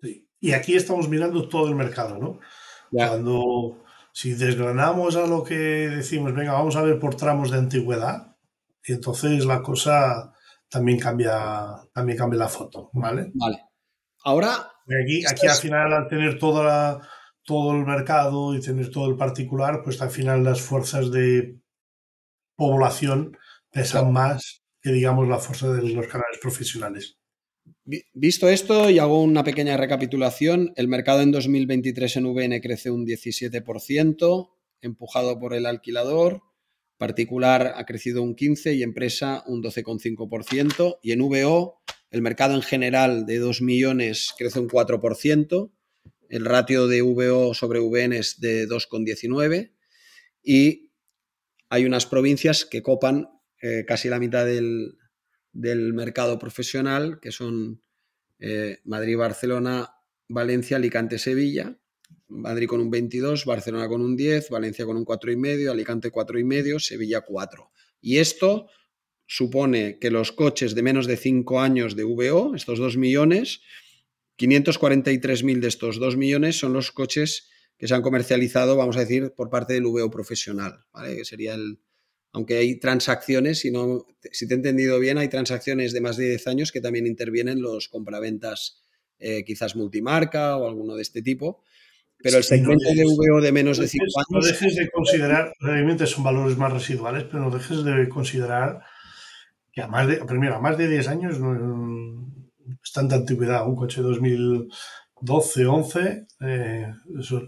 Sí. 0.00 0.26
Y 0.40 0.52
aquí 0.52 0.74
estamos 0.74 1.08
mirando 1.08 1.48
todo 1.48 1.68
el 1.68 1.74
mercado, 1.74 2.18
¿no? 2.18 2.40
Cuando, 2.90 3.84
si 4.12 4.32
desgranamos 4.32 5.16
a 5.16 5.26
lo 5.26 5.44
que 5.44 5.54
decimos, 5.54 6.34
venga, 6.34 6.52
vamos 6.52 6.76
a 6.76 6.82
ver 6.82 6.98
por 6.98 7.14
tramos 7.14 7.50
de 7.50 7.58
antigüedad, 7.58 8.36
y 8.82 8.92
entonces 8.92 9.44
la 9.44 9.62
cosa 9.62 10.32
también 10.70 10.98
cambia, 10.98 11.76
también 11.92 12.16
cambia 12.16 12.38
la 12.38 12.48
foto, 12.48 12.90
¿vale? 12.94 13.30
Vale. 13.34 13.58
Ahora... 14.24 14.70
Aquí, 15.04 15.22
aquí 15.24 15.46
al 15.46 15.56
final, 15.56 15.92
al 15.92 16.08
tener 16.08 16.36
toda 16.36 17.00
todo 17.44 17.72
el 17.72 17.84
mercado 17.84 18.54
y 18.54 18.60
tener 18.60 18.90
todo 18.90 19.08
el 19.08 19.16
particular, 19.16 19.82
pues 19.82 20.00
al 20.02 20.10
final 20.10 20.44
las 20.44 20.60
fuerzas 20.60 21.10
de 21.10 21.58
población 22.56 23.36
pesan 23.72 24.12
más 24.12 24.62
que, 24.80 24.92
digamos, 24.92 25.28
la 25.28 25.38
fuerza 25.38 25.72
de 25.72 25.82
los 25.82 26.06
canales 26.06 26.38
profesionales. 26.40 27.18
Visto 28.14 28.48
esto 28.48 28.88
y 28.90 28.98
hago 28.98 29.22
una 29.22 29.42
pequeña 29.42 29.76
recapitulación, 29.76 30.72
el 30.76 30.88
mercado 30.88 31.22
en 31.22 31.32
2023 31.32 32.16
en 32.16 32.26
VN 32.26 32.60
crece 32.60 32.90
un 32.90 33.04
17%, 33.04 34.50
empujado 34.82 35.38
por 35.38 35.54
el 35.54 35.66
alquilador, 35.66 36.42
particular 37.00 37.72
ha 37.76 37.86
crecido 37.86 38.22
un 38.22 38.36
15% 38.36 38.76
y 38.76 38.82
empresa 38.82 39.42
un 39.46 39.62
12,5%. 39.62 40.98
Y 41.02 41.12
en 41.12 41.20
VO, 41.20 41.80
el 42.10 42.20
mercado 42.20 42.54
en 42.54 42.60
general 42.60 43.24
de 43.24 43.38
2 43.38 43.62
millones 43.62 44.34
crece 44.36 44.60
un 44.60 44.68
4%. 44.68 45.72
El 46.28 46.44
ratio 46.44 46.88
de 46.88 47.00
VO 47.00 47.54
sobre 47.54 47.80
VN 47.80 48.12
es 48.12 48.38
de 48.38 48.68
2,19. 48.68 49.72
Y 50.42 50.92
hay 51.70 51.86
unas 51.86 52.04
provincias 52.04 52.66
que 52.66 52.82
copan 52.82 53.30
eh, 53.62 53.86
casi 53.88 54.10
la 54.10 54.18
mitad 54.18 54.44
del, 54.44 54.98
mercado 55.54 56.38
profesional, 56.38 57.18
que 57.18 57.32
son 57.32 57.82
eh, 58.40 58.80
Madrid, 58.84 59.16
Barcelona, 59.16 59.88
Valencia, 60.28 60.76
Alicante, 60.76 61.18
Sevilla. 61.18 61.79
Madrid 62.30 62.66
con 62.66 62.80
un 62.80 62.90
22, 62.90 63.44
Barcelona 63.44 63.88
con 63.88 64.00
un 64.00 64.16
10, 64.16 64.50
Valencia 64.50 64.86
con 64.86 64.96
un 64.96 65.04
4,5, 65.04 65.70
Alicante 65.70 66.10
4,5, 66.10 66.78
Sevilla 66.78 67.20
4. 67.20 67.70
Y 68.00 68.18
esto 68.18 68.68
supone 69.26 69.98
que 69.98 70.10
los 70.10 70.32
coches 70.32 70.74
de 70.74 70.82
menos 70.82 71.06
de 71.06 71.16
5 71.16 71.60
años 71.60 71.96
de 71.96 72.04
VO, 72.04 72.54
estos 72.54 72.78
2 72.78 72.96
millones, 72.96 73.60
543.000 74.38 75.60
de 75.60 75.68
estos 75.68 75.98
2 75.98 76.16
millones 76.16 76.58
son 76.58 76.72
los 76.72 76.90
coches 76.92 77.48
que 77.76 77.86
se 77.88 77.94
han 77.94 78.02
comercializado, 78.02 78.76
vamos 78.76 78.96
a 78.96 79.00
decir, 79.00 79.32
por 79.36 79.50
parte 79.50 79.74
del 79.74 79.84
VO 79.84 80.10
profesional, 80.10 80.84
¿vale? 80.92 81.16
Que 81.16 81.24
sería 81.24 81.54
el, 81.54 81.80
aunque 82.32 82.58
hay 82.58 82.78
transacciones, 82.78 83.60
si, 83.60 83.70
no, 83.70 84.06
si 84.30 84.46
te 84.46 84.54
he 84.54 84.56
entendido 84.56 84.98
bien, 84.98 85.18
hay 85.18 85.28
transacciones 85.28 85.92
de 85.92 86.00
más 86.00 86.16
de 86.16 86.28
10 86.28 86.46
años 86.46 86.72
que 86.72 86.80
también 86.80 87.06
intervienen 87.06 87.60
los 87.60 87.88
compraventas 87.88 88.82
eh, 89.18 89.44
quizás 89.44 89.76
multimarca 89.76 90.56
o 90.56 90.68
alguno 90.68 90.96
de 90.96 91.02
este 91.02 91.22
tipo. 91.22 91.62
Pero 92.22 92.38
el 92.38 92.44
segmento 92.44 92.84
de 92.94 93.04
VO 93.04 93.40
de 93.40 93.52
menos 93.52 93.78
de 93.78 93.88
5 93.88 94.04
años. 94.04 94.26
No 94.30 94.40
dejes 94.40 94.76
de 94.76 94.90
considerar, 94.90 95.52
realmente 95.60 96.06
son 96.06 96.24
valores 96.24 96.56
más 96.56 96.72
residuales, 96.72 97.24
pero 97.24 97.44
no 97.44 97.50
dejes 97.50 97.82
de 97.82 98.08
considerar 98.08 98.80
que 99.72 99.82
a 99.82 99.88
más 99.88 100.06
de, 100.06 100.16
primero, 100.24 100.56
a 100.56 100.60
más 100.60 100.76
de 100.76 100.88
10 100.88 101.08
años 101.08 101.40
no 101.40 102.26
es 102.82 102.92
tanta 102.92 103.16
antigüedad. 103.16 103.66
Un 103.66 103.76
coche 103.76 104.02
2012, 104.02 105.66
11, 105.66 106.26
eh, 106.40 106.92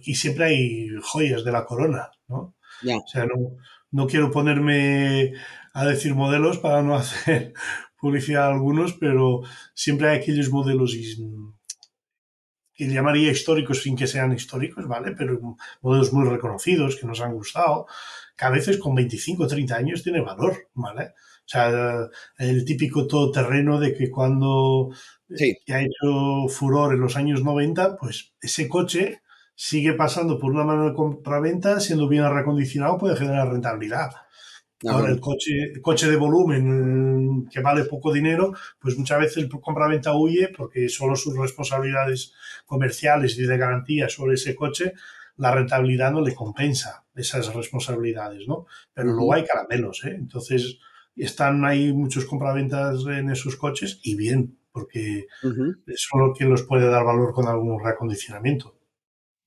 y 0.04 0.14
siempre 0.14 0.44
hay 0.46 0.88
joyas 1.02 1.44
de 1.44 1.52
la 1.52 1.64
corona, 1.64 2.10
¿no? 2.28 2.54
O 2.84 3.08
sea, 3.08 3.26
no, 3.26 3.56
no 3.90 4.06
quiero 4.06 4.30
ponerme 4.30 5.32
a 5.72 5.84
decir 5.86 6.14
modelos 6.14 6.58
para 6.58 6.82
no 6.82 6.94
hacer 6.96 7.52
publicidad 8.00 8.44
a 8.44 8.52
algunos, 8.52 8.94
pero 8.94 9.42
siempre 9.74 10.08
hay 10.08 10.18
aquellos 10.18 10.50
modelos 10.50 10.94
que 12.74 12.88
llamaría 12.88 13.30
históricos 13.30 13.82
sin 13.82 13.96
que 13.96 14.06
sean 14.06 14.32
históricos, 14.32 14.86
¿vale? 14.86 15.12
Pero 15.16 15.56
modelos 15.82 16.12
muy 16.12 16.28
reconocidos 16.28 16.96
que 16.96 17.06
nos 17.06 17.20
han 17.20 17.34
gustado, 17.34 17.86
que 18.36 18.44
a 18.44 18.50
veces 18.50 18.78
con 18.78 18.94
25 18.94 19.44
o 19.44 19.46
30 19.46 19.76
años 19.76 20.02
tiene 20.02 20.20
valor, 20.20 20.68
¿vale? 20.74 21.12
O 21.44 21.48
sea, 21.52 22.08
el 22.38 22.64
típico 22.64 23.06
todoterreno 23.06 23.78
de 23.80 23.94
que 23.94 24.10
cuando 24.10 24.90
ha 25.68 25.80
hecho 25.80 26.48
furor 26.48 26.94
en 26.94 27.00
los 27.00 27.16
años 27.16 27.42
90, 27.42 27.96
pues 27.96 28.32
ese 28.40 28.68
coche 28.68 29.22
sigue 29.54 29.92
pasando 29.94 30.38
por 30.38 30.52
una 30.52 30.64
mano 30.64 30.86
de 30.88 30.94
compraventa, 30.94 31.80
siendo 31.80 32.08
bien 32.08 32.28
recondicionado, 32.32 32.98
puede 32.98 33.16
generar 33.16 33.48
rentabilidad. 33.50 34.10
Ahora, 34.88 35.10
el 35.10 35.20
coche, 35.20 35.72
coche 35.80 36.10
de 36.10 36.16
volumen 36.16 37.46
que 37.50 37.60
vale 37.60 37.84
poco 37.84 38.12
dinero, 38.12 38.52
pues 38.80 38.96
muchas 38.98 39.20
veces 39.20 39.36
el 39.38 39.48
compraventa 39.48 40.16
huye 40.16 40.48
porque 40.48 40.88
solo 40.88 41.14
sus 41.14 41.36
responsabilidades 41.36 42.32
comerciales 42.66 43.38
y 43.38 43.42
de 43.42 43.58
garantía 43.58 44.08
sobre 44.08 44.34
ese 44.34 44.54
coche, 44.54 44.92
la 45.36 45.54
rentabilidad 45.54 46.12
no 46.12 46.20
le 46.20 46.34
compensa 46.34 47.04
esas 47.14 47.54
responsabilidades, 47.54 48.46
¿no? 48.48 48.66
Pero 48.92 49.12
luego 49.12 49.34
hay 49.34 49.44
caramelos, 49.44 50.04
¿eh? 50.04 50.14
Entonces, 50.18 50.78
están 51.16 51.64
ahí 51.64 51.92
muchos 51.92 52.24
compraventas 52.24 53.04
en 53.06 53.30
esos 53.30 53.56
coches 53.56 54.00
y 54.02 54.16
bien, 54.16 54.58
porque 54.72 55.26
es 55.86 56.08
solo 56.10 56.32
quien 56.32 56.50
los 56.50 56.62
puede 56.62 56.88
dar 56.88 57.04
valor 57.04 57.32
con 57.32 57.46
algún 57.46 57.82
reacondicionamiento. 57.82 58.78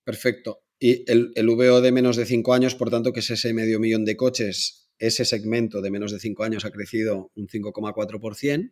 Perfecto. 0.03 0.61
Y 0.79 1.09
el, 1.11 1.31
el 1.35 1.47
VO 1.47 1.81
de 1.81 1.91
menos 1.91 2.15
de 2.15 2.25
5 2.25 2.53
años, 2.53 2.75
por 2.75 2.89
tanto, 2.89 3.11
que 3.11 3.21
es 3.21 3.29
ese 3.31 3.53
medio 3.53 3.79
millón 3.79 4.05
de 4.05 4.17
coches 4.17 4.84
ese 4.97 5.25
segmento 5.25 5.81
de 5.81 5.91
menos 5.91 6.11
de 6.11 6.19
5 6.19 6.43
años 6.43 6.65
ha 6.65 6.71
crecido 6.71 7.31
un 7.35 7.47
5,4%. 7.47 8.71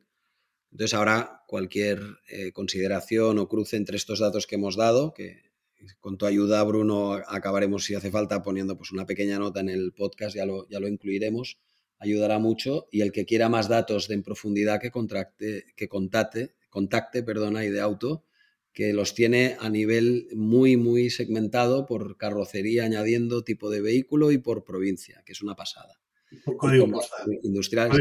Entonces 0.72 0.94
ahora 0.96 1.44
cualquier 1.48 2.02
eh, 2.30 2.52
consideración 2.52 3.38
o 3.38 3.48
cruce 3.48 3.78
entre 3.78 3.98
estos 3.98 4.20
datos 4.20 4.48
que 4.48 4.56
hemos 4.56 4.76
dado, 4.76 5.14
que 5.14 5.54
con 6.00 6.18
tu 6.18 6.26
ayuda, 6.26 6.64
Bruno, 6.64 7.14
acabaremos 7.14 7.84
si 7.84 7.96
hace 7.96 8.12
falta 8.12 8.42
poniendo 8.42 8.78
pues, 8.78 8.92
una 8.92 9.06
pequeña 9.06 9.40
nota 9.40 9.60
en 9.60 9.70
el 9.70 9.94
podcast, 9.94 10.36
ya 10.36 10.46
lo, 10.46 10.68
ya 10.70 10.80
lo 10.80 10.88
incluiremos, 10.88 11.60
ayudará 12.00 12.40
mucho. 12.40 12.88
Y 12.92 13.02
el 13.02 13.12
que 13.12 13.26
quiera 13.26 13.50
más 13.50 13.68
datos 13.68 14.08
de 14.08 14.16
en 14.16 14.24
profundidad 14.24 14.80
que, 14.80 14.92
contracte, 14.92 15.66
que 15.76 15.88
contacte, 15.88 16.56
contacte 16.70 17.24
perdona, 17.24 17.62
de 17.62 17.82
auto, 17.82 18.26
que 18.74 18.94
los 18.94 19.14
tiene 19.14 19.58
a 19.60 19.70
nivel 19.70 20.28
muy, 20.34 20.78
muy 20.78 21.10
segmentado 21.10 21.86
por 21.86 22.18
carrocería, 22.18 22.86
añadiendo 22.86 23.44
tipo 23.44 23.70
de 23.70 23.82
vehículo 23.82 24.32
y 24.32 24.40
por 24.40 24.64
provincia, 24.64 25.22
que 25.26 25.34
es 25.34 25.42
una 25.42 25.56
pasada. 25.56 26.03
Código 26.58 26.90
postal. 26.90 27.40
Industrial 27.44 27.92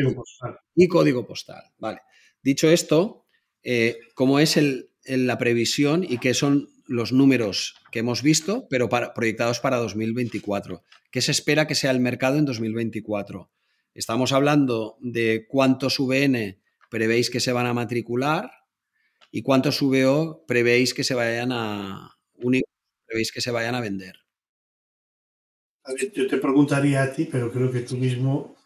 y 0.75 0.89
código 0.89 1.27
postal. 1.27 1.63
Vale. 1.79 2.01
Dicho 2.43 2.69
esto, 2.69 3.27
eh, 3.63 3.99
como 4.15 4.39
es 4.39 4.57
el, 4.57 4.91
la 5.05 5.39
previsión 5.39 6.05
y 6.09 6.19
qué 6.19 6.35
son 6.35 6.69
los 6.87 7.13
números 7.13 7.77
que 7.91 8.01
hemos 8.01 8.23
visto, 8.23 8.67
pero 8.69 8.89
proyectados 8.89 9.61
para 9.61 9.77
2024. 9.77 10.83
¿Qué 11.11 11.21
se 11.21 11.31
espera 11.31 11.67
que 11.67 11.75
sea 11.75 11.91
el 11.91 12.01
mercado 12.01 12.39
en 12.39 12.45
2024? 12.45 13.51
Estamos 13.95 14.33
hablando 14.33 14.97
de 15.01 15.47
cuántos 15.49 15.99
VN 15.99 16.59
prevéis 16.91 17.31
que 17.31 17.41
se 17.41 17.53
van 17.53 17.67
a 17.67 17.75
matricular 17.75 18.51
y 19.31 19.43
cuántos 19.43 19.81
VO 19.81 20.45
prevéis 20.47 20.95
que 20.95 21.05
se 21.05 21.15
vayan 21.15 21.53
a 21.53 22.19
prevéis 23.07 23.33
que 23.33 23.41
se 23.41 23.51
vayan 23.51 23.75
a 23.75 23.81
vender. 23.81 24.22
Yo 26.15 26.27
te 26.27 26.39
preguntaría 26.39 27.03
a 27.03 27.13
ti, 27.13 27.29
pero 27.31 27.53
creo 27.53 27.71
que 27.71 27.81
tú 27.81 27.97
mismo 27.97 28.57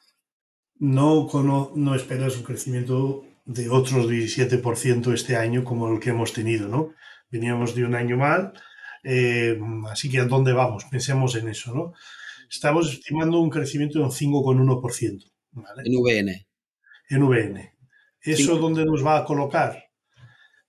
no, 0.79 1.73
no 1.75 1.95
esperas 1.95 2.37
un 2.37 2.43
crecimiento 2.43 3.25
de 3.45 3.71
otros 3.71 4.09
17% 4.09 5.13
este 5.13 5.37
año 5.37 5.65
como 5.65 5.93
el 5.93 6.01
que 6.01 6.11
hemos 6.11 6.33
tenido, 6.33 6.69
¿no? 6.69 6.95
Veníamos 7.31 7.75
de 7.75 7.85
un 7.85 7.95
año 7.95 8.17
mal, 8.17 8.53
eh, 9.03 9.59
así 9.91 10.11
que 10.11 10.19
¿a 10.19 10.25
dónde 10.25 10.53
vamos? 10.53 10.85
Pensemos 10.85 11.35
en 11.37 11.49
eso, 11.49 11.75
¿no? 11.75 11.93
Estamos 12.51 12.93
estimando 12.93 13.41
un 13.41 13.51
crecimiento 13.51 13.99
de 13.99 14.05
un 14.05 14.11
5,1%. 14.11 15.33
¿vale? 15.53 15.83
En 15.85 16.01
VN. 16.01 16.47
En 17.09 17.23
VN. 17.23 17.73
¿Eso 18.21 18.59
dónde 18.59 18.85
nos 18.85 19.05
va 19.05 19.19
a 19.19 19.25
colocar? 19.25 19.85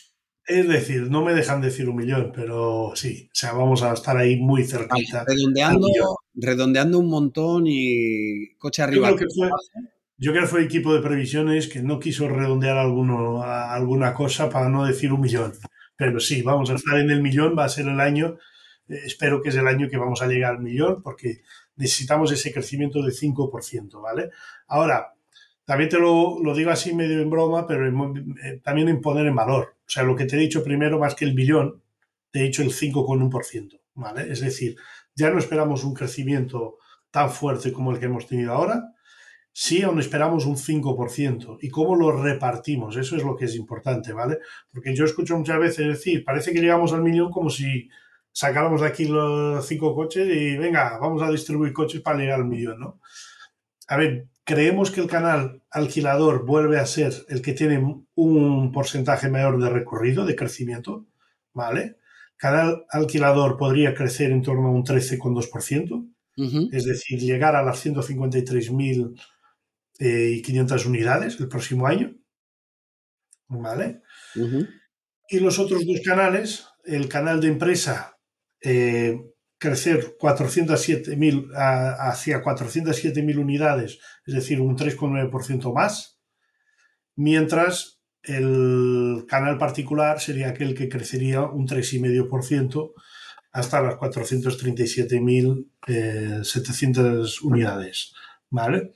Es 0.46 0.68
decir, 0.68 1.08
no 1.08 1.24
me 1.24 1.34
dejan 1.34 1.60
decir 1.60 1.88
un 1.88 1.96
millón, 1.96 2.32
pero 2.34 2.92
sí, 2.96 3.28
o 3.28 3.34
sea, 3.34 3.52
vamos 3.52 3.82
a 3.82 3.92
estar 3.92 4.16
ahí 4.16 4.36
muy 4.36 4.64
cerquita. 4.64 5.24
redondeando, 5.24 5.88
redondeando 6.34 6.98
un 6.98 7.08
montón 7.08 7.64
y 7.66 8.54
coche 8.56 8.82
arriba. 8.82 9.10
Yo 9.10 9.16
creo, 9.16 9.28
que 9.28 9.34
fue, 9.34 9.50
yo 10.18 10.32
creo 10.32 10.42
que 10.42 10.48
fue 10.48 10.60
el 10.60 10.66
equipo 10.66 10.92
de 10.94 11.00
previsiones 11.00 11.68
que 11.68 11.82
no 11.82 12.00
quiso 12.00 12.28
redondear 12.28 12.76
alguno, 12.76 13.44
alguna 13.44 14.14
cosa 14.14 14.50
para 14.50 14.68
no 14.68 14.84
decir 14.84 15.12
un 15.12 15.20
millón. 15.20 15.52
Pero 15.96 16.18
sí, 16.18 16.42
vamos 16.42 16.70
a 16.70 16.74
estar 16.74 16.98
en 16.98 17.10
el 17.10 17.22
millón, 17.22 17.56
va 17.56 17.64
a 17.64 17.68
ser 17.68 17.86
el 17.86 18.00
año, 18.00 18.36
eh, 18.88 18.98
espero 19.06 19.42
que 19.42 19.50
es 19.50 19.54
el 19.54 19.68
año 19.68 19.88
que 19.88 19.96
vamos 19.96 20.22
a 20.22 20.26
llegar 20.26 20.56
al 20.56 20.62
millón, 20.62 21.02
porque 21.04 21.42
necesitamos 21.76 22.32
ese 22.32 22.52
crecimiento 22.52 23.00
de 23.02 23.12
5%, 23.12 24.02
¿vale? 24.02 24.30
Ahora, 24.66 25.14
también 25.64 25.90
te 25.90 25.98
lo, 25.98 26.38
lo 26.42 26.54
digo 26.54 26.70
así 26.70 26.94
medio 26.94 27.20
en 27.20 27.30
broma, 27.30 27.66
pero 27.66 27.86
eh, 27.86 28.60
también 28.62 28.88
en 28.88 29.00
poner 29.00 29.26
en 29.26 29.34
valor. 29.34 29.76
O 29.80 29.90
sea, 29.90 30.02
lo 30.02 30.16
que 30.16 30.24
te 30.24 30.36
he 30.36 30.40
dicho 30.40 30.64
primero, 30.64 30.98
más 30.98 31.14
que 31.14 31.24
el 31.24 31.34
billón, 31.34 31.82
te 32.30 32.40
he 32.40 32.42
dicho 32.44 32.62
el 32.62 32.72
5,1%, 32.72 33.80
¿vale? 33.94 34.32
Es 34.32 34.40
decir, 34.40 34.76
ya 35.14 35.30
no 35.30 35.38
esperamos 35.38 35.84
un 35.84 35.94
crecimiento 35.94 36.78
tan 37.10 37.30
fuerte 37.30 37.72
como 37.72 37.92
el 37.92 37.98
que 37.98 38.06
hemos 38.06 38.26
tenido 38.26 38.52
ahora, 38.52 38.92
sí 39.52 39.82
aún 39.82 40.00
esperamos 40.00 40.46
un 40.46 40.56
5%. 40.56 41.58
¿Y 41.60 41.68
cómo 41.68 41.94
lo 41.94 42.22
repartimos? 42.22 42.96
Eso 42.96 43.16
es 43.16 43.22
lo 43.22 43.36
que 43.36 43.44
es 43.44 43.54
importante, 43.54 44.12
¿vale? 44.12 44.38
Porque 44.72 44.94
yo 44.94 45.04
escucho 45.04 45.36
muchas 45.36 45.58
veces 45.58 45.86
decir, 45.86 46.24
parece 46.24 46.52
que 46.52 46.60
llegamos 46.60 46.92
al 46.92 47.02
millón 47.02 47.30
como 47.30 47.50
si 47.50 47.88
sacáramos 48.32 48.80
de 48.80 48.86
aquí 48.86 49.04
los 49.04 49.66
cinco 49.66 49.94
coches 49.94 50.26
y 50.26 50.56
venga, 50.56 50.98
vamos 50.98 51.22
a 51.22 51.30
distribuir 51.30 51.72
coches 51.72 52.00
para 52.00 52.18
llegar 52.18 52.40
al 52.40 52.46
millón, 52.46 52.80
¿no? 52.80 53.00
A 53.88 53.96
ver, 53.98 54.26
creemos 54.44 54.90
que 54.90 55.00
el 55.00 55.06
canal 55.08 55.62
alquilador 55.70 56.44
vuelve 56.44 56.78
a 56.78 56.86
ser 56.86 57.12
el 57.28 57.42
que 57.42 57.52
tiene 57.52 58.04
un 58.14 58.72
porcentaje 58.72 59.28
mayor 59.28 59.62
de 59.62 59.70
recorrido, 59.70 60.24
de 60.24 60.36
crecimiento, 60.36 61.06
¿vale? 61.52 61.98
Canal 62.36 62.86
alquilador 62.90 63.56
podría 63.56 63.94
crecer 63.94 64.32
en 64.32 64.42
torno 64.42 64.68
a 64.68 64.72
un 64.72 64.84
13,2%, 64.84 66.08
es 66.72 66.84
decir, 66.84 67.20
llegar 67.20 67.54
a 67.54 67.62
las 67.62 67.84
153.500 67.84 69.14
eh, 70.00 70.42
unidades 70.88 71.38
el 71.38 71.48
próximo 71.48 71.86
año, 71.86 72.16
¿vale? 73.48 74.02
Y 75.28 75.38
los 75.38 75.58
otros 75.60 75.86
dos 75.86 76.00
canales, 76.04 76.66
el 76.84 77.08
canal 77.08 77.40
de 77.40 77.48
empresa 77.48 78.18
eh, 78.60 79.20
crecer 79.62 80.16
407.000 80.18 81.52
hacia 81.54 82.42
407.000 82.42 83.38
unidades, 83.38 84.00
es 84.26 84.34
decir, 84.34 84.60
un 84.60 84.76
3,9% 84.76 85.72
más, 85.72 86.18
mientras 87.14 88.00
el 88.24 89.24
canal 89.28 89.58
particular 89.58 90.20
sería 90.20 90.48
aquel 90.48 90.74
que 90.74 90.88
crecería 90.88 91.42
un 91.42 91.68
3,5% 91.68 92.92
hasta 93.52 93.80
las 93.82 93.94
437.700 93.94 95.66
eh, 95.86 96.42
unidades, 97.44 98.14
¿vale? 98.50 98.94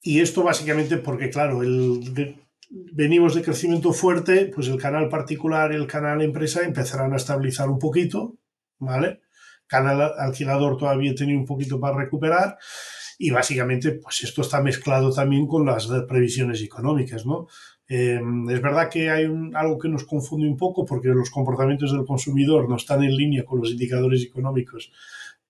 Y 0.00 0.20
esto 0.20 0.44
básicamente 0.44 0.98
porque, 0.98 1.28
claro, 1.30 1.64
el, 1.64 2.36
venimos 2.70 3.34
de 3.34 3.42
crecimiento 3.42 3.92
fuerte, 3.92 4.46
pues 4.54 4.68
el 4.68 4.78
canal 4.78 5.08
particular 5.08 5.72
y 5.72 5.76
el 5.76 5.88
canal 5.88 6.22
empresa 6.22 6.62
empezarán 6.62 7.12
a 7.12 7.16
estabilizar 7.16 7.68
un 7.68 7.80
poquito, 7.80 8.38
¿vale? 8.82 9.20
Canal 9.66 10.12
alquilador 10.18 10.76
todavía 10.76 11.14
tiene 11.14 11.36
un 11.36 11.46
poquito 11.46 11.80
para 11.80 11.96
recuperar 11.96 12.58
y 13.18 13.30
básicamente 13.30 13.92
pues 13.92 14.24
esto 14.24 14.42
está 14.42 14.60
mezclado 14.60 15.12
también 15.12 15.46
con 15.46 15.64
las 15.64 15.86
previsiones 16.08 16.62
económicas, 16.62 17.24
¿no? 17.24 17.46
Em, 17.88 18.48
es 18.50 18.60
verdad 18.60 18.88
que 18.90 19.10
hay 19.10 19.24
algo 19.54 19.78
que 19.78 19.88
nos 19.88 20.04
confunde 20.04 20.48
un 20.48 20.56
poco 20.56 20.84
porque 20.84 21.08
los 21.08 21.30
comportamientos 21.30 21.92
del 21.92 22.04
consumidor 22.04 22.68
no 22.68 22.76
están 22.76 23.02
en 23.02 23.16
línea 23.16 23.44
con 23.44 23.60
los 23.60 23.70
indicadores 23.70 24.22
económicos 24.24 24.92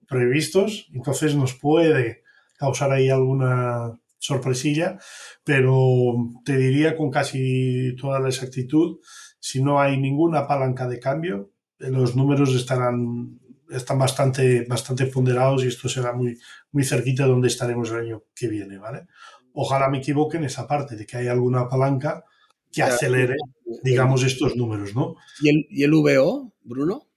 previstos, 0.08 0.88
entonces 0.92 1.34
nos 1.34 1.54
puede 1.54 2.22
causar 2.58 2.92
ahí 2.92 3.08
alguna 3.08 3.98
sorpresilla, 4.18 4.98
pero 5.44 6.14
te 6.44 6.56
diría 6.56 6.96
con 6.96 7.10
casi 7.10 7.96
toda 7.96 8.20
la 8.20 8.28
exactitud, 8.28 8.98
si 9.40 9.62
no 9.62 9.80
hay 9.80 9.98
ninguna 9.98 10.46
palanca 10.46 10.86
de 10.86 11.00
cambio, 11.00 11.51
los 11.90 12.16
números 12.16 12.54
estarán 12.54 13.40
están 13.76 13.98
bastante, 13.98 14.64
bastante 14.68 15.06
ponderados 15.06 15.64
y 15.64 15.68
esto 15.68 15.88
será 15.88 16.12
muy, 16.12 16.38
muy 16.72 16.84
cerquita 16.84 17.24
de 17.24 17.30
donde 17.30 17.48
estaremos 17.48 17.90
el 17.90 17.96
año 17.96 18.24
que 18.34 18.48
viene, 18.48 18.78
¿vale? 18.78 19.06
Ojalá 19.54 19.88
me 19.88 19.98
equivoque 19.98 20.36
en 20.36 20.44
esa 20.44 20.66
parte 20.66 20.96
de 20.96 21.06
que 21.06 21.16
hay 21.16 21.28
alguna 21.28 21.68
palanca 21.68 22.24
que 22.70 22.82
acelere, 22.82 23.36
digamos, 23.82 24.22
estos 24.22 24.56
números, 24.56 24.94
¿no? 24.94 25.16
¿Y 25.40 25.50
el, 25.50 25.66
y 25.70 25.82
el 25.84 25.92
VO, 25.92 26.54
Bruno? 26.62 27.08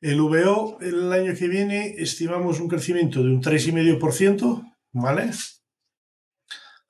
El 0.00 0.20
VO 0.20 0.78
el 0.80 1.12
año 1.12 1.34
que 1.34 1.48
viene 1.48 1.94
estimamos 1.96 2.60
un 2.60 2.68
crecimiento 2.68 3.22
de 3.22 3.30
un 3.30 3.40
3,5%, 3.40 4.76
¿vale? 4.92 5.30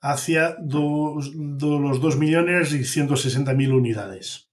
Hacia 0.01 0.57
dos, 0.59 1.33
los 1.33 2.01
2 2.01 2.17
millones 2.17 2.73
y 2.73 2.83
160 2.83 3.53
mil 3.53 3.71
unidades. 3.71 4.49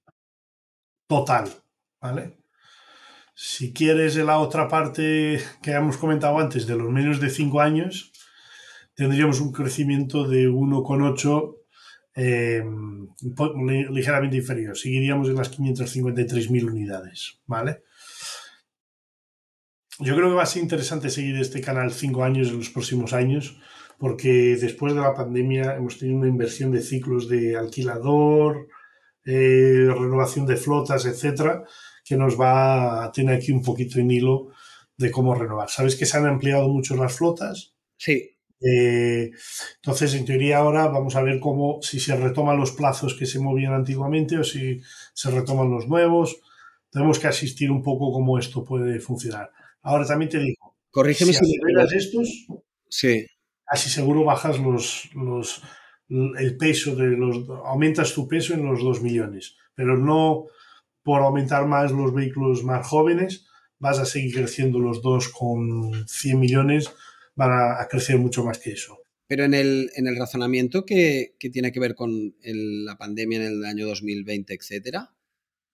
Total, 1.08 1.50
¿vale? 2.01 2.38
Si 3.34 3.72
quieres 3.72 4.16
la 4.16 4.38
otra 4.38 4.68
parte 4.68 5.40
que 5.62 5.72
hemos 5.72 5.96
comentado 5.96 6.38
antes, 6.38 6.66
de 6.66 6.76
los 6.76 6.90
menos 6.90 7.20
de 7.20 7.30
5 7.30 7.61
años, 7.61 8.12
tendríamos 8.94 9.40
un 9.40 9.53
crecimiento 9.53 10.28
de 10.28 10.48
1,8 10.48 11.57
eh, 12.16 12.62
ligeramente 13.90 14.36
inferior. 14.36 14.76
Seguiríamos 14.76 15.28
en 15.28 15.36
las 15.36 15.57
553.000 15.57 16.64
unidades, 16.64 17.40
¿vale? 17.46 17.82
Yo 20.01 20.16
creo 20.16 20.28
que 20.28 20.34
va 20.34 20.42
a 20.42 20.46
ser 20.46 20.62
interesante 20.62 21.11
seguir 21.11 21.36
este 21.36 21.61
canal 21.61 21.92
5 21.92 22.24
años 22.24 22.48
en 22.48 22.59
los 22.59 22.70
próximos 22.70 23.12
años, 23.12 23.59
porque 23.98 24.57
después 24.57 24.94
de 24.94 25.01
la 25.01 25.14
pandemia 25.14 25.76
hemos 25.76 25.98
tenido 25.98 26.18
una 26.18 26.28
inversión 26.28 26.72
de 26.72 26.82
ciclos 26.82 27.28
de 27.28 27.57
alquilador, 27.57 28.68
eh, 29.24 29.86
renovación 29.88 30.46
de 30.46 30.57
flotas, 30.57 31.05
etcétera, 31.05 31.64
que 32.11 32.16
nos 32.16 32.34
va 32.38 33.04
a 33.04 33.12
tener 33.12 33.36
aquí 33.36 33.52
un 33.52 33.62
poquito 33.62 34.00
en 34.00 34.11
hilo 34.11 34.48
de 34.96 35.12
cómo 35.12 35.32
renovar. 35.32 35.70
Sabes 35.70 35.94
que 35.94 36.06
se 36.06 36.16
han 36.16 36.26
ampliado 36.26 36.68
mucho 36.68 36.96
las 36.96 37.12
flotas. 37.12 37.76
Sí. 37.96 38.36
Eh, 38.61 39.30
entonces, 39.76 40.14
en 40.14 40.24
teoría 40.24 40.58
ahora 40.58 40.88
vamos 40.88 41.14
a 41.14 41.22
ver 41.22 41.38
cómo, 41.38 41.80
si 41.82 42.00
se 42.00 42.16
retoman 42.16 42.58
los 42.58 42.72
plazos 42.72 43.14
que 43.14 43.26
se 43.26 43.38
movían 43.38 43.74
antiguamente 43.74 44.36
o 44.38 44.42
si 44.42 44.80
se 45.14 45.30
retoman 45.30 45.70
los 45.70 45.86
nuevos. 45.86 46.40
Tenemos 46.90 47.20
que 47.20 47.28
asistir 47.28 47.70
un 47.70 47.80
poco 47.80 48.11
cómo 48.11 48.40
esto 48.40 48.64
puede 48.64 48.98
funcionar. 48.98 49.52
Ahora 49.80 50.04
también 50.04 50.30
te 50.30 50.40
digo, 50.40 50.74
corrígeme 50.90 51.32
si, 51.32 51.44
si 51.44 51.96
estos, 51.96 52.48
sí. 52.88 53.24
casi 53.64 53.88
seguro 53.88 54.24
bajas 54.24 54.58
los, 54.58 55.11
los, 55.14 55.62
el 56.08 56.56
peso 56.56 56.96
de 56.96 57.06
los, 57.11 57.48
aumentas 57.64 58.12
tu 58.14 58.26
peso 58.26 58.52
en 58.52 58.64
los 58.66 58.82
2 58.82 59.00
millones, 59.00 59.54
pero 59.76 59.96
no 59.96 60.48
por 61.03 61.22
aumentar 61.22 61.66
más 61.66 61.92
los 61.92 62.14
vehículos 62.14 62.64
más 62.64 62.86
jóvenes, 62.86 63.46
vas 63.78 63.98
a 63.98 64.05
seguir 64.05 64.34
creciendo 64.34 64.78
los 64.78 65.03
dos 65.03 65.28
con 65.28 66.07
100 66.07 66.38
millones, 66.38 66.90
van 67.34 67.51
a, 67.53 67.88
crecer 67.88 68.18
mucho 68.18 68.44
más 68.44 68.59
que 68.59 68.72
eso. 68.72 68.98
Pero 69.26 69.44
en 69.44 69.55
el, 69.55 69.90
en 69.94 70.07
el 70.07 70.16
razonamiento 70.16 70.84
que, 70.84 71.34
que, 71.38 71.51
tiene 71.51 71.72
que 71.72 71.80
ver 71.80 71.94
con 71.94 72.34
la 72.42 72.98
pandemia 72.98 73.38
en 73.38 73.46
el 73.46 73.64
año 73.64 73.86
2020, 73.86 74.55
etcétera, 74.55 75.14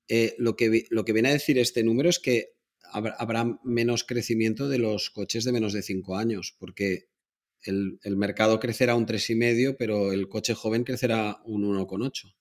eh, 0.09 0.35
lo, 0.39 0.57
que, 0.57 0.85
lo 0.91 1.05
que 1.05 1.13
viene 1.13 1.31
a 1.31 1.33
decir 1.33 1.59
este 1.59 1.83
número 1.83 2.09
es 2.09 2.19
que 2.19 2.55
habrá 2.93 3.59
menos 3.65 4.05
crecimiento 4.05 4.69
de 4.69 4.79
los 4.79 5.11
coches 5.11 5.45
de 5.45 5.53
menos 5.53 5.73
de 5.73 5.83
5 5.83 6.17
años, 6.17 6.55
porque 6.59 7.09
el, 7.63 7.99
el, 8.05 8.17
mercado 8.17 8.61
crecerá 8.61 8.95
un 8.95 9.07
3,5, 9.07 9.75
pero 9.77 10.13
el 10.13 10.29
coche 10.29 10.55
joven 10.55 10.85
crecerá 10.85 11.41
un 11.45 11.65
1,8. 11.65 12.35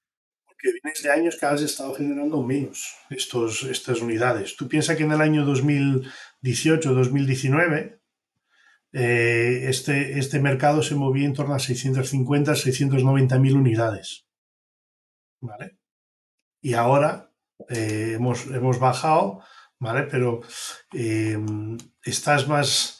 Porque 0.55 0.71
vienes 0.81 1.03
de 1.03 1.11
años 1.11 1.37
que 1.37 1.45
has 1.45 1.61
estado 1.61 1.93
generando 1.93 2.41
menos 2.41 2.95
estos, 3.09 3.63
estas 3.63 4.01
unidades. 4.01 4.55
Tú 4.55 4.67
piensas 4.67 4.95
que 4.95 5.03
en 5.03 5.11
el 5.11 5.21
año 5.21 5.45
2018-2019 5.45 7.99
eh, 8.93 9.65
este, 9.67 10.17
este 10.17 10.39
mercado 10.39 10.81
se 10.81 10.95
movía 10.95 11.25
en 11.25 11.33
torno 11.33 11.53
a 11.53 11.59
650, 11.59 12.55
690 12.55 13.39
mil 13.39 13.57
unidades. 13.57 14.25
¿Vale? 15.41 15.77
Y 16.61 16.75
ahora 16.75 17.25
eh, 17.69 18.13
hemos, 18.15 18.47
hemos 18.47 18.79
bajado, 18.79 19.41
¿vale? 19.79 20.03
Pero 20.03 20.41
eh, 20.93 21.37
estás 22.03 22.47
más, 22.47 22.94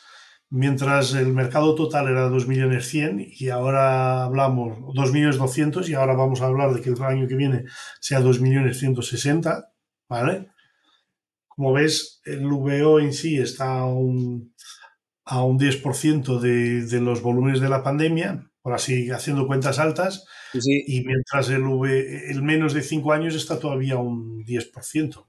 mientras 0.56 1.14
el 1.14 1.28
mercado 1.34 1.76
total 1.76 2.08
era 2.08 2.30
2 2.30 2.48
millones 2.48 2.88
100 2.88 3.26
y 3.30 3.50
ahora 3.50 4.24
hablamos 4.24 4.78
2 4.94 5.12
millones 5.12 5.38
200 5.38 5.90
y 5.90 5.94
ahora 5.94 6.14
vamos 6.16 6.42
a 6.42 6.46
hablar 6.48 6.74
de 6.74 6.82
que 6.82 6.90
el 6.90 7.02
año 7.04 7.28
que 7.28 7.36
viene 7.36 7.66
sea 8.00 8.22
2 8.22 8.40
millones 8.42 8.80
160, 8.80 9.72
¿vale? 10.10 10.50
Como 11.48 11.74
ves, 11.74 12.22
el 12.26 12.46
VO 12.48 13.00
en 13.00 13.14
sí 13.14 13.38
está 13.38 13.80
a 13.80 13.86
un, 13.86 14.54
a 15.26 15.44
un 15.44 15.58
10% 15.60 16.40
de, 16.40 16.86
de 16.86 17.02
los 17.02 17.22
volúmenes 17.22 17.62
de 17.62 17.70
la 17.70 17.84
pandemia, 17.84 18.50
por 18.62 18.74
así 18.74 19.10
haciendo 19.12 19.48
cuentas 19.48 19.80
altas, 19.80 20.26
Sí. 20.54 20.84
y 20.88 21.04
mientras 21.06 21.50
el, 21.50 21.64
V, 21.64 22.32
el 22.32 22.42
menos 22.42 22.74
de 22.74 22.82
5 22.82 23.12
años 23.12 23.36
está 23.36 23.60
todavía 23.60 23.98
un 23.98 24.44
10%. 24.46 25.28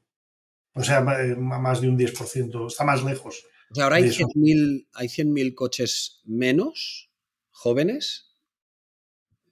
O 0.74 0.82
sea, 0.84 0.98
eh, 1.20 1.34
más 1.36 1.80
de 1.80 1.88
un 1.88 1.96
10%, 1.98 2.66
está 2.68 2.84
más 2.84 3.02
lejos. 3.02 3.44
O 3.70 3.74
sea, 3.74 3.84
ahora 3.84 3.96
hay 3.96 4.04
de 4.04 4.08
eso. 4.10 4.24
100.000 4.26 4.86
hay 4.94 5.08
100.000 5.08 5.54
coches 5.54 6.20
menos 6.24 7.10
jóvenes 7.50 8.34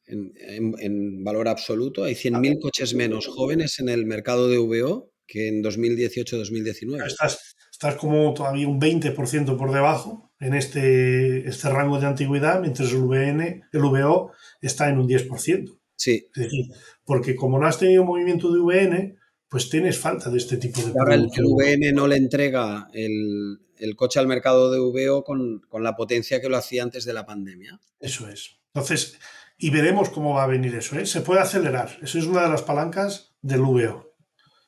en, 0.06 0.32
en- 0.36 0.74
en 0.78 1.24
valor 1.24 1.48
absoluto. 1.48 2.04
Hay 2.04 2.14
100.000 2.14 2.60
coches 2.60 2.94
menos 2.94 3.26
jóvenes 3.26 3.78
en 3.80 3.88
el 3.88 4.06
mercado 4.06 4.48
de 4.48 4.58
VO 4.58 5.12
que 5.26 5.48
en 5.48 5.62
2018-2019. 5.64 7.06
Estás, 7.06 7.56
estás 7.70 7.96
como 7.96 8.34
todavía 8.34 8.68
un 8.68 8.78
20% 8.80 9.56
por 9.56 9.72
debajo 9.72 10.32
en 10.38 10.54
este, 10.54 11.48
este 11.48 11.70
rango 11.70 11.98
de 11.98 12.06
antigüedad, 12.06 12.60
mientras 12.60 12.92
el, 12.92 12.98
VN, 13.04 13.62
el 13.72 13.80
VO 13.80 14.32
está 14.60 14.90
en 14.90 14.98
un 14.98 15.08
10%. 15.08 15.78
Sí. 15.96 16.26
Es 16.34 16.42
decir, 16.42 16.66
porque 17.04 17.34
como 17.34 17.58
no 17.58 17.66
has 17.66 17.78
tenido 17.78 18.04
movimiento 18.04 18.52
de 18.52 18.60
VN, 18.60 19.16
pues 19.48 19.70
tienes 19.70 19.96
falta 19.98 20.28
de 20.30 20.36
este 20.38 20.56
tipo 20.58 20.80
de 20.82 20.92
Ahora 20.98 21.14
el, 21.14 21.22
el. 21.34 21.44
VN 21.46 21.92
no 21.94 22.06
le 22.06 22.16
entrega 22.16 22.88
el, 22.92 23.60
el 23.78 23.96
coche 23.96 24.20
al 24.20 24.26
mercado 24.26 24.70
de 24.70 24.78
VO 24.78 25.24
con, 25.24 25.60
con 25.68 25.82
la 25.82 25.96
potencia 25.96 26.40
que 26.40 26.48
lo 26.48 26.56
hacía 26.56 26.82
antes 26.82 27.04
de 27.04 27.12
la 27.12 27.26
pandemia. 27.26 27.80
Eso 28.00 28.28
es. 28.28 28.58
Entonces, 28.74 29.18
y 29.58 29.70
veremos 29.70 30.10
cómo 30.10 30.34
va 30.34 30.44
a 30.44 30.48
venir 30.48 30.74
eso. 30.74 30.98
¿eh? 30.98 31.06
Se 31.06 31.20
puede 31.20 31.40
acelerar. 31.40 31.98
Eso 32.02 32.18
es 32.18 32.26
una 32.26 32.42
de 32.42 32.48
las 32.48 32.62
palancas 32.62 33.34
del 33.40 33.60
VO. 33.60 34.14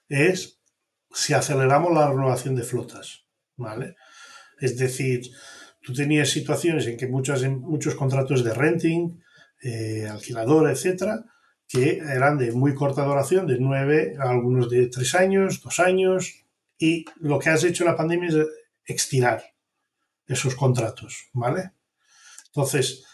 Es 0.08 0.60
si 1.12 1.34
aceleramos 1.34 1.92
la 1.92 2.08
renovación 2.08 2.54
de 2.54 2.62
flotas. 2.62 3.26
¿vale? 3.56 3.96
Es 4.60 4.76
decir, 4.78 5.22
tú 5.82 5.92
tenías 5.92 6.30
situaciones 6.30 6.86
en 6.86 6.96
que 6.96 7.06
muchas, 7.06 7.42
muchos 7.42 7.94
contratos 7.94 8.44
de 8.44 8.54
renting, 8.54 9.20
eh, 9.62 10.08
etcétera, 10.08 11.24
que 11.68 11.98
eran 11.98 12.38
de 12.38 12.52
muy 12.52 12.74
corta 12.74 13.04
duración, 13.04 13.46
de 13.46 13.58
nueve, 13.58 14.14
algunos 14.18 14.70
de 14.70 14.86
tres 14.86 15.14
años, 15.14 15.60
dos 15.62 15.80
años, 15.80 16.44
y 16.78 17.04
lo 17.16 17.38
que 17.38 17.50
has 17.50 17.64
hecho 17.64 17.84
en 17.84 17.90
la 17.90 17.96
pandemia 17.96 18.28
es 18.28 18.36
extirar 18.86 19.44
esos 20.26 20.54
contratos, 20.54 21.28
¿vale? 21.32 21.72
Entonces, 22.46 23.04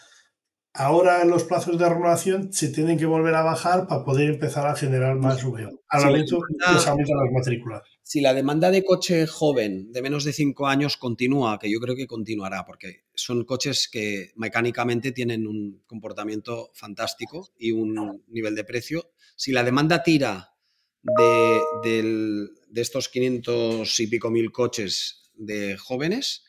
ahora 0.73 1.23
los 1.25 1.43
plazos 1.43 1.77
de 1.77 1.87
renovación 1.87 2.51
se 2.51 2.69
tienen 2.69 2.97
que 2.97 3.05
volver 3.05 3.35
a 3.35 3.43
bajar 3.43 3.87
para 3.87 4.03
poder 4.03 4.29
empezar 4.29 4.65
a 4.65 4.75
generar 4.75 5.15
más 5.15 5.43
VO. 5.43 5.57
Sí, 5.57 6.05
momento 6.05 6.39
ah. 6.65 6.73
que 6.73 6.79
se 6.79 6.89
aumentan 6.89 7.17
las 7.17 7.31
matrículas. 7.31 7.81
Si 8.01 8.21
la 8.21 8.33
demanda 8.33 8.71
de 8.71 8.83
coche 8.83 9.27
joven 9.27 9.91
de 9.91 10.01
menos 10.01 10.23
de 10.23 10.33
5 10.33 10.67
años 10.67 10.97
continúa, 10.97 11.59
que 11.59 11.71
yo 11.71 11.79
creo 11.79 11.95
que 11.95 12.07
continuará, 12.07 12.65
porque 12.65 13.03
son 13.13 13.45
coches 13.45 13.87
que 13.91 14.31
mecánicamente 14.35 15.11
tienen 15.11 15.47
un 15.47 15.83
comportamiento 15.85 16.71
fantástico 16.73 17.49
y 17.57 17.71
un 17.71 18.23
nivel 18.27 18.55
de 18.55 18.63
precio, 18.63 19.11
si 19.35 19.51
la 19.51 19.63
demanda 19.63 20.03
tira 20.03 20.53
de, 21.01 21.61
del- 21.83 22.49
de 22.69 22.81
estos 22.81 23.09
500 23.09 23.99
y 23.99 24.07
pico 24.07 24.31
mil 24.31 24.51
coches 24.51 25.22
de 25.35 25.77
jóvenes, 25.77 26.43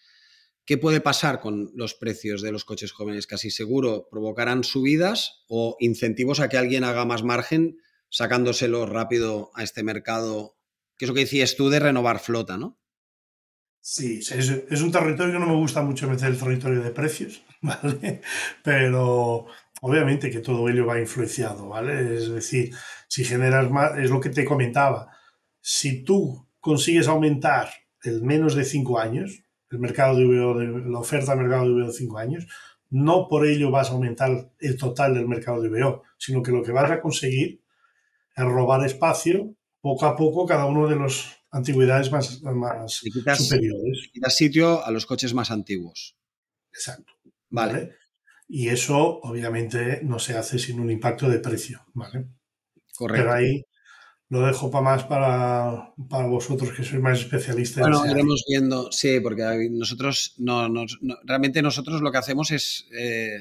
¿qué 0.65 0.79
puede 0.79 1.01
pasar 1.01 1.41
con 1.41 1.71
los 1.75 1.95
precios 1.95 2.43
de 2.43 2.53
los 2.53 2.65
coches 2.65 2.93
jóvenes? 2.93 3.27
Casi 3.27 3.51
seguro 3.51 4.09
provocarán 4.11 4.65
subidas 4.65 5.45
o 5.49 5.77
incentivos 5.81 6.41
a 6.41 6.49
que 6.49 6.59
alguien 6.59 6.85
haga 6.85 7.05
más 7.05 7.23
margen 7.23 7.79
sacándoselo 8.09 8.87
rápido 8.87 9.51
a 9.55 9.63
este 9.63 9.83
mercado, 9.83 10.57
que 10.97 11.05
es 11.05 11.09
lo 11.09 11.15
que 11.15 11.23
decías 11.23 11.57
tú 11.57 11.69
de 11.69 11.81
renovar 11.81 12.21
flota, 12.21 12.57
¿no? 12.57 12.79
Sí, 13.81 14.21
es, 14.21 14.31
es 14.31 14.81
un 14.81 14.93
territorio 14.93 15.35
que 15.35 15.39
no 15.39 15.47
me 15.47 15.57
gusta 15.57 15.83
mucho 15.83 16.09
meter 16.09 16.29
el 16.29 16.39
territorio 16.39 16.81
de 16.81 16.91
precios, 16.91 17.43
¿vale? 17.61 18.23
Pero 18.63 19.47
obviamente 19.83 20.31
que 20.31 20.39
todo 20.39 20.69
ello 20.69 20.87
va 20.87 20.99
influenciado, 20.99 21.69
¿vale? 21.69 22.17
Es 22.17 22.31
decir, 22.31 22.75
si 23.09 23.25
generas 23.25 23.71
más, 23.71 23.99
es 23.99 24.09
lo 24.09 24.21
que 24.21 24.31
te 24.31 24.47
comentaba, 24.47 25.11
si 25.61 26.03
tú 26.05 26.49
consigues 26.61 27.09
aumentar 27.09 27.71
el 28.05 28.23
menos 28.23 28.55
de 28.55 28.65
5 28.65 28.99
años, 28.99 29.43
el 29.71 29.79
mercado 29.79 30.17
de 30.17 30.25
VO, 30.25 30.59
de, 30.59 30.91
la 30.91 30.99
oferta 30.99 31.33
del 31.33 31.45
mercado 31.45 31.67
de 31.67 31.73
VO 31.73 31.87
de 31.89 31.93
5 31.93 32.19
años, 32.19 32.47
no 32.91 33.27
por 33.29 33.47
ello 33.47 33.71
vas 33.71 33.91
a 33.91 33.95
aumentar 33.95 34.53
el 34.61 34.77
total 34.77 35.15
del 35.15 35.27
mercado 35.27 35.61
de 35.61 35.69
VO, 35.69 36.03
sino 36.19 36.43
que 36.43 36.53
lo 36.53 36.63
que 36.63 36.73
vas 36.73 36.91
a 36.91 37.01
conseguir 37.01 37.63
es 38.37 38.45
robar 38.45 38.85
espacio 38.87 39.55
poco 39.81 40.07
a 40.07 40.17
poco 40.17 40.47
cada 40.47 40.67
uno 40.67 40.89
de 40.89 40.97
los 40.97 41.31
antigüedades 41.51 42.11
más, 42.11 42.43
más 42.43 43.01
quitas, 43.01 43.47
superiores. 43.47 44.09
quitas 44.13 44.37
sitio 44.37 44.85
a 44.85 44.91
los 44.91 45.07
coches 45.07 45.35
más 45.35 45.51
antiguos. 45.51 46.17
Exacto. 46.73 47.13
Vale. 47.51 47.73
¿vale? 47.73 47.97
Y 48.49 48.69
eso, 48.69 49.21
obviamente, 49.21 50.01
no 50.03 50.19
se 50.19 50.37
hace 50.37 50.59
sin 50.59 50.81
un 50.81 50.91
impacto 50.91 51.29
de 51.29 51.39
precio, 51.39 51.81
¿vale? 51.95 52.27
Correcto. 52.95 53.23
Pero 53.23 53.33
ahí 53.33 53.65
lo 54.35 54.47
dejo 54.47 54.71
para 54.71 54.85
más 54.85 55.05
para, 55.05 55.95
para 56.11 56.27
vosotros 56.27 56.71
que 56.75 56.83
sois 56.83 57.01
más 57.01 57.21
especialistas. 57.21 57.81
Bueno, 57.83 58.05
iremos 58.11 58.45
viendo, 58.49 58.91
sí, 58.91 59.21
porque 59.21 59.69
nosotros 59.71 60.35
no, 60.39 60.69
no- 60.69 60.85
realmente 61.25 61.63
nosotros 61.63 62.01
lo 62.03 62.11
que 62.11 62.19
hacemos 62.19 62.51
es, 62.51 62.87
eh, 62.99 63.39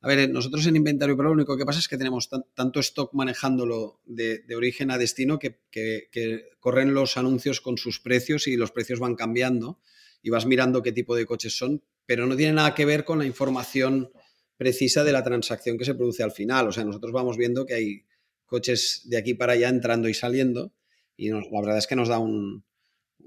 a 0.00 0.06
ver, 0.08 0.28
nosotros 0.30 0.66
en 0.66 0.76
Inventario 0.76 1.16
Pro 1.16 1.28
lo 1.28 1.32
único 1.32 1.56
que 1.56 1.64
pasa 1.64 1.78
es 1.80 1.88
que 1.88 1.96
tenemos 1.96 2.28
tan- 2.28 2.44
tanto 2.54 2.78
stock 2.80 3.14
manejándolo 3.14 4.00
de, 4.04 4.40
de 4.40 4.54
origen 4.54 4.90
a 4.90 4.98
destino 4.98 5.38
que- 5.38 5.60
que 5.70 6.50
corren 6.60 6.92
los 6.94 7.16
anuncios 7.16 7.60
con 7.60 7.78
sus 7.78 7.98
precios 7.98 8.46
y 8.46 8.56
los 8.56 8.70
precios 8.70 9.00
van 9.00 9.14
cambiando 9.16 9.80
y 10.22 10.30
vas 10.30 10.44
mirando 10.46 10.82
qué 10.82 10.92
tipo 10.92 11.16
de 11.16 11.24
coches 11.26 11.56
son, 11.56 11.82
pero 12.06 12.26
no 12.26 12.36
tiene 12.36 12.52
nada 12.52 12.74
que 12.74 12.84
ver 12.84 13.04
con 13.04 13.18
la 13.18 13.24
información 13.26 14.10
precisa 14.56 15.04
de 15.04 15.12
la 15.12 15.22
transacción 15.22 15.78
que 15.78 15.84
se 15.84 15.94
produce 15.94 16.22
al 16.22 16.32
final. 16.32 16.68
O 16.68 16.72
sea, 16.72 16.84
nosotros 16.84 17.12
vamos 17.12 17.36
viendo 17.36 17.64
que 17.64 17.74
hay 17.74 18.02
coches 18.48 19.02
de 19.04 19.16
aquí 19.18 19.34
para 19.34 19.52
allá 19.52 19.68
entrando 19.68 20.08
y 20.08 20.14
saliendo 20.14 20.72
y 21.16 21.28
nos- 21.30 21.50
la 21.52 21.60
verdad 21.60 21.78
es 21.78 21.86
que 21.86 21.96
nos 21.96 22.08
da 22.08 22.18
un, 22.18 22.64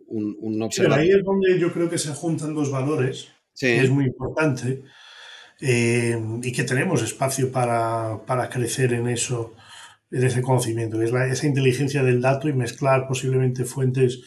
un, 0.08 0.36
un 0.40 0.54
Pero 0.54 0.66
observador. 0.66 1.00
ahí 1.00 1.10
es 1.12 1.24
donde 1.24 1.58
yo 1.60 1.72
creo 1.72 1.90
que 1.90 1.98
se 1.98 2.14
juntan 2.14 2.54
dos 2.54 2.70
valores, 2.72 3.30
Sí. 3.54 3.68
que 3.68 3.82
es 3.82 3.90
muy 3.90 4.06
importante, 4.06 4.84
eh, 5.62 6.18
y 6.42 6.52
que 6.52 6.64
tenemos 6.64 7.02
espacio 7.04 7.52
para, 7.52 8.20
para 8.26 8.50
crecer 8.50 8.94
en 8.94 9.08
eso, 9.08 9.54
en 10.10 10.24
ese 10.24 10.42
conocimiento, 10.42 10.98
que 10.98 11.06
es 11.06 11.12
la- 11.12 11.28
esa 11.28 11.48
inteligencia 11.48 12.04
del 12.04 12.22
dato 12.22 12.50
y 12.50 12.54
mezclar 12.54 13.08
posiblemente 13.08 13.64
fuentes 13.66 14.24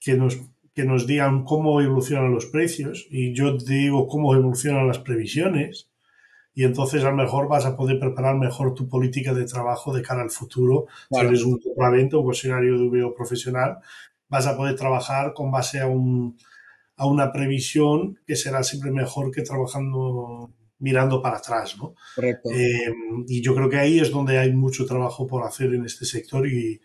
que 0.00 0.14
nos, 0.14 0.38
que 0.74 0.84
nos 0.84 1.06
digan 1.06 1.44
cómo 1.44 1.80
evolucionan 1.80 2.32
los 2.32 2.46
precios, 2.46 3.06
y 3.10 3.32
yo 3.34 3.56
te 3.56 3.72
digo 3.74 4.06
cómo 4.06 4.34
evolucionan 4.34 4.86
las 4.86 4.98
previsiones, 4.98 5.87
y 6.58 6.64
entonces 6.64 7.04
a 7.04 7.10
lo 7.10 7.16
mejor 7.16 7.46
vas 7.46 7.64
a 7.66 7.76
poder 7.76 8.00
preparar 8.00 8.36
mejor 8.36 8.74
tu 8.74 8.88
política 8.88 9.32
de 9.32 9.44
trabajo 9.44 9.94
de 9.94 10.02
cara 10.02 10.22
al 10.22 10.30
futuro. 10.30 10.86
Claro. 11.08 11.28
Si 11.28 11.34
eres 11.34 11.44
un 11.44 11.58
compraventa, 11.60 12.16
un 12.16 12.24
cuestionario 12.24 12.76
de 12.76 12.88
VO 12.88 13.14
profesional, 13.14 13.78
vas 14.28 14.46
a 14.48 14.56
poder 14.56 14.74
trabajar 14.74 15.34
con 15.34 15.52
base 15.52 15.78
a, 15.80 15.86
un, 15.86 16.36
a 16.96 17.06
una 17.06 17.30
previsión 17.30 18.18
que 18.26 18.34
será 18.34 18.64
siempre 18.64 18.90
mejor 18.90 19.30
que 19.30 19.42
trabajando 19.42 20.50
mirando 20.80 21.22
para 21.22 21.36
atrás, 21.36 21.76
¿no? 21.78 21.94
Correcto. 22.16 22.50
Eh, 22.50 22.92
y 23.28 23.40
yo 23.40 23.54
creo 23.54 23.68
que 23.68 23.76
ahí 23.78 24.00
es 24.00 24.10
donde 24.10 24.38
hay 24.38 24.52
mucho 24.52 24.84
trabajo 24.84 25.28
por 25.28 25.44
hacer 25.46 25.72
en 25.74 25.84
este 25.84 26.04
sector 26.06 26.44
y, 26.48 26.80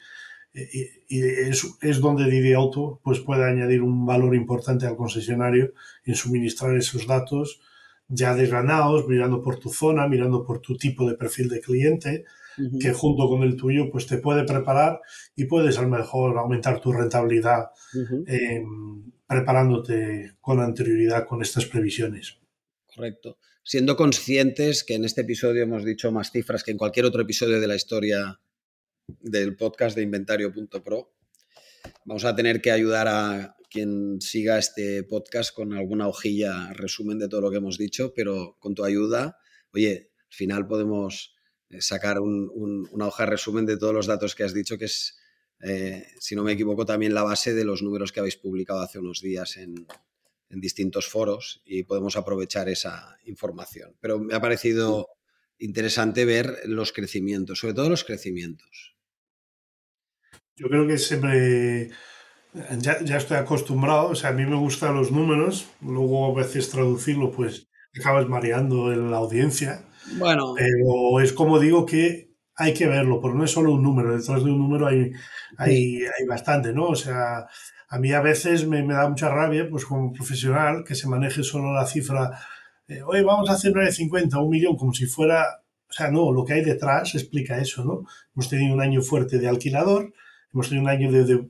y- 0.53 0.87
y 1.09 1.21
es, 1.49 1.65
es 1.81 1.99
donde 1.99 2.29
Didi 2.29 2.53
Auto 2.53 2.99
pues, 3.03 3.19
puede 3.21 3.43
añadir 3.43 3.81
un 3.81 4.05
valor 4.05 4.35
importante 4.35 4.85
al 4.85 4.95
concesionario 4.97 5.73
en 6.05 6.13
suministrar 6.13 6.75
esos 6.75 7.07
datos 7.07 7.59
ya 8.07 8.35
desgranados, 8.35 9.07
mirando 9.07 9.41
por 9.41 9.59
tu 9.59 9.69
zona, 9.69 10.07
mirando 10.07 10.45
por 10.45 10.59
tu 10.59 10.77
tipo 10.77 11.07
de 11.09 11.15
perfil 11.15 11.49
de 11.49 11.61
cliente, 11.61 12.25
que 12.79 12.93
junto 12.93 13.27
con 13.27 13.41
el 13.43 13.55
tuyo 13.55 13.89
pues 13.91 14.05
te 14.05 14.17
puede 14.17 14.43
preparar 14.43 15.01
y 15.35 15.45
puedes 15.45 15.77
a 15.77 15.81
lo 15.81 15.89
mejor 15.89 16.37
aumentar 16.37 16.79
tu 16.79 16.91
rentabilidad 16.91 17.69
em, 18.27 19.11
preparándote 19.25 20.35
con 20.39 20.59
anterioridad 20.59 21.25
con 21.25 21.41
estas 21.41 21.65
previsiones. 21.65 22.37
Correcto. 22.85 23.37
Siendo 23.63 23.95
conscientes 23.95 24.83
que 24.83 24.95
en 24.95 25.05
este 25.05 25.21
episodio 25.21 25.63
hemos 25.63 25.83
dicho 25.83 26.11
más 26.11 26.31
cifras 26.31 26.63
que 26.63 26.71
en 26.71 26.77
cualquier 26.77 27.05
otro 27.05 27.21
episodio 27.21 27.59
de 27.59 27.67
la 27.67 27.75
historia 27.75 28.39
del 29.21 29.55
podcast 29.55 29.95
de 29.95 30.03
inventario.pro, 30.03 31.13
vamos 32.05 32.25
a 32.25 32.35
tener 32.35 32.61
que 32.61 32.71
ayudar 32.71 33.07
a 33.07 33.55
quien 33.73 34.21
siga 34.21 34.59
este 34.59 35.03
podcast 35.03 35.51
con 35.51 35.73
alguna 35.73 36.07
hojilla 36.07 36.71
resumen 36.73 37.17
de 37.17 37.27
todo 37.27 37.41
lo 37.41 37.49
que 37.49 37.57
hemos 37.57 37.79
dicho, 37.79 38.13
pero 38.15 38.55
con 38.59 38.75
tu 38.75 38.85
ayuda, 38.85 39.39
oye, 39.73 40.11
al 40.19 40.33
final 40.33 40.67
podemos 40.67 41.35
eh, 41.69 41.81
sacar 41.81 42.19
una 42.19 43.07
hoja 43.07 43.25
resumen 43.25 43.65
de 43.65 43.77
todos 43.77 43.91
los 43.91 44.05
datos 44.05 44.35
que 44.35 44.43
has 44.43 44.53
dicho, 44.53 44.77
que 44.77 44.85
es, 44.85 45.17
eh, 45.63 46.05
si 46.19 46.35
no 46.35 46.43
me 46.43 46.51
equivoco, 46.51 46.85
también 46.85 47.15
la 47.15 47.23
base 47.23 47.55
de 47.55 47.65
los 47.65 47.81
números 47.81 48.11
que 48.11 48.19
habéis 48.19 48.35
publicado 48.37 48.79
hace 48.79 48.99
unos 48.99 49.21
días 49.21 49.57
en, 49.57 49.87
distintos 50.55 51.07
foros 51.07 51.63
y 51.65 51.81
podemos 51.81 52.15
aprovechar 52.15 52.69
esa 52.69 53.17
información. 53.25 53.95
Pero 53.99 54.19
me 54.19 54.35
ha 54.35 54.39
parecido 54.39 55.07
interesante 55.57 56.25
ver 56.25 56.59
los 56.65 56.91
crecimientos, 56.91 57.57
sobre 57.57 57.73
todo 57.73 57.89
los 57.89 58.03
crecimientos. 58.03 58.95
Yo 60.55 60.67
creo 60.67 60.85
que 60.87 60.99
siempre 60.99 61.89
ya, 62.79 63.03
ya, 63.03 63.17
estoy 63.17 63.37
acostumbrado, 63.37 64.09
o 64.09 64.15
sea, 64.15 64.29
a 64.29 64.33
mí 64.33 64.45
me 64.45 64.55
gustan 64.55 64.95
los 64.95 65.11
números, 65.11 65.67
luego 65.81 66.31
a 66.31 66.41
veces 66.41 66.69
traducirlo, 66.69 67.31
pues 67.31 67.67
acabas 67.99 68.27
mareando 68.27 68.91
en 68.91 69.11
la 69.11 69.17
audiencia. 69.17 69.85
Bueno. 70.17 70.53
Pero 70.55 71.19
es 71.21 71.33
como 71.33 71.59
digo 71.59 71.85
que 71.85 72.33
hay 72.55 72.73
que 72.73 72.87
verlo, 72.87 73.19
porque 73.19 73.37
no 73.37 73.43
es 73.43 73.51
solo 73.51 73.73
un 73.73 73.83
número, 73.83 74.15
detrás 74.15 74.43
de 74.43 74.51
un 74.51 74.59
número 74.59 74.87
hay, 74.87 75.11
hay, 75.57 76.01
hay 76.03 76.25
bastante, 76.27 76.73
¿no? 76.73 76.87
O 76.87 76.95
sea, 76.95 77.47
a 77.89 77.99
mí 77.99 78.11
a 78.11 78.21
veces 78.21 78.67
me, 78.67 78.83
me, 78.83 78.93
da 78.93 79.09
mucha 79.09 79.29
rabia, 79.29 79.67
pues 79.69 79.85
como 79.85 80.13
profesional, 80.13 80.83
que 80.83 80.95
se 80.95 81.07
maneje 81.07 81.43
solo 81.43 81.73
la 81.73 81.85
cifra, 81.85 82.31
eh, 82.87 83.01
oye, 83.03 83.23
vamos 83.23 83.49
a 83.49 83.53
hacer 83.53 83.71
950, 83.71 84.39
un 84.39 84.49
millón, 84.49 84.75
como 84.75 84.93
si 84.93 85.05
fuera, 85.05 85.45
o 85.89 85.93
sea, 85.93 86.11
no, 86.11 86.31
lo 86.31 86.45
que 86.45 86.53
hay 86.53 86.63
detrás 86.63 87.15
explica 87.15 87.57
eso, 87.57 87.83
¿no? 87.83 88.03
Hemos 88.35 88.49
tenido 88.49 88.73
un 88.73 88.81
año 88.81 89.01
fuerte 89.01 89.39
de 89.39 89.47
alquilador, 89.47 90.13
hemos 90.53 90.69
tenido 90.69 90.83
un 90.83 90.89
año 90.89 91.11
de, 91.11 91.49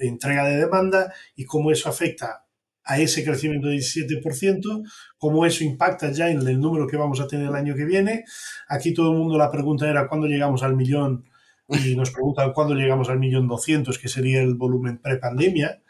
entrega 0.00 0.48
de 0.48 0.56
demanda 0.56 1.12
y 1.36 1.44
cómo 1.44 1.70
eso 1.70 1.88
afecta 1.88 2.44
a 2.84 2.98
ese 2.98 3.22
crecimiento 3.22 3.68
del 3.68 3.80
17%, 3.80 4.82
cómo 5.18 5.44
eso 5.44 5.62
impacta 5.62 6.10
ya 6.10 6.30
en 6.30 6.46
el 6.46 6.58
número 6.58 6.86
que 6.86 6.96
vamos 6.96 7.20
a 7.20 7.26
tener 7.26 7.48
el 7.48 7.54
año 7.54 7.74
que 7.74 7.84
viene. 7.84 8.24
Aquí 8.66 8.94
todo 8.94 9.12
el 9.12 9.18
mundo 9.18 9.36
la 9.36 9.50
pregunta 9.50 9.88
era 9.88 10.08
cuándo 10.08 10.26
llegamos 10.26 10.62
al 10.62 10.74
millón 10.74 11.28
y 11.68 11.94
nos 11.96 12.10
preguntan 12.10 12.54
cuándo 12.54 12.74
llegamos 12.74 13.10
al 13.10 13.18
millón 13.18 13.46
doscientos, 13.46 13.98
que 13.98 14.08
sería 14.08 14.40
el 14.40 14.54
volumen 14.54 14.98
prepandemia. 14.98 15.82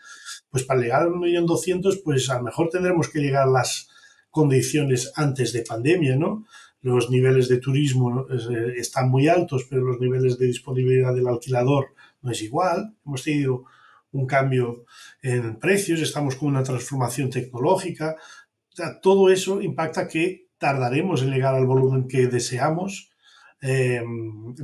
Pues 0.51 0.65
para 0.65 0.81
llegar 0.81 1.03
al 1.03 1.11
millón 1.11 1.47
doscientos, 1.47 2.01
pues 2.05 2.29
a 2.31 2.39
lo 2.39 2.45
mejor 2.45 2.69
tendremos 2.69 3.09
que 3.09 3.21
llegar 3.21 3.45
a 3.45 3.51
las 3.51 3.89
condiciones 4.31 5.13
antes 5.15 5.53
de 5.53 5.63
pandemia, 5.63 6.17
¿no? 6.17 6.47
Los 6.81 7.11
niveles 7.11 7.49
de 7.49 7.59
turismo 7.59 8.27
eh, 8.29 8.75
están 8.77 9.09
muy 9.09 9.29
altos, 9.29 9.67
pero 9.71 9.83
los 9.83 10.01
niveles 10.01 10.37
de 10.39 10.47
disponibilidad 10.47 11.15
del 11.15 11.29
alquilador 11.29 11.95
no 12.23 12.33
es 12.33 12.43
igual. 12.43 12.95
Hemos 13.05 13.23
tenido 13.23 13.65
un 14.13 14.27
cambio 14.27 14.85
en 15.23 15.59
precios, 15.59 16.01
estamos 16.01 16.37
con 16.37 16.49
una 16.49 16.63
transformación 16.63 17.31
tecnológica. 17.31 18.17
todo 19.03 19.31
eso 19.31 19.61
impacta 19.61 20.09
que 20.09 20.49
tardaremos 20.59 21.23
en 21.23 21.31
llegar 21.31 21.55
al 21.55 21.67
volumen 21.67 22.09
que 22.09 22.27
deseamos, 22.27 23.11
eh, 23.61 24.03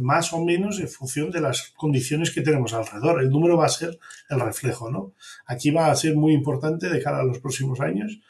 más 0.00 0.32
o 0.32 0.44
menos 0.44 0.78
en 0.78 0.88
función 0.88 1.30
de 1.30 1.40
las 1.40 1.72
condiciones 1.76 2.30
que 2.30 2.42
tenemos 2.42 2.72
alrededor. 2.74 3.20
El 3.20 3.30
número 3.30 3.56
va 3.56 3.66
a 3.66 3.68
ser 3.68 3.98
el 4.30 4.40
reflejo, 4.40 4.90
¿no? 4.90 5.14
Aquí 5.46 5.70
va 5.70 5.90
a 5.90 5.96
ser 5.96 6.16
muy 6.16 6.32
importante 6.32 6.88
de 6.88 7.02
cara 7.02 7.20
a 7.20 7.24
los 7.24 7.38
próximos 7.40 7.80
años 7.80 8.20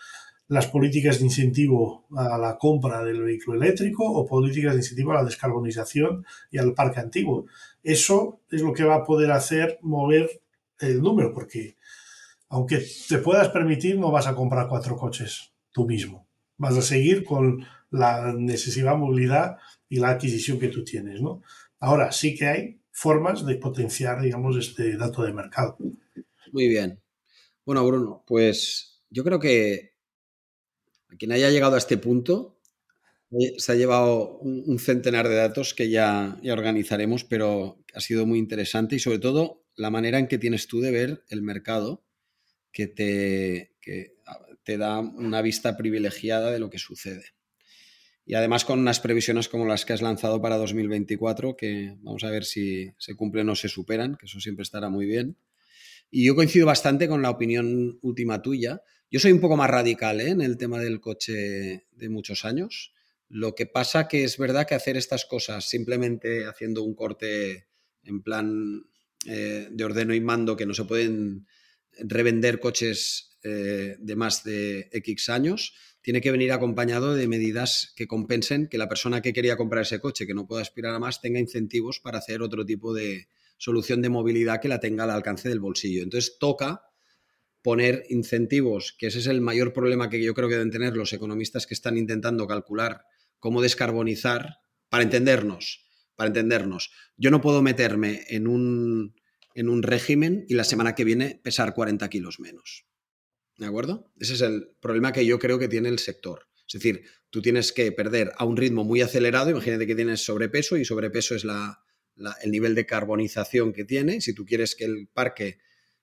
las 0.47 0.66
políticas 0.66 1.18
de 1.18 1.25
incentivo 1.25 2.07
a 2.16 2.37
la 2.37 2.59
compra 2.59 3.03
del 3.03 3.22
vehículo 3.22 3.62
eléctrico 3.62 4.05
o 4.05 4.27
políticas 4.27 4.75
de 4.75 4.81
incentivo 4.81 5.12
a 5.12 5.16
la 5.16 5.25
descarbonización 5.25 6.25
y 6.51 6.59
al 6.59 6.75
parque 6.75 7.01
antiguo. 7.01 7.47
Eso 7.85 8.41
es 8.51 8.62
lo 8.62 8.72
que 8.72 8.82
va 8.82 8.97
a 8.97 9.05
poder 9.05 9.30
hacer 9.30 9.78
mover 9.82 10.43
el 10.80 11.01
número, 11.01 11.32
porque 11.32 11.76
aunque 12.49 12.85
te 13.09 13.18
puedas 13.18 13.51
permitir, 13.51 13.99
no 13.99 14.11
vas 14.11 14.26
a 14.26 14.35
comprar 14.35 14.68
cuatro 14.68 14.97
coches 14.97 15.53
tú 15.70 15.87
mismo. 15.87 16.26
Vas 16.57 16.76
a 16.76 16.82
seguir 16.82 17.24
con 17.24 17.64
la 17.91 18.32
necesidad 18.32 18.93
de 18.93 18.99
movilidad 18.99 19.59
y 19.89 19.99
la 19.99 20.11
adquisición 20.11 20.59
que 20.59 20.68
tú 20.68 20.82
tienes, 20.82 21.20
¿no? 21.20 21.43
Ahora 21.78 22.11
sí 22.11 22.35
que 22.35 22.47
hay 22.47 22.80
formas 22.91 23.45
de 23.45 23.57
potenciar, 23.57 24.22
digamos, 24.22 24.57
este 24.57 24.97
dato 24.97 25.22
de 25.22 25.32
mercado. 25.32 25.76
Muy 26.53 26.68
bien. 26.68 27.01
Bueno, 27.66 27.87
Bruno, 27.87 28.24
pues 28.26 29.03
yo 29.11 29.24
creo 29.24 29.39
que 29.39 29.93
a 31.09 31.16
quien 31.16 31.32
haya 31.32 31.51
llegado 31.51 31.74
a 31.74 31.78
este 31.78 31.99
punto 31.99 32.53
se 33.59 33.72
ha 33.72 33.74
llevado 33.74 34.39
un, 34.39 34.78
centenar 34.78 35.28
de 35.28 35.37
datos 35.37 35.74
que 35.74 35.91
ya, 35.91 36.39
ya 36.43 36.53
organizaremos, 36.53 37.24
pero 37.24 37.82
ha 37.95 38.01
sido 38.01 38.26
muy 38.26 38.39
interesante 38.39 38.97
y 38.97 38.99
sobre 38.99 39.18
todo 39.18 39.64
la 39.76 39.91
manera 39.91 40.18
en 40.18 40.28
que 40.28 40.39
tienes 40.39 40.66
tú 40.66 40.80
de 40.80 40.91
ver 40.91 41.24
el 41.28 41.43
mercado 41.43 42.05
que 42.72 42.87
te, 42.87 43.72
te 44.62 44.78
da 44.78 44.99
una 44.99 45.43
vista 45.43 45.76
privilegiada 45.76 46.51
de 46.51 46.59
lo 46.59 46.70
que 46.70 46.78
sucede. 46.78 47.24
Y 48.26 48.35
además 48.35 48.64
con 48.64 48.78
unas 48.78 49.01
previsiones 49.01 49.49
como 49.49 49.66
las 49.66 49.85
que 49.85 49.93
has 49.93 50.01
lanzado 50.01 50.41
para 50.41 50.57
2024, 50.57 51.57
que 51.57 51.97
vamos 52.01 52.24
a 52.24 52.30
ver 52.30 52.45
si 52.45 52.91
se 52.99 53.14
cumplen 53.14 53.49
o 53.51 53.55
se 53.55 53.68
superan, 53.68 54.16
que 54.16 54.26
eso 54.26 54.41
siempre 54.41 54.62
estará 54.62 54.89
muy 54.89 55.05
bien. 55.05 55.37
Y 56.11 56.24
yo 56.24 56.35
coincido 56.35 56.66
bastante 56.66 57.07
con 57.07 57.20
la 57.22 57.30
opinión 57.30 57.99
última 58.01 58.41
tuya. 58.41 58.80
Yo 59.11 59.20
soy 59.20 59.32
un 59.32 59.41
poco 59.41 59.57
más 59.57 59.68
radical 59.68 60.20
¿eh? 60.20 60.30
en 60.30 60.41
el 60.41 60.57
tema 60.57 60.80
del 60.80 61.01
coche 61.01 61.87
de 61.91 62.09
muchos 62.09 62.45
años. 62.45 62.93
Lo 63.29 63.55
que 63.55 63.66
pasa 63.66 64.09
que 64.09 64.25
es 64.25 64.39
verdad 64.39 64.66
que 64.66 64.75
hacer 64.75 64.97
estas 64.97 65.25
cosas 65.25 65.68
simplemente 65.68 66.47
haciendo 66.47 66.83
un 66.83 66.95
corte 66.95 67.68
en 68.05 68.22
plan 68.22 68.85
eh, 69.27 69.68
de 69.70 69.85
ordeno 69.85 70.14
y 70.14 70.20
mando 70.20 70.57
que 70.57 70.66
no 70.66 70.75
se 70.75 70.85
pueden 70.85 71.47
revender 71.99 72.61
coches 72.61 73.39
eh, 73.43 73.97
de 73.99 74.16
más 74.16 74.45
de 74.45 74.89
X 74.93 75.29
años, 75.29 75.75
tiene 76.01 76.20
que 76.20 76.31
venir 76.31 76.53
acompañado 76.53 77.14
de 77.14 77.29
medidas 77.29 77.93
que 77.97 78.07
compensen 78.07 78.68
que 78.68 78.79
la 78.79 78.89
persona 78.89 79.22
que 79.22 79.33
quería 79.33 79.57
comprar 79.57 79.83
ese 79.83 80.01
coche, 80.01 80.27
que 80.27 80.35
no 80.35 80.47
pueda 80.47 80.62
aspirar 80.62 80.95
a 80.95 80.99
más, 80.99 81.20
tenga 81.20 81.41
incentivos 81.41 82.01
para 82.01 82.18
hacer 82.18 82.43
otro 82.43 82.64
tipo 82.66 82.93
de 82.93 83.29
solución 83.57 84.03
de 84.03 84.11
movilidad 84.11 84.61
que 84.61 84.68
la 84.68 84.81
tenga 84.81 85.05
al 85.05 85.11
alcance 85.11 85.49
del 85.49 85.61
bolsillo. 85.61 86.03
Entonces 86.03 86.37
toca 86.39 86.83
poner 87.62 88.05
incentivos, 88.11 88.95
que 88.99 89.07
ese 89.07 89.20
es 89.20 89.27
el 89.27 89.41
mayor 89.41 89.72
problema 89.72 90.11
que 90.11 90.22
yo 90.22 90.35
creo 90.35 90.49
que 90.49 90.57
deben 90.57 90.70
tener 90.70 90.95
los 90.95 91.14
economistas 91.14 91.66
que 91.66 91.72
están 91.72 91.97
intentando 91.97 92.47
calcular 92.47 93.07
cómo 93.45 93.61
descarbonizar, 93.61 94.57
para 94.88 95.05
entendernos, 95.05 95.86
para 96.16 96.28
entendernos. 96.28 96.90
Yo 97.18 97.30
no 97.30 97.42
puedo 97.42 97.61
meterme 97.61 98.24
en 98.28 98.47
un, 98.47 99.16
en 99.55 99.68
un 99.68 99.82
régimen 99.82 100.47
y 100.49 100.55
la 100.55 100.64
semana 100.64 100.95
que 100.95 101.05
viene 101.05 101.42
pesar 101.45 101.74
40 101.74 102.09
kilos 102.09 102.40
menos. 102.40 102.86
¿De 103.59 103.66
acuerdo? 103.66 104.11
Ese 104.18 104.32
es 104.32 104.40
el 104.40 104.70
problema 104.80 105.12
que 105.12 105.26
yo 105.26 105.38
creo 105.38 105.59
que 105.59 105.68
tiene 105.68 105.90
el 105.90 105.99
sector. 105.99 106.47
Es 106.66 106.72
decir, 106.72 107.05
tú 107.28 107.42
tienes 107.42 107.72
que 107.72 107.92
perder 107.92 108.32
a 108.38 108.47
un 108.47 108.57
ritmo 108.57 108.82
muy 108.82 109.03
acelerado, 109.03 109.51
imagínate 109.51 109.86
que 109.86 109.95
tienes 109.95 110.24
sobrepeso 110.24 110.78
y 110.78 110.86
sobrepeso 110.86 111.34
es 111.34 111.45
el 111.45 112.51
nivel 112.51 112.74
de 112.74 112.86
carbonización 112.86 113.74
que 113.74 113.84
tiene. 113.84 114.22
Si 114.22 114.32
tú 114.32 114.47
quieres 114.47 114.74
que 114.74 114.86
el 114.86 115.09
parque, 115.12 115.59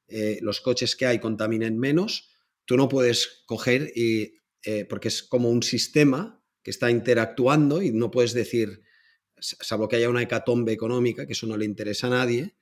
eh, 0.07 0.37
los 0.43 0.61
coches 0.61 0.95
que 0.95 1.07
hay 1.07 1.17
contaminen 1.17 1.79
menos, 1.79 2.35
tú 2.65 2.77
no 2.77 2.87
puedes 2.87 3.41
coger 3.47 3.91
y, 3.95 4.35
eh, 4.63 4.85
porque 4.85 5.07
es 5.07 5.23
como 5.23 5.49
un 5.49 5.63
sistema 5.63 6.40
que 6.63 6.71
está 6.71 6.91
interactuando 6.91 7.81
y 7.81 7.91
no 7.91 8.11
puedes 8.11 8.33
decir, 8.33 8.81
salvo 9.39 9.87
que 9.87 9.95
haya 9.95 10.09
una 10.09 10.21
hecatombe 10.21 10.71
económica, 10.71 11.25
que 11.25 11.33
eso 11.33 11.47
no 11.47 11.57
le 11.57 11.65
interesa 11.65 12.07
a 12.07 12.11
nadie, 12.11 12.55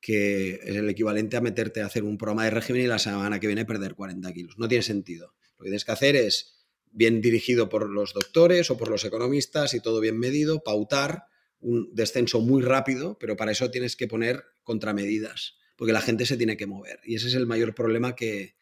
que 0.00 0.60
es 0.62 0.76
el 0.76 0.88
equivalente 0.88 1.36
a 1.36 1.40
meterte 1.40 1.82
a 1.82 1.86
hacer 1.86 2.04
un 2.04 2.16
programa 2.16 2.44
de 2.44 2.50
régimen 2.50 2.82
y 2.82 2.86
la 2.86 2.98
semana 2.98 3.38
que 3.38 3.46
viene 3.46 3.64
perder 3.64 3.94
40 3.94 4.32
kilos. 4.32 4.58
No 4.58 4.68
tiene 4.68 4.82
sentido. 4.82 5.34
Lo 5.58 5.64
que 5.64 5.70
tienes 5.70 5.84
que 5.84 5.92
hacer 5.92 6.16
es, 6.16 6.60
bien 6.92 7.20
dirigido 7.20 7.68
por 7.68 7.88
los 7.88 8.14
doctores 8.14 8.70
o 8.70 8.76
por 8.76 8.88
los 8.88 9.04
economistas 9.04 9.74
y 9.74 9.80
todo 9.80 10.00
bien 10.00 10.18
medido, 10.18 10.62
pautar 10.62 11.24
un 11.60 11.94
descenso 11.94 12.40
muy 12.40 12.62
rápido, 12.62 13.18
pero 13.18 13.36
para 13.36 13.52
eso 13.52 13.70
tienes 13.70 13.96
que 13.96 14.08
poner 14.08 14.44
contramedidas, 14.62 15.56
porque 15.76 15.92
la 15.92 16.00
gente 16.00 16.26
se 16.26 16.36
tiene 16.36 16.56
que 16.56 16.66
mover. 16.66 17.00
Y 17.04 17.16
ese 17.16 17.28
es 17.28 17.34
el 17.34 17.46
mayor 17.46 17.74
problema 17.74 18.16
que, 18.16 18.56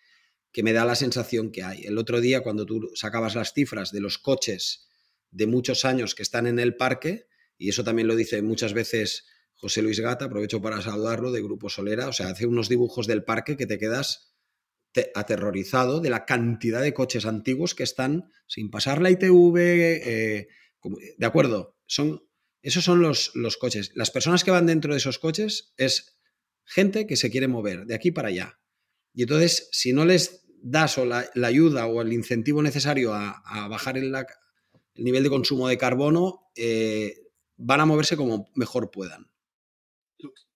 que 0.53 0.63
me 0.63 0.73
da 0.73 0.85
la 0.85 0.95
sensación 0.95 1.51
que 1.53 1.63
hay. 1.63 1.85
El 1.85 1.99
otro 1.99 2.21
día, 2.21 2.43
cuando 2.43 2.67
tú 2.67 2.91
sacabas 2.95 3.35
las 3.35 3.53
cifras 3.53 3.93
de 3.93 4.01
los 4.01 4.19
coches 4.19 4.89
de 5.31 5.47
muchos 5.47 5.85
años 5.85 6.15
que 6.15 6.23
están 6.23 6.47
en 6.47 6.59
el 6.59 6.77
parque, 6.77 7.27
y 7.59 7.69
eso 7.69 7.85
también 7.85 8.09
lo 8.09 8.17
dice 8.17 8.41
muchas 8.43 8.73
veces 8.73 9.27
José 9.55 9.83
Luis 9.83 10.01
Gata, 10.01 10.27
aprovecho 10.27 10.63
para 10.63 10.81
saludarlo, 10.81 11.33
de 11.33 11.43
Grupo 11.43 11.69
Solera, 11.69 12.09
o 12.09 12.13
sea, 12.13 12.29
hace 12.29 12.47
unos 12.47 12.69
dibujos 12.69 13.07
del 13.07 13.25
parque 13.25 13.57
que 13.57 13.67
te 13.67 13.79
quedas 13.79 14.29
aterrorizado 15.15 16.01
de 16.01 16.11
la 16.11 16.25
cantidad 16.25 16.81
de 16.83 16.95
coches 16.95 17.27
antiguos 17.27 17.75
que 17.75 17.83
están 17.83 18.31
sin 18.47 18.71
pasar 18.71 19.03
la 19.03 19.11
ITV. 19.11 19.57
Eh, 19.59 20.49
de 21.17 21.27
acuerdo, 21.27 21.77
son, 21.87 22.23
esos 22.63 22.85
son 22.85 23.01
los, 23.01 23.33
los 23.35 23.57
coches. 23.57 23.93
Las 23.95 24.11
personas 24.11 24.45
que 24.45 24.51
van 24.51 24.67
dentro 24.67 24.93
de 24.93 24.99
esos 24.99 25.19
coches 25.19 25.73
es 25.77 26.19
gente 26.65 27.07
que 27.07 27.17
se 27.17 27.31
quiere 27.31 27.49
mover 27.49 27.87
de 27.87 27.95
aquí 27.95 28.11
para 28.11 28.29
allá. 28.29 28.59
Y 29.19 29.23
entonces, 29.23 29.69
si 29.73 29.93
no 29.93 30.05
les 30.05 30.47
das 30.63 30.97
o 30.97 31.05
la, 31.05 31.29
ayuda 31.43 31.87
o 31.87 32.03
el 32.03 32.13
incentivo 32.13 32.63
necesario 32.63 33.13
a, 33.13 33.67
bajar 33.69 33.99
el, 33.99 34.15
nivel 34.95 35.25
de 35.25 35.29
consumo 35.29 35.67
de 35.67 35.77
carbono, 35.77 36.53
eh, 36.55 37.17
van 37.57 37.81
a 37.81 37.85
moverse 37.85 38.17
como 38.17 38.49
mejor 38.55 38.93
puedan. 38.93 39.29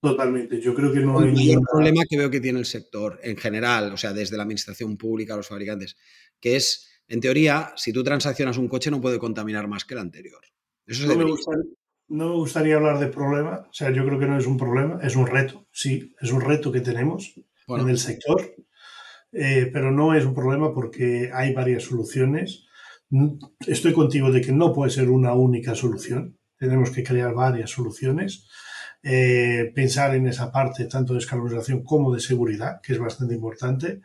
Totalmente, 0.00 0.60
yo 0.60 0.76
creo 0.76 0.92
que 0.92 1.00
no 1.00 1.18
hay... 1.18 1.30
El 1.30 1.34
mayor 1.34 1.62
problema 1.68 2.04
que 2.08 2.16
veo 2.16 2.30
que 2.30 2.38
tiene 2.38 2.60
el 2.60 2.64
sector 2.64 3.18
en 3.24 3.36
general, 3.36 3.92
o 3.94 3.96
sea, 3.96 4.12
desde 4.12 4.36
la 4.36 4.44
administración 4.44 4.96
pública 4.96 5.34
a 5.34 5.38
los 5.38 5.48
fabricantes, 5.48 5.96
que 6.38 6.54
es, 6.54 6.88
en 7.08 7.20
teoría, 7.20 7.72
si 7.74 7.92
tú 7.92 8.04
transaccionas 8.04 8.58
un 8.58 8.68
coche 8.68 8.92
no 8.92 9.00
puede 9.00 9.18
contaminar 9.18 9.66
más 9.66 9.84
que 9.84 9.94
el 9.94 10.00
anterior. 10.00 10.40
Eso 10.86 11.08
no, 11.08 11.16
me 11.16 11.24
gustaría, 11.24 11.64
no 12.10 12.28
me 12.28 12.34
gustaría 12.36 12.76
hablar 12.76 13.00
de 13.00 13.08
problema, 13.08 13.66
o 13.68 13.72
sea, 13.72 13.90
yo 13.90 14.06
creo 14.06 14.20
que 14.20 14.26
no 14.26 14.38
es 14.38 14.46
un 14.46 14.56
problema, 14.56 15.00
es 15.02 15.16
un 15.16 15.26
reto, 15.26 15.66
sí, 15.72 16.14
es 16.20 16.30
un 16.30 16.40
reto 16.40 16.70
que 16.70 16.80
tenemos 16.80 17.34
en 17.68 17.88
el 17.88 17.98
sector, 17.98 18.54
eh, 19.32 19.70
pero 19.72 19.90
no 19.90 20.14
es 20.14 20.24
un 20.24 20.34
problema 20.34 20.72
porque 20.72 21.30
hay 21.32 21.52
varias 21.52 21.84
soluciones. 21.84 22.64
Estoy 23.66 23.92
contigo 23.92 24.30
de 24.30 24.40
que 24.40 24.52
no 24.52 24.72
puede 24.72 24.90
ser 24.90 25.10
una 25.10 25.34
única 25.34 25.74
solución, 25.74 26.38
tenemos 26.58 26.90
que 26.90 27.02
crear 27.02 27.34
varias 27.34 27.70
soluciones 27.70 28.48
eh, 29.04 29.72
pensar 29.74 30.14
en 30.14 30.28
esa 30.28 30.52
parte 30.52 30.84
tanto 30.84 31.12
de 31.12 31.18
descarbonización 31.18 31.82
como 31.82 32.14
de 32.14 32.20
seguridad, 32.20 32.80
que 32.80 32.92
es 32.92 33.00
bastante 33.00 33.34
importante, 33.34 34.00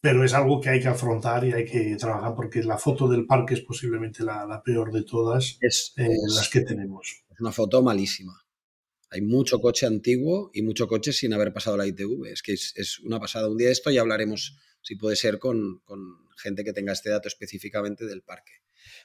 pero 0.00 0.24
es 0.24 0.34
algo 0.34 0.60
que 0.60 0.70
hay 0.70 0.80
que 0.80 0.88
afrontar 0.88 1.44
y 1.44 1.52
hay 1.52 1.64
que 1.64 1.94
trabajar 1.96 2.34
porque 2.34 2.62
la 2.64 2.78
foto 2.78 3.08
del 3.08 3.26
parque 3.26 3.54
es 3.54 3.60
posiblemente 3.60 4.24
la, 4.24 4.60
peor 4.64 4.90
de 4.92 5.04
todas 5.04 5.58
es, 5.60 5.92
eh, 5.96 6.08
las 6.26 6.48
que 6.48 6.62
tenemos. 6.62 7.24
Es 7.30 7.40
una 7.40 7.52
foto 7.52 7.80
malísima. 7.80 8.32
Hay 9.10 9.22
mucho 9.22 9.60
coche 9.60 9.86
antiguo 9.86 10.50
y 10.52 10.62
mucho 10.62 10.86
coche 10.86 11.12
sin 11.12 11.32
haber 11.32 11.52
pasado 11.52 11.76
la 11.76 11.86
ITV. 11.86 12.26
Es 12.26 12.42
que 12.42 12.52
es, 12.52 12.98
una 13.00 13.18
pasada. 13.18 13.48
Un 13.48 13.56
día 13.56 13.68
de 13.68 13.72
esto 13.72 13.90
ya 13.90 14.02
hablaremos, 14.02 14.58
si 14.82 14.96
puede 14.96 15.16
ser, 15.16 15.38
con, 15.38 15.80
con 15.84 16.28
gente 16.36 16.64
que 16.64 16.72
tenga 16.72 16.92
este 16.92 17.10
dato 17.10 17.28
específicamente 17.28 18.04
del 18.06 18.22
parque. 18.22 18.52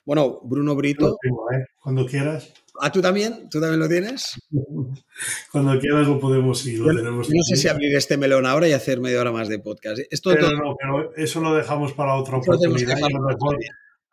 Bueno, 0.06 0.42
Bruno 0.44 0.76
Brito. 0.76 1.18
¿eh? 1.54 1.66
Cuando 1.82 2.06
quieras. 2.06 2.54
¿Ah, 2.80 2.92
tú 2.92 3.02
también? 3.02 3.50
¿Tú 3.50 3.60
también 3.60 3.80
lo 3.80 3.88
tienes? 3.88 4.36
Cuando 5.52 5.80
quieras 5.80 6.08
lo 6.08 6.20
podemos 6.20 6.66
ir. 6.66 6.82
no 6.82 7.24
sé 7.24 7.56
si 7.56 7.68
abrir 7.68 7.96
este 7.96 8.18
melón 8.18 8.46
ahora 8.46 8.68
y 8.68 8.74
hacer 8.74 9.00
media 9.00 9.22
hora 9.22 9.32
más 9.32 9.48
de 9.48 9.60
podcast. 9.60 10.02
Esto 10.10 10.32
pero 10.32 10.52
no, 10.52 10.76
pero 10.80 11.16
eso 11.16 11.40
lo 11.40 11.54
dejamos 11.54 11.94
para 11.94 12.16
otra 12.16 12.38
oportunidad. 12.38 12.98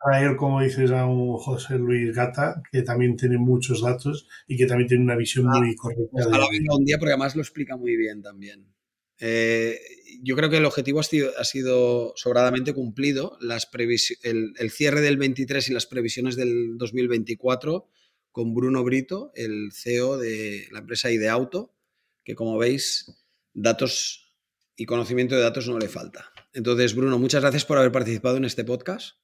Traer, 0.03 0.35
como 0.35 0.61
dices, 0.61 0.91
a 0.91 1.05
un 1.05 1.37
José 1.37 1.77
Luis 1.77 2.15
Gata, 2.15 2.61
que 2.71 2.81
también 2.81 3.15
tiene 3.15 3.37
muchos 3.37 3.81
datos 3.81 4.27
y 4.47 4.57
que 4.57 4.65
también 4.65 4.87
tiene 4.87 5.03
una 5.03 5.15
visión 5.15 5.47
ah, 5.47 5.59
muy 5.59 5.75
correcta. 5.75 6.27
Ojalá 6.27 6.47
venga 6.51 6.75
un 6.75 6.85
día 6.85 6.97
porque 6.97 7.11
además 7.11 7.35
lo 7.35 7.41
explica 7.41 7.77
muy 7.77 7.95
bien 7.95 8.21
también. 8.21 8.65
Eh, 9.19 9.79
yo 10.23 10.35
creo 10.35 10.49
que 10.49 10.57
el 10.57 10.65
objetivo 10.65 10.99
ha 10.99 11.43
sido, 11.43 12.13
sobradamente 12.15 12.73
cumplido. 12.73 13.37
Las 13.39 13.69
el, 14.23 14.53
el, 14.57 14.71
cierre 14.71 15.01
del 15.01 15.17
23 15.17 15.69
y 15.69 15.73
las 15.73 15.85
previsiones 15.85 16.35
del 16.35 16.77
2024 16.77 17.87
con 18.31 18.53
Bruno 18.53 18.83
Brito, 18.83 19.31
el 19.35 19.71
CEO 19.73 20.17
de 20.17 20.67
la 20.71 20.79
empresa 20.79 21.11
Ideauto, 21.11 21.73
que 22.23 22.35
como 22.35 22.57
veis, 22.57 23.11
datos 23.53 24.33
y 24.75 24.85
conocimiento 24.85 25.35
de 25.35 25.41
datos 25.41 25.67
no 25.67 25.77
le 25.77 25.89
falta. 25.89 26.31
Entonces, 26.53 26.95
Bruno, 26.95 27.19
muchas 27.19 27.41
gracias 27.41 27.65
por 27.65 27.77
haber 27.77 27.91
participado 27.91 28.37
en 28.37 28.45
este 28.45 28.63
podcast. 28.63 29.17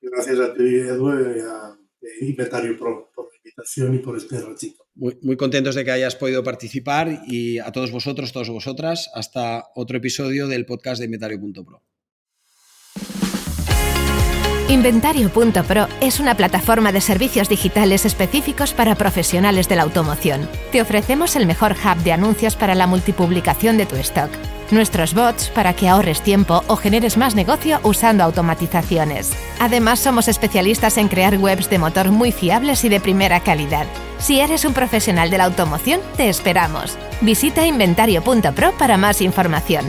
Gracias 0.00 0.40
a 0.40 0.54
ti, 0.54 0.62
Edu, 0.62 1.10
y 1.10 1.40
a 1.40 1.78
Inventario 2.20 2.78
Pro 2.78 3.10
por 3.14 3.26
la 3.26 3.36
invitación 3.38 3.94
y 3.94 3.98
por 3.98 4.16
este 4.16 4.40
ratito. 4.40 4.84
Muy, 4.94 5.18
muy 5.22 5.36
contentos 5.36 5.74
de 5.74 5.84
que 5.84 5.90
hayas 5.90 6.16
podido 6.16 6.42
participar 6.42 7.22
y 7.26 7.58
a 7.58 7.72
todos 7.72 7.90
vosotros, 7.90 8.32
todas 8.32 8.48
vosotras, 8.48 9.10
hasta 9.14 9.64
otro 9.74 9.98
episodio 9.98 10.46
del 10.48 10.66
podcast 10.66 11.00
de 11.00 11.06
Inventario.pro. 11.06 11.82
Inventario.pro 14.68 15.86
es 16.00 16.18
una 16.18 16.34
plataforma 16.34 16.90
de 16.90 17.00
servicios 17.00 17.48
digitales 17.48 18.04
específicos 18.04 18.72
para 18.72 18.96
profesionales 18.96 19.68
de 19.68 19.76
la 19.76 19.84
automoción. 19.84 20.48
Te 20.72 20.82
ofrecemos 20.82 21.36
el 21.36 21.46
mejor 21.46 21.72
hub 21.72 22.02
de 22.02 22.10
anuncios 22.10 22.56
para 22.56 22.74
la 22.74 22.88
multipublicación 22.88 23.76
de 23.76 23.86
tu 23.86 23.94
stock. 23.94 24.28
Nuestros 24.72 25.14
bots 25.14 25.50
para 25.50 25.74
que 25.74 25.88
ahorres 25.88 26.20
tiempo 26.20 26.64
o 26.66 26.74
generes 26.74 27.16
más 27.16 27.36
negocio 27.36 27.78
usando 27.84 28.24
automatizaciones. 28.24 29.30
Además, 29.60 30.00
somos 30.00 30.26
especialistas 30.26 30.98
en 30.98 31.06
crear 31.06 31.38
webs 31.38 31.70
de 31.70 31.78
motor 31.78 32.10
muy 32.10 32.32
fiables 32.32 32.82
y 32.84 32.88
de 32.88 32.98
primera 32.98 33.38
calidad. 33.38 33.86
Si 34.18 34.40
eres 34.40 34.64
un 34.64 34.74
profesional 34.74 35.30
de 35.30 35.38
la 35.38 35.44
automoción, 35.44 36.00
te 36.16 36.28
esperamos. 36.28 36.98
Visita 37.20 37.64
inventario.pro 37.64 38.72
para 38.76 38.96
más 38.96 39.20
información. 39.20 39.86